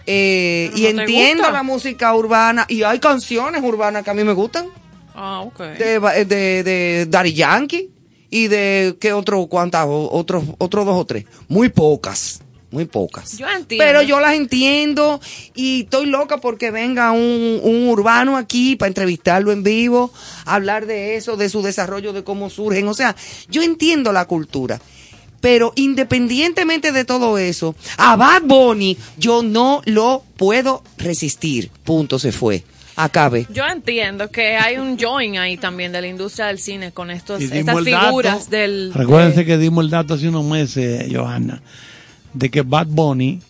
[0.06, 4.32] Eh, y no entiendo la música urbana y hay canciones urbanas que a mí me
[4.32, 4.66] gustan
[5.14, 5.60] Ah, ok.
[5.78, 6.24] de ba- de,
[6.64, 7.90] de Daddy Yankee
[8.30, 12.40] y de qué otro cuántas otros otros dos o tres muy pocas
[12.70, 13.84] muy pocas Yo entiendo.
[13.84, 15.20] pero yo las entiendo
[15.54, 20.12] y estoy loca porque venga un, un urbano aquí para entrevistarlo en vivo,
[20.44, 22.86] hablar de eso, de su desarrollo, de cómo surgen.
[22.88, 23.16] O sea,
[23.48, 24.80] yo entiendo la cultura.
[25.40, 31.70] Pero independientemente de todo eso, a Bad Bunny yo no lo puedo resistir.
[31.82, 32.62] Punto, se fue.
[32.96, 33.46] Acabe.
[33.50, 37.40] Yo entiendo que hay un join ahí también de la industria del cine con estos,
[37.40, 37.84] estas dato.
[37.84, 38.92] figuras del...
[38.92, 41.62] Recuérdense que dimos el dato hace unos meses, Johanna,
[42.34, 43.40] de que Bad Bunny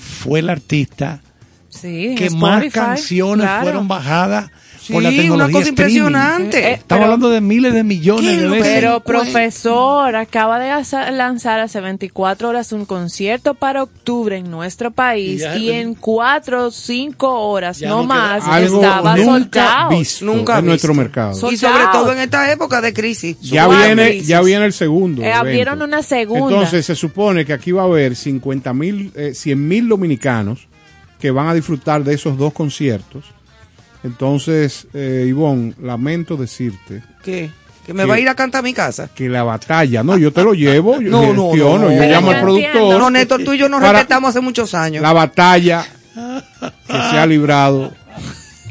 [0.00, 1.20] fue el artista
[1.68, 3.62] Sí, que más Spotify, canciones claro.
[3.62, 4.50] fueron bajadas
[4.92, 5.94] por la Sí, tecnología una cosa streaming.
[5.96, 6.58] impresionante.
[6.58, 8.68] Eh, Estamos pero- hablando de miles de millones ¿Qué de veces.
[8.74, 10.70] Pero profesor, acaba de
[11.12, 15.94] lanzar hace 24 horas un concierto para octubre en nuestro país Y ya- y, en
[15.94, 21.02] 4 o 5 horas, no, más, Algo estaba nunca visto Nunca en nuestro visto.
[21.02, 21.34] mercado.
[21.34, 21.92] Sold Y sobre out.
[21.92, 23.36] todo en esta época de crisis.
[23.40, 24.28] ya viene, crisis.
[24.28, 25.22] ya viene el segundo.
[25.22, 26.54] Eh, abrieron una segunda.
[26.54, 30.66] Entonces se supone que aquí va a haber 50 mil, 100 mil dominicanos
[31.20, 33.24] que van a disfrutar de esos dos conciertos.
[34.04, 37.50] Entonces, eh, Ivonne, lamento decirte ¿Qué?
[37.84, 39.08] ¿Que me va a ir a cantar a mi casa?
[39.14, 41.92] que la batalla, no, yo te lo llevo, yo No, no, gestiono, no.
[41.92, 42.98] yo llamo al productor.
[42.98, 45.02] No, Néstor, tú y yo nos respetamos hace muchos años.
[45.02, 47.92] La batalla que se ha librado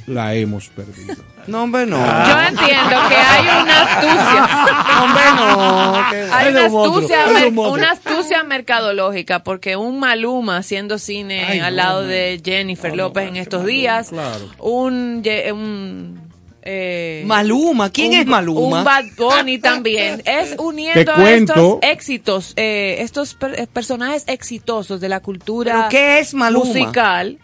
[0.07, 1.32] la hemos perdido.
[1.47, 1.97] No, hombre, no.
[1.97, 4.49] Yo entiendo que hay una astucia.
[5.03, 6.05] Hombre, no.
[6.09, 7.25] que- Hay una astucia,
[7.69, 12.07] una astucia mercadológica, porque un Maluma haciendo cine Ay, al no, lado no.
[12.07, 14.11] de Jennifer López en estos días,
[14.59, 16.21] un, ye- un
[16.65, 18.77] eh, Maluma, ¿quién un- es Maluma?
[18.79, 20.21] Un Bad Bunny también.
[20.25, 25.73] Es uniendo a cuento- estos éxitos, eh, estos per- eh, personajes exitosos de la cultura
[25.73, 26.65] ¿Pero qué es Maluma?
[26.65, 27.37] musical.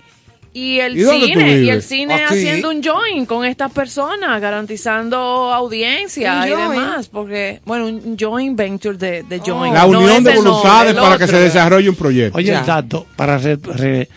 [0.61, 2.23] Y el ¿Y dónde tú cine, y el cine Aquí.
[2.35, 6.69] haciendo un join con estas personas, garantizando audiencia y join.
[6.71, 9.73] demás, porque, bueno, un joint venture de, de join.
[9.73, 12.37] La unión de nombre, voluntades para que se desarrolle un proyecto.
[12.37, 14.09] Oye, dato, para re- re-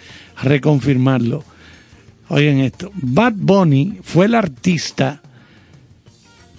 [0.42, 1.44] reconfirmarlo.
[2.28, 2.90] Oigan esto.
[2.94, 5.20] Bad Bunny fue el artista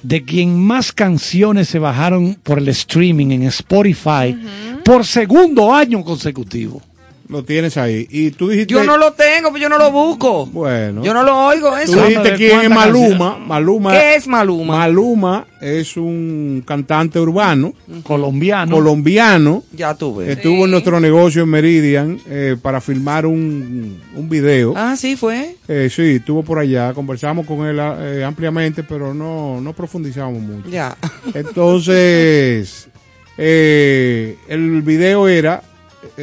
[0.02, 4.38] de quien más canciones se bajaron por el streaming en Spotify
[4.86, 6.82] por segundo año consecutivo.
[7.30, 8.06] Lo tienes ahí.
[8.10, 8.74] Y tú dijiste...
[8.74, 10.46] Yo no lo tengo, pues yo no lo busco.
[10.46, 11.04] Bueno.
[11.04, 11.96] Yo no lo oigo Tú eso.
[11.96, 13.38] Déjame dijiste quién es Maluma.
[13.38, 13.92] Maluma.
[13.92, 14.78] ¿Qué es Maluma?
[14.78, 17.74] Maluma es un cantante urbano,
[18.04, 18.76] Colombiano.
[18.76, 19.64] colombiano.
[19.72, 20.32] Ya tuve.
[20.32, 24.74] Estuvo en nuestro negocio en Meridian eh, para filmar un, un video.
[24.76, 25.56] Ah, sí, fue.
[25.68, 26.94] Eh, sí, estuvo por allá.
[26.94, 30.70] Conversamos con él eh, ampliamente, pero no, no profundizamos mucho.
[30.70, 30.98] Ya.
[31.34, 32.90] Entonces,
[33.38, 35.64] eh, el video era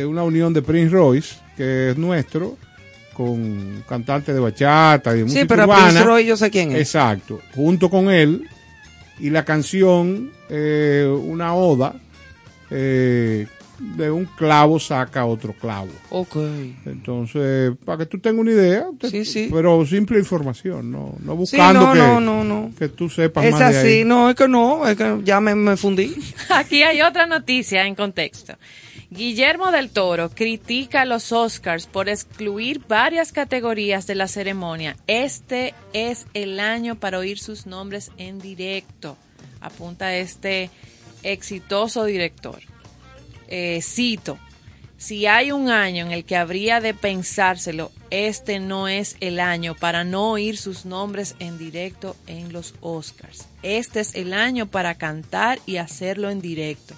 [0.07, 2.57] una unión de Prince Royce, que es nuestro,
[3.15, 5.85] con cantante de bachata y de música Sí, pero urbana.
[5.86, 6.78] Prince Roy yo sé quién es.
[6.78, 8.48] Exacto, junto con él
[9.19, 11.94] y la canción eh, una oda
[12.70, 13.47] eh,
[13.97, 15.89] de un clavo saca otro clavo.
[16.11, 16.36] Ok.
[16.86, 19.48] Entonces, para que tú tengas una idea, te- Sí, sí.
[19.51, 22.70] pero simple información, no, no Sí, buscando no, que, no, no, no.
[22.78, 24.05] que tú sepas Es más de así, ahí.
[24.05, 26.15] no, es que no, es que ya me, me fundí.
[26.51, 28.55] Aquí hay otra noticia en contexto.
[29.12, 34.97] Guillermo del Toro critica a los Oscars por excluir varias categorías de la ceremonia.
[35.09, 39.16] Este es el año para oír sus nombres en directo,
[39.61, 40.70] apunta este
[41.24, 42.61] exitoso director.
[43.49, 44.39] Eh, cito,
[44.97, 49.74] si hay un año en el que habría de pensárselo, este no es el año
[49.74, 53.49] para no oír sus nombres en directo en los Oscars.
[53.65, 56.95] Este es el año para cantar y hacerlo en directo.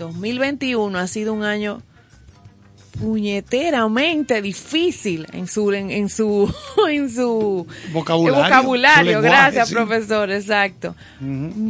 [0.00, 1.82] 2021 ha sido un año
[2.98, 6.52] puñeteramente difícil en su en, en su
[6.90, 9.18] en su Vocabulario, vocabulario.
[9.18, 9.74] su lenguaje, gracias sí.
[9.74, 10.94] profesor exacto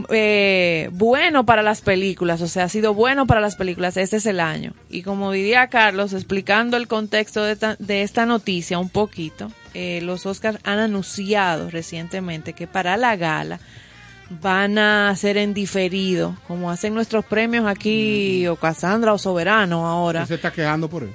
[0.08, 4.26] Eh, bueno para las películas o sea ha sido bueno para las películas este es
[4.26, 8.88] el año y como diría Carlos explicando el contexto de esta, de esta noticia un
[8.88, 13.60] poquito eh, los Oscars han anunciado recientemente que para la gala
[14.30, 20.24] van a hacer en diferido, como hacen nuestros premios aquí, o Casandra o Soberano ahora.
[20.26, 21.08] Se está quejando por.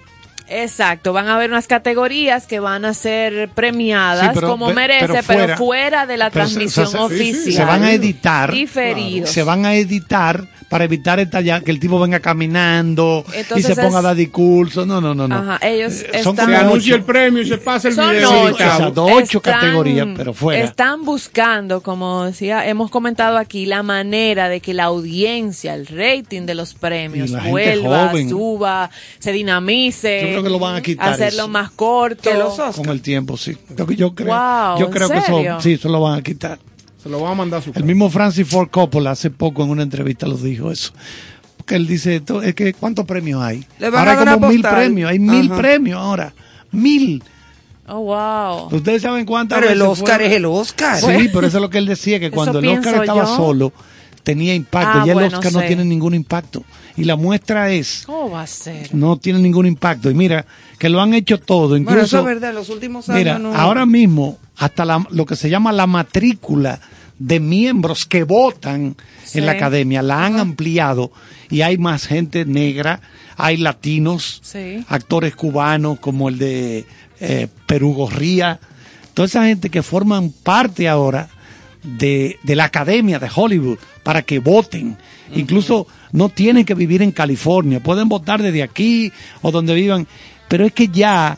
[0.47, 5.07] Exacto, van a haber unas categorías que van a ser premiadas Sí, pero- como merece,
[5.07, 7.53] pero pero fuera- de la transmisión oficial.
[7.53, 8.51] Se van a editar.
[8.51, 9.29] Diferidos.
[9.29, 13.23] Se van a editar para evitar esta ya- que el tipo venga caminando
[13.55, 14.85] y se ponga a dar discurso.
[14.85, 15.27] No, no, no.
[15.27, 15.35] no.
[15.35, 18.29] Ajá, ellos Eh, son están- Se anuncia el premio y se pasa el Son video.
[18.43, 18.93] ocho.
[19.05, 20.63] ocho Están- categorías, pero fuera.
[20.63, 26.41] Están buscando, como decía, hemos comentado aquí, la manera de que la audiencia, el rating
[26.45, 28.29] de los premios vuelva, joven.
[28.29, 28.89] suba,
[29.19, 30.31] se dinamice.
[30.33, 31.47] Yo creo que lo van a quitar Hacerlo eso.
[31.49, 32.29] más corto.
[32.29, 32.75] Que los Oscars.
[32.77, 33.57] Con el tiempo, sí.
[33.75, 36.59] Yo, yo creo, Wow, yo ¿en creo que eso, sí, eso lo van a quitar.
[37.01, 39.69] Se lo van a mandar a su El mismo Francis Ford Coppola hace poco en
[39.69, 40.91] una entrevista lo dijo eso.
[41.57, 43.65] Porque él dice, esto- es que ¿cuántos premios hay?
[43.79, 45.61] Le van ahora a hay como mil premios, hay mil Ajá.
[45.61, 46.33] premios ahora.
[46.71, 47.23] Mil.
[47.87, 48.75] Oh, wow.
[48.75, 50.27] Ustedes saben cuántas Pero el Oscar fue?
[50.27, 50.97] es el Oscar.
[50.99, 53.35] Sí, pero eso es lo que él decía, que cuando el Oscar estaba yo.
[53.35, 53.73] solo
[54.25, 54.99] tenía impacto.
[54.99, 56.65] Ah, ya el Oscar no tiene ningún impacto.
[56.97, 58.93] Y la muestra es, ¿Cómo va a ser?
[58.93, 60.09] no tiene ningún impacto.
[60.09, 60.45] Y mira,
[60.77, 61.77] que lo han hecho todo.
[61.77, 63.55] Incluso, Bueno, eso es verdad, los últimos años Mira, no.
[63.55, 66.79] ahora mismo, hasta la- lo que se llama la matrícula
[67.19, 69.37] de miembros que votan Sí.
[69.39, 71.11] en la academia, la han ampliado
[71.49, 72.99] y hay más gente negra,
[73.37, 74.83] hay latinos, Sí.
[74.89, 76.85] actores cubanos como el de
[77.21, 78.59] eh, Perú Gorría,
[79.13, 81.29] toda esa gente que forman parte ahora
[81.83, 84.95] de, de la academia de Hollywood para que voten.
[85.33, 89.11] Incluso no tienen que vivir en California, pueden votar desde aquí
[89.41, 90.07] o donde vivan,
[90.47, 91.37] pero es que ya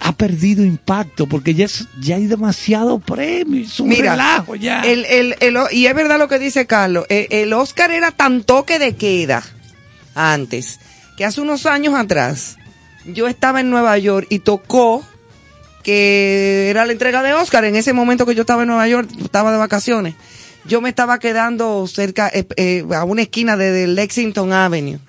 [0.00, 4.80] ha perdido impacto porque ya, es- ya hay demasiado premio, es un Mira, relajo ya.
[4.82, 8.42] El, el, el- y es verdad lo que dice Carlos, eh, el Oscar era tan
[8.44, 9.42] toque de queda
[10.14, 10.80] antes,
[11.18, 12.56] que hace unos años atrás
[13.04, 15.04] yo estaba en Nueva York y tocó
[15.82, 17.64] que era la entrega de Oscar.
[17.64, 20.14] En ese momento que yo estaba en Nueva York, estaba de vacaciones,
[20.68, 25.00] yo me estaba quedando cerca, eh, eh, a una esquina de, de Lexington Avenue,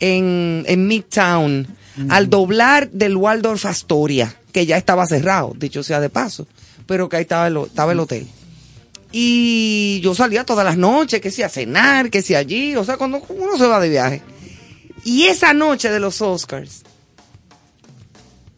[0.00, 1.66] en, en Midtown,
[2.10, 6.46] al doblar del Waldorf Astoria, que ya estaba cerrado, dicho sea de paso,
[6.86, 8.26] pero que ahí estaba el, estaba el hotel.
[9.10, 12.96] Y yo salía todas las noches, que si a cenar, que si allí, o sea,
[12.96, 14.22] cuando uno se va de viaje.
[15.04, 16.82] Y esa noche de los Oscars,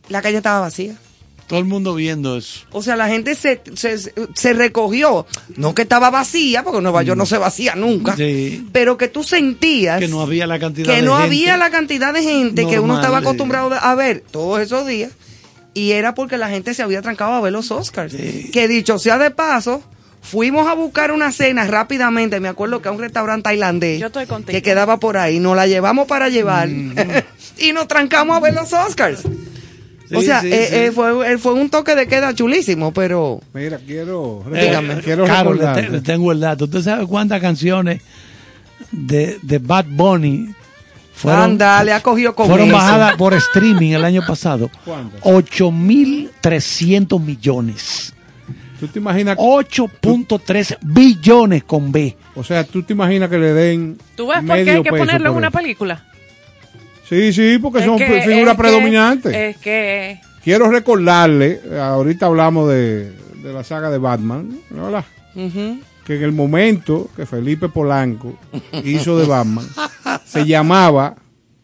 [0.09, 0.97] la calle estaba vacía.
[1.51, 2.61] Todo el mundo viendo eso.
[2.71, 5.27] O sea, la gente se, se, se recogió.
[5.57, 8.15] No que estaba vacía, porque Nueva York no se vacía nunca.
[8.15, 8.65] Sí.
[8.71, 11.25] Pero que tú sentías Que no había la cantidad que de no gente.
[11.27, 13.25] había la cantidad de gente que uno estaba sí.
[13.25, 15.11] acostumbrado a ver todos esos días.
[15.75, 18.15] Y era porque la gente se había trancado a ver los Oscars.
[18.53, 19.83] Que dicho sea de paso,
[20.23, 22.39] fuimos a buscar una cena rápidamente.
[22.39, 24.53] Me acuerdo que a un restaurante tailandés Yo estoy contigo.
[24.53, 25.41] que quedaba por ahí.
[25.41, 26.69] Nos la llevamos para llevar
[27.59, 29.23] y nos trancamos a ver los Oscars.
[30.19, 30.75] O sea, sí, eh, sí.
[30.77, 34.97] eh, fue, eh, fue un toque de queda chulísimo, pero Mira, quiero, Dígame.
[35.03, 35.83] quiero le, recordarte.
[35.83, 36.65] te- le tengo el dato.
[36.65, 38.03] ¿Usted sabe cuántas canciones
[38.93, 40.55] de, de Bad Bunny
[41.15, 42.77] fueron, Ándale, ha cogido con fueron eso.
[42.77, 44.71] bajadas por streaming el año pasado?
[44.85, 45.21] ¿Cuántas?
[45.23, 48.15] 8.300 millones.
[48.79, 49.37] ¿Tú te imaginas?
[49.37, 52.17] 8.3 billones con B.
[52.35, 55.31] O sea, ¿tú te imaginas que le den ¿Tú ves por qué hay que ponerlo
[55.31, 55.59] en una eso?
[55.59, 56.07] película?
[57.11, 59.35] Sí, sí, porque Es son que- fi- es figuras que- predominantes.
[59.35, 63.13] Es que Quiero recordarle, ahorita hablamos de,
[63.43, 65.05] de la saga de Batman, ¿verdad?
[65.35, 65.81] Ujú.
[66.07, 68.37] que en el momento que Felipe Polanco
[68.85, 69.67] hizo de Batman,
[70.25, 71.15] se llamaba,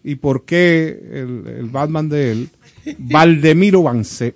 [0.04, 2.48] y por qué el, el Batman de él,
[2.98, 3.82] Valdemiro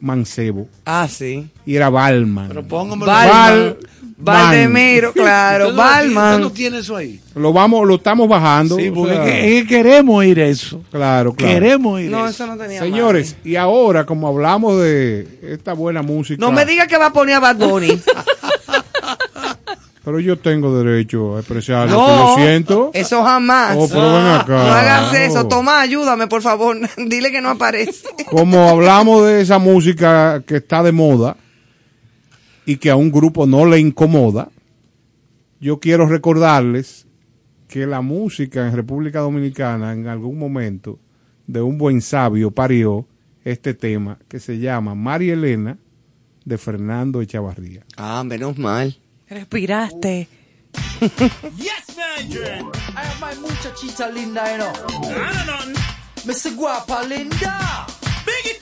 [0.00, 1.48] Mancebo, Ah, sí.
[1.66, 2.66] y era Balman.
[2.66, 3.06] póngamelo.
[3.06, 3.76] Balman.
[4.22, 6.40] Valdemiro, claro, ¿Usted no- Balman.
[6.40, 7.20] no tiene eso ahí?
[7.34, 8.76] Lo vamos, lo estamos bajando.
[8.76, 10.82] Sí, o porque sea, es que- queremos ir eso.
[10.90, 11.52] claro, claro.
[11.54, 12.44] Queremos ir No, eso.
[12.44, 16.86] eso no tenía Señores, y ahora como hablamos de esta buena música, No me diga
[16.86, 18.00] que va a poner a Bad Bunny.
[20.04, 22.90] pero yo tengo derecho a expresar lo que siento.
[22.94, 23.76] eso jamás.
[23.78, 24.46] Oh, pero ven acá.
[24.48, 25.46] No hagas eso.
[25.46, 26.76] Toma, ayúdame, por favor.
[26.96, 28.08] Dile que no aparece.
[28.30, 31.36] Como hablamos de esa música que está de moda
[32.66, 34.50] y que a un grupo no le incomoda,
[35.60, 37.06] yo quiero recordarles
[37.68, 40.98] que la música en República Dominicana en algún momento
[41.46, 43.06] de un buen sabio parió
[43.44, 45.78] este tema que se llama María Elena
[46.44, 47.84] de Fernando Echavarría.
[47.96, 48.96] Ah, menos mal.
[49.28, 50.28] respiraste.
[51.56, 52.70] Yes, man.
[52.94, 54.72] I have my muchachita linda, you know.
[55.10, 55.80] I don't know.
[56.26, 57.86] Miss Guapa Linda.
[58.26, 58.60] Big it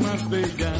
[0.00, 0.78] más bellas.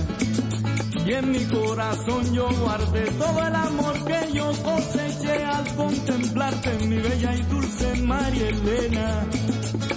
[1.07, 6.97] Y en mi corazón yo guardé todo el amor que yo coseché al contemplarte, mi
[6.97, 9.27] bella y dulce María Elena.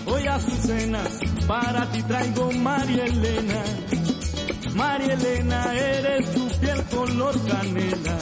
[0.06, 3.64] Hoy azucenas para ti traigo María Elena.
[4.76, 8.18] María Elena, eres tu piel color canela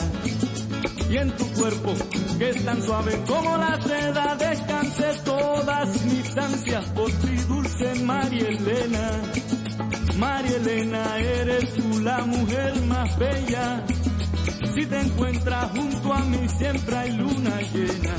[1.10, 1.94] y en tu cuerpo
[2.38, 8.48] que es tan suave como la seda descanse todas mis ansias por ti dulce María
[8.48, 9.10] Elena
[10.18, 13.84] María Elena eres tú la mujer más bella
[14.74, 18.14] si te encuentras junto a mí siempre hay luna llena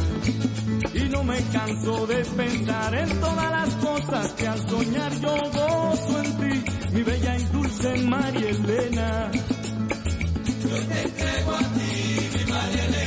[0.94, 6.24] y no me canso de pensar en todas las cosas que al soñar yo gozo
[6.24, 6.64] en ti
[6.94, 9.32] mi bella y dulce María Elena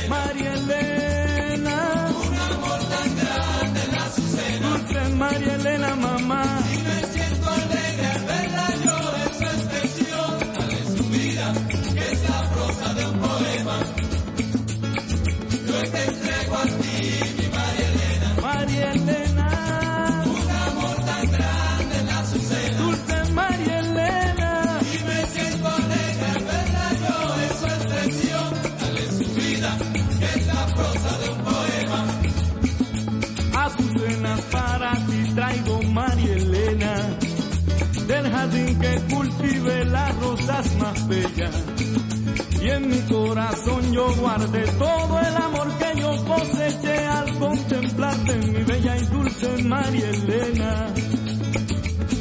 [0.09, 2.09] María Elena.
[2.27, 4.69] Un amor tan grande la azucena.
[4.69, 6.72] Dulce María Elena, mamá.
[40.45, 41.63] Rosas más bellas.
[42.61, 48.63] Y en mi corazón yo guardé todo el amor que yo coseché al contemplarte, mi
[48.63, 50.87] bella y dulce María Elena.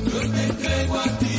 [0.05, 1.32] Yo te entrego a ti,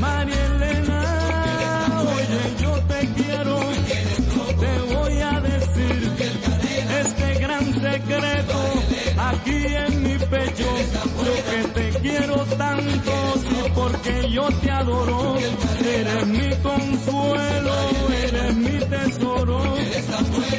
[0.00, 1.00] María Elena.
[2.16, 3.60] Oye, yo te quiero.
[4.60, 6.12] Te voy a decir
[7.00, 8.58] este gran secreto
[9.18, 10.66] aquí en mi pecho.
[11.24, 13.12] Yo que te quiero tanto,
[13.48, 15.36] sí, porque yo te adoro.
[15.84, 17.74] Eres mi consuelo,
[18.24, 19.62] eres mi tesoro.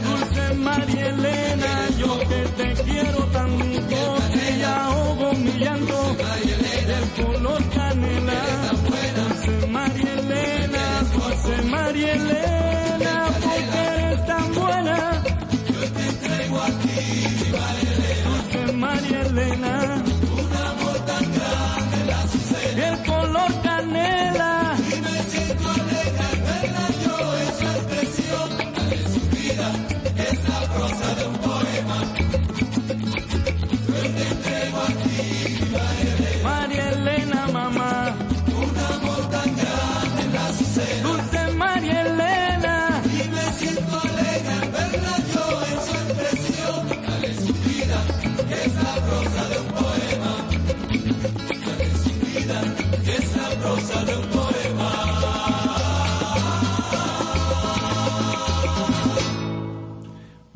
[0.06, 6.16] Dulce María Elena, yo que te quiero tanto, si ahogo mi llanto.
[12.16, 15.24] Elena, porque eres tan buena.
[15.74, 16.98] Yo te entrego a ti,
[18.26, 20.05] Dulce María Elena.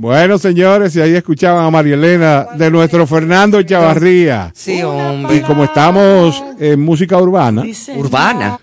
[0.01, 4.49] Bueno, señores, y ahí escuchaban a María Elena de nuestro Fernando Chavarría.
[4.55, 5.35] Sí, hombre.
[5.35, 7.65] Y como estamos en música urbana,
[7.97, 8.57] Urbana.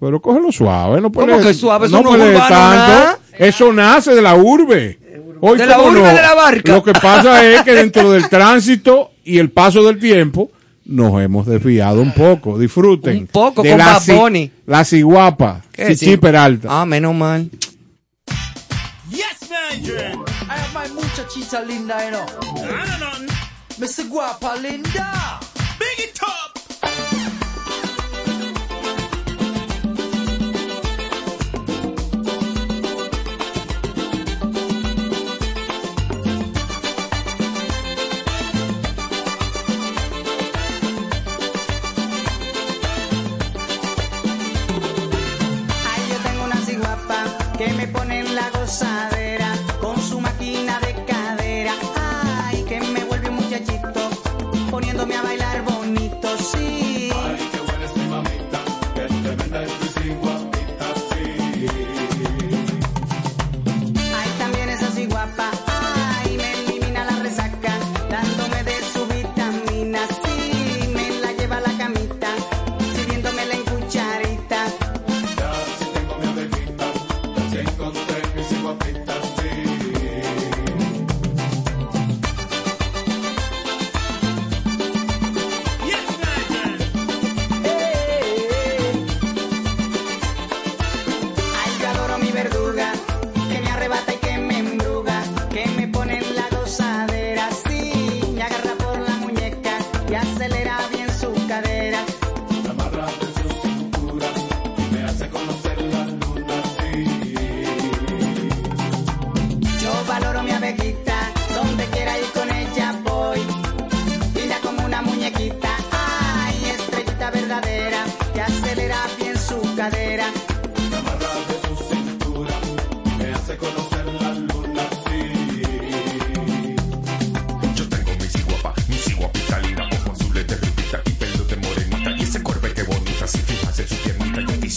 [0.00, 1.88] pero cógelo suave, no ¿Cómo que suave?
[1.88, 2.54] Eso no no urbano, tanto.
[2.54, 3.18] nada.
[3.38, 4.98] Eso nace de la urbe.
[5.42, 6.06] Hoy, De la ¿cómo urbe no?
[6.08, 6.72] de la barca.
[6.72, 10.50] Lo que pasa es que dentro del tránsito y el paso del tiempo
[10.86, 12.58] nos hemos desviado un poco.
[12.58, 13.18] Disfruten.
[13.18, 14.50] Un poco, de con la ci-.
[14.64, 16.16] La ciguapa, ¿Qué Chichi?
[16.16, 16.68] Peralta.
[16.80, 17.50] Ah, menos mal.
[19.10, 20.17] Yes, man.
[21.18, 22.26] Muchachita linda, you know.
[22.62, 23.34] I don't know.
[23.78, 24.04] Mr.
[24.08, 25.40] Guapa Linda.
[25.78, 26.58] Big it up.
[45.84, 47.24] Ay, yo tengo una ciguapa
[47.56, 49.17] que me pone en la gozadera
[55.08, 55.47] poniéndome a bailar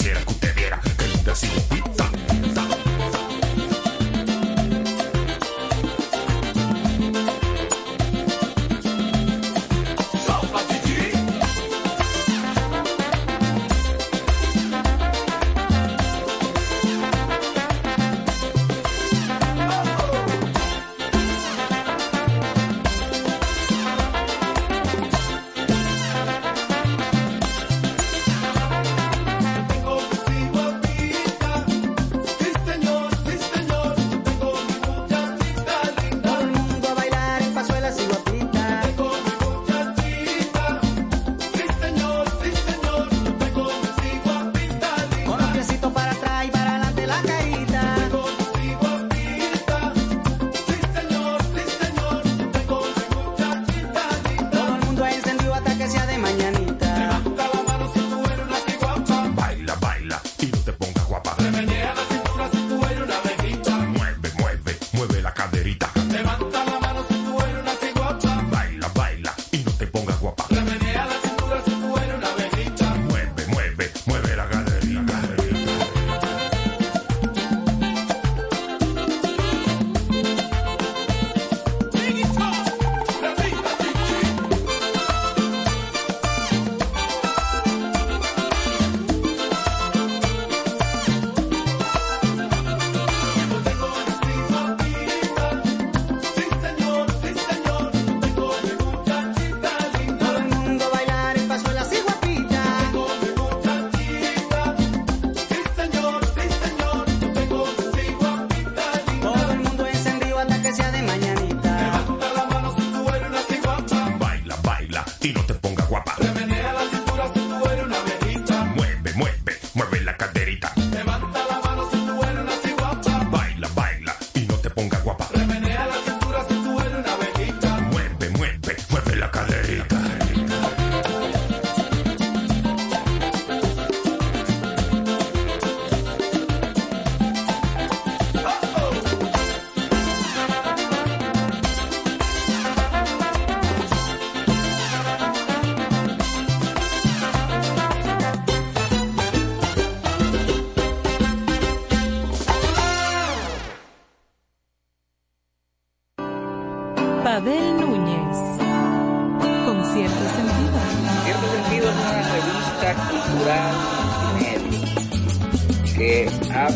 [0.02, 0.41] Серку.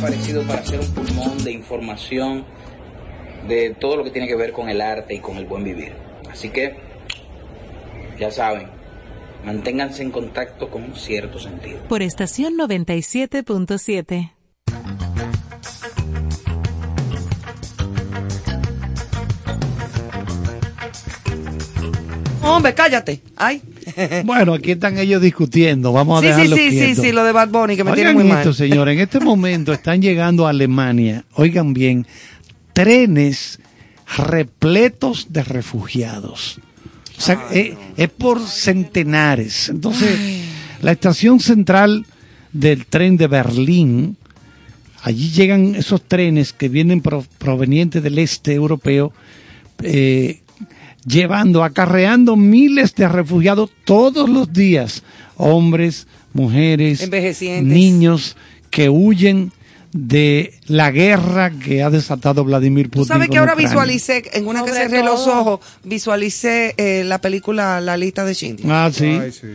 [0.06, 2.46] Aparecido para ser un pulmón de información
[3.48, 5.94] de todo lo que tiene que ver con el arte y con el buen vivir.
[6.30, 6.76] Así que,
[8.20, 8.68] ya saben,
[9.44, 11.80] manténganse en contacto con cierto sentido.
[11.88, 14.32] Por estación 97.7.
[22.44, 23.22] Hombre, cállate.
[23.36, 23.64] Ay.
[24.26, 25.92] Bueno, aquí están ellos discutiendo.
[25.94, 27.02] Vamos a Sí, sí, dejarlo sí, sí, quieto.
[27.02, 28.56] sí, lo de Bad Bunny que me tiene Oigan muy esto, mal.
[28.56, 28.94] señores.
[28.96, 32.06] En este momento están llegando a Alemania, oigan bien,
[32.74, 33.60] trenes
[34.18, 36.60] repletos de refugiados.
[37.18, 39.70] O sea, es, es por centenares.
[39.70, 40.18] Entonces,
[40.82, 42.06] la estación central
[42.52, 44.18] del tren de Berlín,
[45.02, 49.14] allí llegan esos trenes que vienen pro- provenientes del este europeo,
[49.82, 50.42] eh,
[51.06, 55.04] llevando, acarreando miles de refugiados todos los días,
[55.38, 57.74] hombres, mujeres, Envejecientes.
[57.74, 58.38] niños
[58.70, 59.52] que huyen
[59.98, 63.04] de la guerra que ha desatado Vladimir Putin.
[63.04, 63.70] Tú sabes que ahora Ucrania.
[63.70, 68.70] visualicé, en una que cerré los ojos, visualicé eh, la película La lista de Schindler.
[68.70, 69.06] Ah, sí.
[69.06, 69.48] Ay, sí.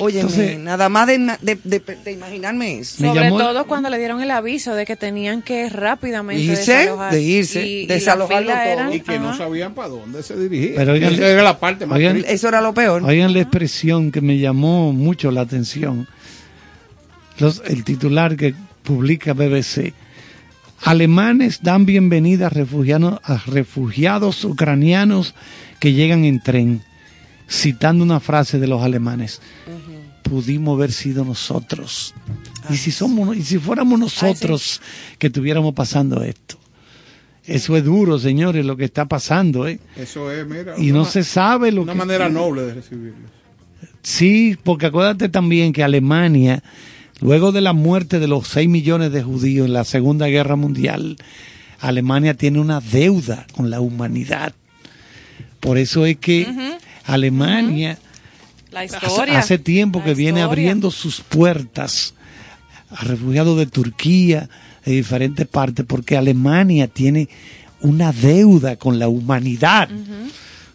[0.00, 3.04] Oye, Entonces- nada más de, de, de- de imaginarme eso.
[3.06, 7.12] Sobre llamó- todo cuando le dieron el aviso de que tenían que rápidamente Irse, desalojar.
[7.12, 8.72] de irse, Y- y desalojarlo fila todo.
[8.72, 10.74] eran- Y que no sabían para dónde se dirigían.
[10.76, 12.32] Pero oigan- Esa era la parte más oigan- triste.
[12.32, 13.02] Eso era lo peor.
[13.04, 16.08] Oigan la expresión que me llamó mucho la atención.
[17.38, 18.54] Los- el titular que
[18.88, 19.92] publica BBC.
[20.82, 25.34] Alemanes dan bienvenida a refugiados, a refugiados ucranianos
[25.78, 26.82] que llegan en tren,
[27.50, 29.42] citando una frase de los alemanes.
[30.22, 32.14] Pudimos haber sido nosotros.
[32.70, 34.80] Y si somos, y si fuéramos nosotros
[35.18, 36.58] que estuviéramos pasando esto.
[37.44, 39.80] Eso es duro, señores, lo que está pasando, ¿eh?
[39.96, 40.74] Eso es, mira.
[40.78, 43.28] Y una no se sabe lo Una que manera noble de recibirlo.
[44.02, 46.62] Sí, porque acuérdate también que Alemania,
[47.20, 51.16] luego de la muerte de los 6 millones de judíos en la Segunda Guerra Mundial,
[51.80, 54.52] Alemania tiene una deuda con la humanidad.
[55.60, 56.46] Por eso es que
[57.04, 57.98] Alemania
[58.70, 59.38] La hace, historia.
[59.38, 62.14] hace tiempo La que viene abriendo sus puertas
[62.90, 64.48] a refugiados de Turquía,
[64.84, 67.28] de diferentes partes, porque Alemania tiene
[67.80, 69.88] una deuda con la humanidad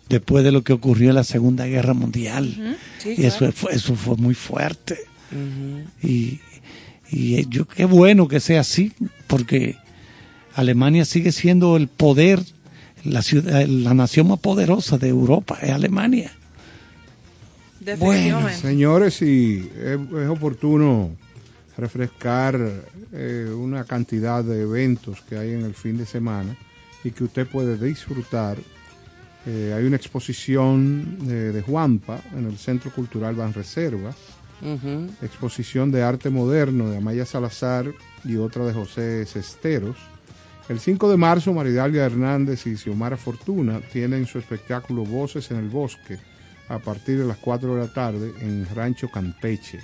[0.09, 2.77] después de lo que ocurrió en la Segunda Guerra Mundial.
[2.99, 3.53] Sí, y eso claro.
[3.53, 4.97] fue, eso fue muy fuerte.
[6.01, 6.39] Y,
[7.09, 8.93] y eh, yo qué bueno que sea así,
[9.27, 9.77] porque
[10.55, 12.41] Alemania sigue siendo el poder,
[13.03, 16.31] la, ciudad, la nación más poderosa de Europa, es Alemania.
[17.79, 18.61] Definitivamente.
[18.61, 21.11] Señores, y es, es oportuno
[21.77, 22.59] refrescar
[23.11, 26.55] eh, una cantidad de eventos que hay en el fin de semana
[27.03, 28.57] y que usted puede disfrutar.
[29.45, 34.15] Eh, hay una exposición eh, de Juanpa en el Centro Cultural Banreservas,
[35.21, 37.91] Exposición de arte moderno de Amaya Salazar
[38.23, 39.97] y otra de José Cesteros.
[40.69, 45.67] El 5 de marzo, Maridalia Hernández y Xiomara Fortuna tienen su espectáculo Voces en el
[45.67, 46.17] Bosque
[46.69, 49.79] a partir de las 4 de la tarde en Rancho Campeche.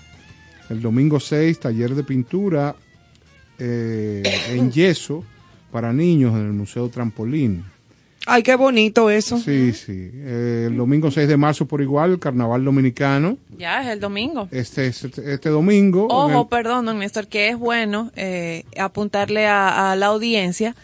[0.69, 2.75] El domingo 6, taller de pintura
[3.57, 5.25] eh, en yeso
[5.71, 7.65] para niños en el Museo Trampolín.
[8.25, 9.37] Ay, qué bonito eso.
[9.37, 10.11] Sí, sí.
[10.13, 13.37] Eh, el domingo 6 de marzo por igual, el Carnaval Dominicano.
[13.57, 14.47] Ya es el domingo.
[14.51, 16.07] Este, este, este domingo.
[16.09, 20.75] Ojo, el- perdón, don Néstor, que es bueno eh, apuntarle a, a la audiencia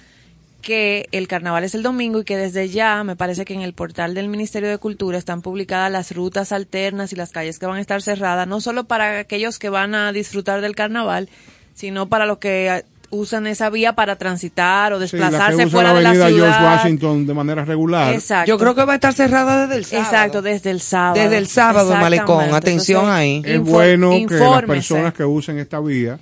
[0.62, 3.74] que el carnaval es el domingo y que desde ya me parece que en el
[3.74, 7.78] portal del Ministerio de Cultura están publicadas las rutas alternas y las calles que van
[7.78, 11.30] a estar cerradas, no solo para aquellos que van a disfrutar del carnaval,
[11.76, 12.84] sino para los que
[13.16, 16.48] usan esa vía para transitar o Sí, desplazarse usa fuera la de la avenida ciudad.
[16.52, 18.14] George Washington de manera regular.
[18.14, 18.48] Exacto.
[18.50, 20.06] Yo creo que va a estar cerrada desde el sábado.
[20.08, 21.22] Exacto, desde el sábado.
[21.22, 22.54] Desde el sábado, malecón.
[22.54, 23.42] Atención Entonces, ahí.
[23.46, 24.68] Es bueno que las infórmese.
[24.68, 26.20] personas que usen esta vía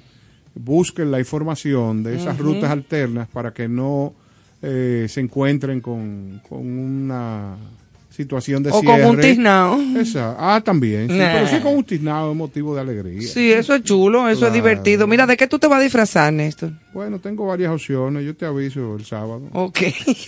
[0.55, 2.43] busquen la información de esas Ujú.
[2.53, 4.13] rutas alternas para que no
[4.61, 7.55] eh, se encuentren con, con una
[8.15, 9.01] situación de O cierre.
[9.03, 9.79] con un tiznao.
[9.97, 10.35] Esa.
[10.37, 11.07] Ah, también.
[11.09, 11.33] sí, Nah.
[11.33, 13.21] pero sí con un tiznado es motivo de alegría.
[13.27, 15.07] Sí, eso es chulo, eso es divertido.
[15.07, 16.71] Mira, ¿de qué tú te vas a disfrazar, Néstor?
[16.93, 18.23] Bueno, tengo varias opciones.
[18.25, 19.41] Yo te aviso el sábado.
[19.53, 19.79] Ok.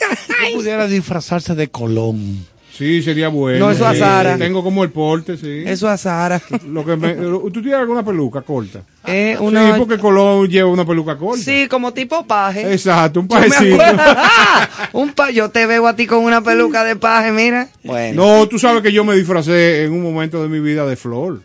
[0.55, 2.45] Pudiera disfrazarse de Colón.
[2.77, 3.59] Sí, sería bueno.
[3.67, 4.37] No, eso a Sara.
[4.37, 5.63] Tengo como el porte, sí.
[5.65, 6.41] Eso a Sara.
[6.67, 8.81] Lo que me- ¿Tú tienes alguna peluca corta?
[9.05, 11.41] Eh, una- Sí, porque Colón lleva una peluca corta.
[11.41, 12.73] Sí, como tipo paje.
[12.73, 13.75] Exacto, un pajecito.
[13.81, 14.03] acuerdo-
[14.93, 17.69] un pa yo te veo a ti con una peluca de paje, mira.
[17.83, 18.25] Bueno.
[18.39, 21.41] No, tú sabes que yo me disfracé en un momento de mi vida de flor.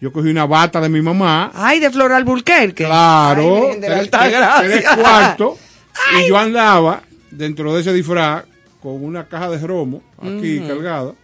[0.00, 1.50] Yo cogí una bata de mi mamá.
[1.54, 2.84] Ay, de Floral Burquerque.
[2.84, 3.70] Claro.
[3.72, 5.54] Ay, de tres- cuartos,
[6.22, 8.44] y yo andaba dentro de ese disfraz
[8.84, 11.14] con una caja de romo aquí cargada.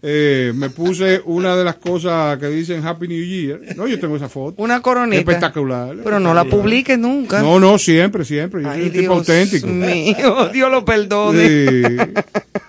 [0.00, 3.60] Eh, me puse una de las cosas que dicen Happy New Year.
[3.76, 4.62] No, yo tengo esa foto.
[4.62, 5.18] Una coronita.
[5.18, 5.96] Espectacular.
[6.02, 7.42] Pero no la publiques nunca.
[7.42, 8.62] No, no, siempre, siempre.
[8.62, 9.66] Yo soy Ay, tipo Dios auténtico.
[9.66, 11.48] mío, Dios lo perdone.
[11.48, 11.96] Sí.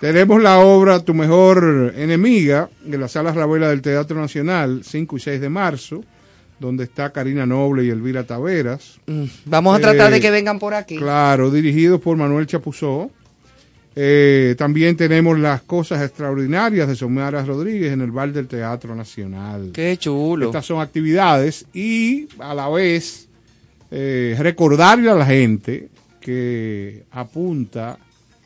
[0.00, 5.20] Tenemos la obra Tu mejor enemiga de la Sala Ravela del Teatro Nacional, 5 y
[5.20, 6.04] 6 de marzo,
[6.58, 8.98] donde está Karina Noble y Elvira Taveras.
[9.06, 10.96] Mm, Vamos a tratar Eh, de que vengan por aquí.
[10.96, 13.10] Claro, dirigido por Manuel Chapuzó.
[13.96, 19.70] Eh, también tenemos las cosas extraordinarias de Somara Rodríguez en el bar del Teatro Nacional.
[19.72, 20.46] Qué chulo.
[20.46, 23.28] Estas son actividades y a la vez
[23.90, 25.88] eh, recordarle a la gente
[26.20, 27.98] que apunta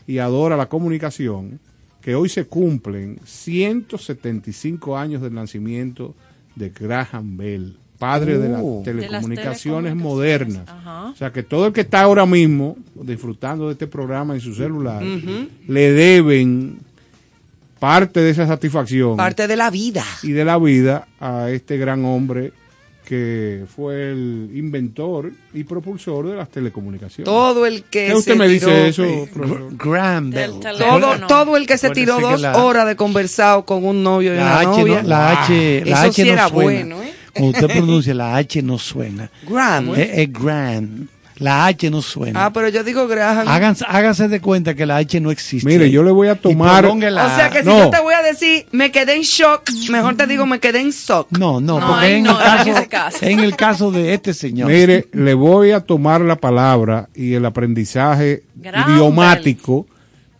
[0.06, 1.60] y adora la comunicación
[2.00, 6.14] que hoy se cumplen 175 años del nacimiento
[6.54, 7.76] de Graham Bell,
[8.06, 8.50] padre de, Uh.
[8.50, 10.62] las De las telecomunicaciones modernas.
[10.68, 11.04] Ajá.
[11.06, 14.54] O sea que todo el que está ahora mismo disfrutando de este programa en su
[14.54, 16.78] celular le deben
[17.78, 20.04] parte de esa satisfacción Parte de la vida.
[20.22, 22.52] y de la vida a este gran hombre
[23.04, 27.26] que fue el inventor y propulsor de las telecomunicaciones.
[27.26, 29.76] Todo el que ¿Qué usted se me tiró- dice eso, profesor?
[29.76, 30.52] Graham Bell.
[30.78, 34.36] Todo, todo el que se tiró dos la- horas de conversado con un novio y
[34.38, 35.02] La una H, novia.
[35.02, 36.64] no, la H, la Eso H sí no era suena.
[36.64, 37.12] bueno, ¿eh?
[37.34, 39.30] Cuando usted pronuncia la H no suena.
[39.48, 39.94] Graham.
[39.96, 41.08] Es, es Graham.
[41.38, 42.44] La H no suena.
[42.44, 43.48] Ah, pero yo digo Graham.
[43.48, 45.68] Háganse, háganse de cuenta que la H no existe.
[45.68, 47.76] Mire, yo le voy a tomar- la O sea que si No.
[47.86, 50.90] yo te voy a decir, me quedé en shock, mejor te digo, me quedé en
[50.90, 51.26] shock.
[51.36, 53.18] No, no, No, porque en, no, el caso, en ese caso.
[53.22, 54.70] en el caso de este señor.
[54.70, 59.88] Mire, le voy a tomar la palabra y el aprendizaje Graham idiomático,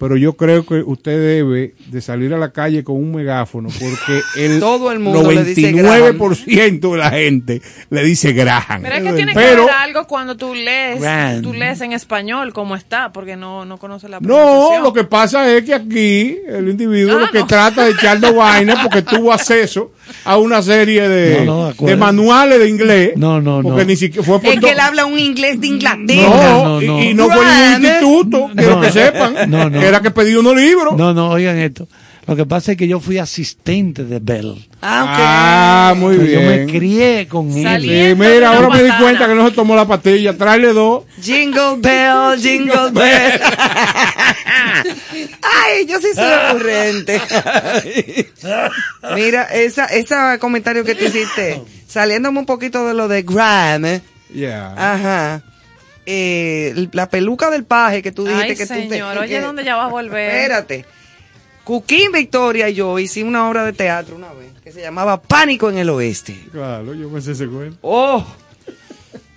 [0.05, 4.21] pero yo creo que usted debe de salir a la calle con un megáfono porque
[4.37, 8.83] el, Todo el mundo le dice 99% de la gente le dice Graham.
[8.83, 11.41] Pero es que tiene que ver algo cuando tú lees, Graham.
[11.43, 14.83] tú lees en español como está, porque no, no conoces la No, pronunciación.
[14.83, 17.47] lo que pasa es que aquí el individuo Ah, lo que no.
[17.47, 19.93] trata de echarle vaina porque tuvo acceso
[20.27, 23.13] a una serie de, No, no, manuales de inglés.
[23.17, 23.87] No, no, Porque no.
[23.87, 26.29] ni siquiera fue por Es que él habla un inglés de Inglaterra.
[26.29, 27.27] No, No, no, y- y no.
[27.29, 27.85] no fue ningún Graham.
[27.85, 29.81] instituto, quiero No, que sepan, no, no.
[29.81, 30.97] que que pedí unos libros.
[30.97, 31.89] No, no, oigan esto.
[32.27, 34.55] Lo que pasa es que yo fui asistente de Bell.
[34.81, 36.69] Ah, muy Yo me bien.
[36.71, 37.83] crié con él.
[37.83, 40.35] Sí, mira, ahora me di cuenta que no se tomó la pastilla.
[40.37, 41.05] Tráele dos.
[41.21, 43.41] Jingle bell, jingle bell.
[45.43, 47.21] Ay, yo sí soy ocurrente.
[49.15, 54.03] Mira, esa, ese comentario que tú hiciste, saliéndome un poquito de lo de Graham, ¿eh?
[54.33, 54.75] Yeah.
[54.77, 55.43] Ajá.
[56.07, 59.41] Eh, la peluca del paje que tú dijiste Ay, que tú señor, te, oye, que-
[59.41, 60.35] ¿dónde ya vas a volver?
[60.35, 60.85] Espérate.
[61.65, 65.71] Cuquín Victoria y yo hicimos una obra de teatro una vez que se llamaba Pánico
[65.71, 66.39] en el Oeste.
[66.53, 67.79] Claro, yo me sé ese cuento.
[67.81, 68.25] Oh.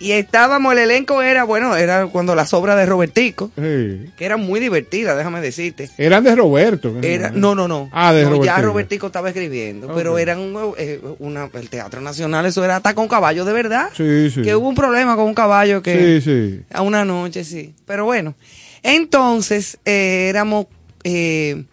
[0.00, 4.10] Y estábamos, el elenco era, bueno, era cuando las obras de Robertico, Sí.
[4.16, 5.90] que eran muy divertidas, déjame decirte.
[5.98, 6.94] Eran de Roberto.
[7.02, 7.88] Era, no, no, no.
[7.92, 8.44] Ah, de No, Robertico.
[8.56, 12.94] Ya Robertico estaba escribiendo, pero eran un, eh, una, el Teatro Nacional, eso era hasta
[12.94, 13.90] con caballo de verdad.
[13.96, 14.42] Sí, sí.
[14.42, 16.20] Que hubo un problema con un caballo que...
[16.20, 16.60] Sí, sí.
[16.72, 17.74] A una noche, sí.
[17.84, 18.36] Pero bueno.
[18.84, 20.66] Entonces, eh, éramos...
[21.04, 21.64] eh,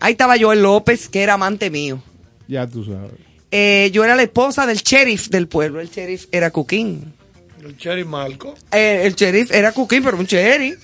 [0.00, 2.02] ahí estaba Joel López, que era amante mío.
[2.48, 3.12] Ya tú sabes.
[3.50, 5.80] Eh, yo era la esposa del sheriff del pueblo.
[5.80, 7.12] El sheriff era Cuquín.
[7.62, 8.54] El Cherry Malco.
[8.72, 10.78] Eh, el sheriff era Cuquín, pero un sheriff.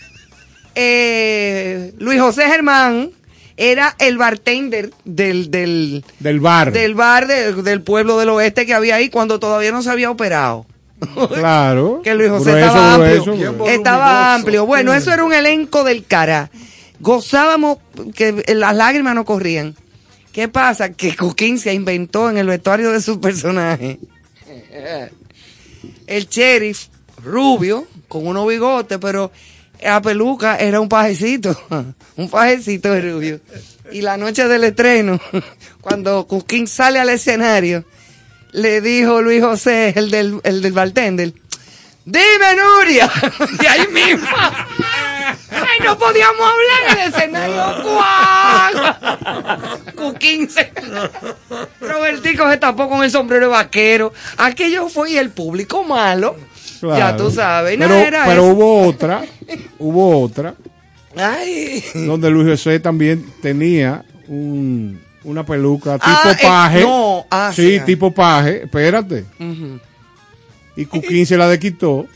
[0.74, 3.10] Eh, Luis José Germán
[3.56, 6.70] era el bartender del, del, Del bar.
[6.72, 10.10] del bar de- del pueblo del oeste que había ahí cuando todavía no se había
[10.10, 10.66] operado.
[11.34, 12.00] Claro.
[12.04, 13.54] Que Luis José Grueso, estaba grueso, amplio.
[13.54, 13.72] grueso.
[13.74, 14.66] Estaba amplio.
[14.66, 16.50] Bueno, eso era un elenco del cara.
[17.00, 17.78] Gozábamos
[18.14, 19.74] que las lágrimas no corrían.
[20.32, 20.92] ¿Qué pasa?
[20.92, 23.98] Que Coquín se inventó en el vestuario de su personaje.
[26.08, 26.86] El sheriff
[27.22, 29.30] rubio, con unos bigotes, pero
[29.80, 31.56] la peluca era un pajecito.
[32.16, 33.40] Un pajecito de rubio.
[33.92, 35.20] Y la noche del estreno,
[35.80, 37.84] cuando Coquín sale al escenario,
[38.52, 41.32] le dijo Luis José, el del, el del bartender,
[42.04, 43.10] dime Nuria,
[43.62, 44.26] y ahí mismo,
[45.88, 47.62] no podíamos hablar en el escenario.
[49.96, 50.72] Cuquín se,
[51.80, 56.36] Robertico se tapó con el sombrero de vaquero, aquello fue el público malo,
[56.82, 58.52] ya tú sabes, no pero, era pero eso.
[58.52, 59.24] hubo otra,
[59.78, 60.54] hubo otra,
[61.16, 61.82] Ay.
[61.94, 66.80] donde Luis José también tenía un, una peluca tipo Ah, eh, paje.
[66.82, 69.24] no, ah, sí, sí, tipo paje, espérate.
[70.76, 72.06] Y Cuquín se la desquitó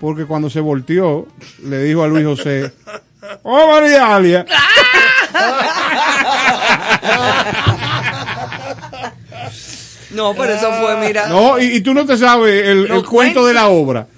[0.00, 1.28] porque cuando se volteó
[1.64, 2.72] le dijo a Luis José,
[3.42, 4.46] ¡Oh, María Alia!
[10.12, 11.28] No, pero eso fue, mira.
[11.28, 14.08] No, y, y tú no te sabes el, cuento de la obra.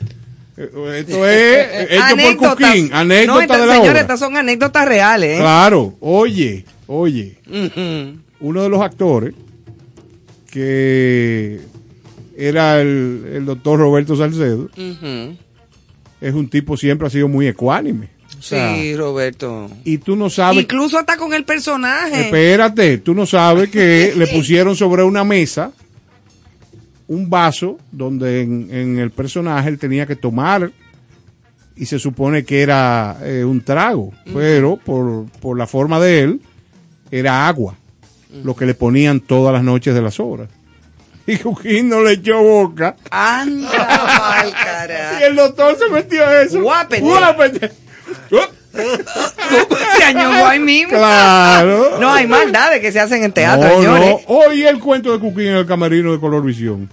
[0.57, 2.71] Eh, Esto es hecho por Anécdotas.
[2.71, 4.01] Cuquín, No, anécdota estas- de la señores, obra.
[4.01, 5.37] estas son anécdotas reales.
[5.37, 5.41] ¿eh?
[5.41, 7.37] Claro, oye, oye,
[8.41, 9.35] uno de los actores
[10.51, 11.61] que
[12.37, 14.71] era el, el doctor Roberto Salcedo.
[16.23, 18.09] Es un tipo siempre ha sido muy ecuánime.
[18.39, 19.71] O sea, Sí, Roberto.
[19.85, 22.23] y tú no sabes, Incluso hasta con el personaje.
[22.23, 25.73] espérate, tú no sabes que le pusieron sobre una mesa
[27.09, 30.73] un vaso donde en, en el personaje él tenía que tomar
[31.77, 36.41] y se supone que era eh, un trago, pero por, por la forma de él
[37.11, 37.77] era agua,
[38.45, 40.49] lo que le ponían todas las noches de las obras.
[41.27, 42.97] Y Cuquín no le echó boca.
[43.11, 45.21] Anda, pa'l carajo.
[45.21, 46.61] Y el doctor se metió a eso.
[46.63, 47.03] Guápete.
[47.03, 47.73] Guápete.
[48.73, 50.97] Se añojó ahí mismo.
[50.97, 51.99] Claro.
[52.01, 54.09] No, hay maldades que se hacen en teatro, no, señores.
[54.29, 54.35] no.
[54.35, 56.89] Oye el cuento de Cuquín en el camerino de Color Visión.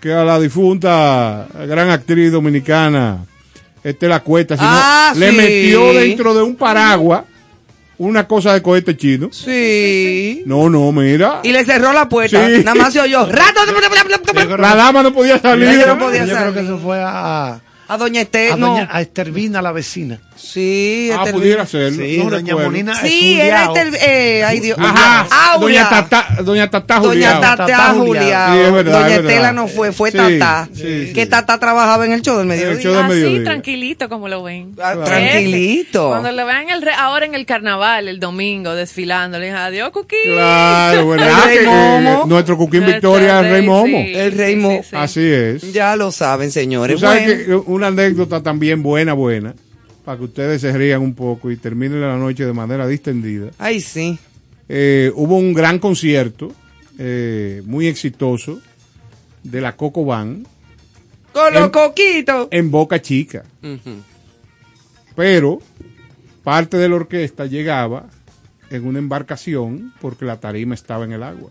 [0.00, 3.18] Que a la difunta gran actriz dominicana,
[3.84, 5.36] Estela Cuesta, Ah, le sí.
[5.36, 7.24] metió dentro de un paraguas
[8.00, 9.28] una cosa de cohete chino.
[9.30, 10.42] Sí.
[10.46, 11.40] No, no, mira.
[11.42, 12.48] Y le cerró la puerta.
[12.48, 12.64] Sí.
[12.64, 13.26] Nada más se oyó.
[13.30, 13.60] ¡Rato!
[14.56, 15.68] La dama no podía salir.
[15.68, 16.70] Ella no podía Yo creo que salir.
[16.70, 17.60] se fue a,
[17.92, 18.68] A doña Este, a, no.
[18.68, 20.20] doña, a Estervina, la vecina.
[20.36, 21.92] Sí, Ah, pudiera ser.
[21.92, 22.70] Sí, no doña recuerdo.
[22.70, 23.86] Molina Sí, es era Juliao.
[23.86, 24.78] este, eh, ay Dios.
[24.80, 25.26] Ajá.
[25.54, 25.84] Aurea.
[25.84, 27.40] Doña Tata, doña Tata Doña Julián.
[27.42, 28.48] Tata Tata Julia.
[28.52, 29.30] Sí, es verdad, Doña es verdad.
[29.30, 30.68] Estela no fue, fue Sí, Tata.
[30.72, 31.12] sí, sí.
[31.12, 32.72] Que Tata trabajaba en el show del mediodía.
[32.72, 33.44] El show del Así, mediodía.
[33.44, 34.74] tranquilito como lo ven.
[34.82, 36.08] Ah, Tranquilito.
[36.08, 39.90] Cuando lo vean el re- ahora en el carnaval, el domingo, desfilando, le dije, adiós,
[39.90, 40.18] Cuquín.
[40.32, 41.28] Claro, ¿verdad?
[41.28, 42.24] El Rey Que, eh, Momo.
[42.26, 43.98] nuestro Cuquín Nuestro Victoria es el Rey Momo.
[43.98, 44.12] sí.
[44.14, 44.80] El Rey Mo.
[44.82, 44.96] sí.
[44.96, 45.72] Así es.
[45.72, 47.00] Ya lo saben, Tú señores.
[47.00, 47.62] sabes Bueno.
[47.64, 49.54] que una anécdota también buena, buena,
[50.04, 53.50] para que ustedes se rían un poco y terminen la noche de manera distendida.
[53.58, 54.18] Ay, sí.
[54.68, 56.52] Eh, hubo un gran concierto,
[56.98, 58.60] eh, muy exitoso,
[59.42, 60.46] de la Coco Band
[61.32, 62.48] Con los coquitos.
[62.50, 63.44] en Boca Chica.
[65.16, 65.60] Pero
[66.44, 68.06] parte de la orquesta llegaba
[68.70, 71.50] en una embarcación porque la tarima estaba en el agua.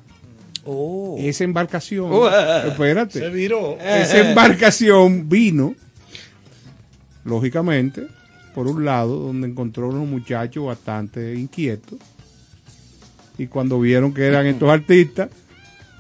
[0.66, 1.16] Oh.
[1.20, 2.12] Esa embarcación,
[2.68, 3.78] espérate, Se viró.
[3.82, 5.74] esa embarcación vino,
[7.30, 8.08] lógicamente,
[8.54, 11.98] por un lado, donde encontró unos muchachos bastante inquietos.
[13.38, 15.30] Y cuando vieron que eran estos artistas,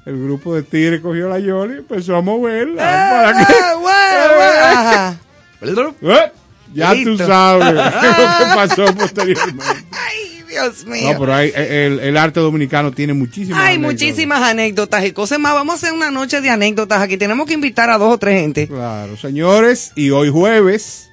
[0.06, 2.84] el grupo de tigres cogió la Yoli y empezó a moverla.
[3.34, 3.54] para que-
[3.92, 5.16] Ah.
[5.62, 6.32] ¿Eh?
[6.74, 9.64] Ya tú sabes lo que pasó posteriormente.
[9.92, 11.14] Ay, Dios mío.
[11.14, 13.94] No, pero hay- el, el arte dominicano tiene muchísimas Hay anécdotas.
[13.94, 15.54] muchísimas anécdotas y cosas más.
[15.54, 17.18] Vamos a hacer una noche de anécdotas aquí.
[17.18, 18.68] Tenemos que invitar a dos o tres gente.
[18.68, 21.09] Claro, señores, y hoy jueves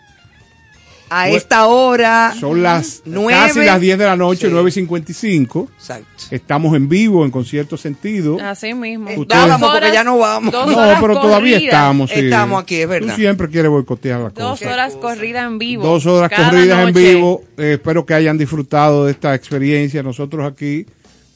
[1.08, 2.34] A Bueno, esta hora.
[2.38, 3.32] son las Nueve.
[3.38, 4.52] casi las 10 de la noche, Sí.
[4.52, 5.68] 9.55.
[5.78, 6.06] Exacto.
[6.32, 8.38] Estamos en vivo en concierto sentido.
[8.42, 9.10] Así mismo.
[9.16, 10.52] Ustedes- Vamos, porque ya no vamos.
[10.52, 12.10] dos No, horas pero todavía estamos.
[12.10, 12.20] sí.
[12.20, 13.14] Estamos aquí, es verdad.
[13.14, 14.72] Tú siempre quieres boicotear la Dos cosa.
[14.72, 15.84] horas corridas en vivo.
[15.84, 17.42] Dos horas corridas en vivo.
[17.56, 20.02] Eh, espero que hayan disfrutado de esta experiencia.
[20.02, 20.86] Nosotros aquí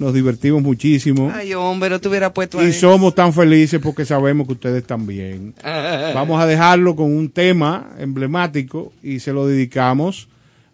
[0.01, 1.31] nos divertimos muchísimo.
[1.33, 2.73] Ay, hombre, no te hubiera puesto Y ahí.
[2.73, 5.55] somos tan felices porque sabemos que ustedes también.
[6.15, 10.29] Vamos a dejarlo con un tema emblemático y se lo dedicamos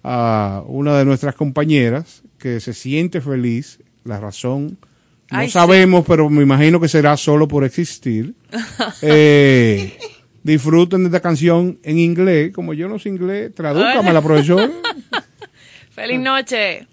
[0.04, 3.80] a una de nuestras compañeras que se siente feliz.
[4.04, 4.78] La razón
[5.32, 5.54] no Ay, sí.
[5.54, 8.32] sabemos, pero me imagino que será solo por existir.
[9.02, 9.98] Eh,
[10.44, 12.52] disfruten de esta canción en inglés.
[12.54, 14.70] Como yo no sé inglés, tradúcame la profesora.
[15.90, 16.86] Feliz noche.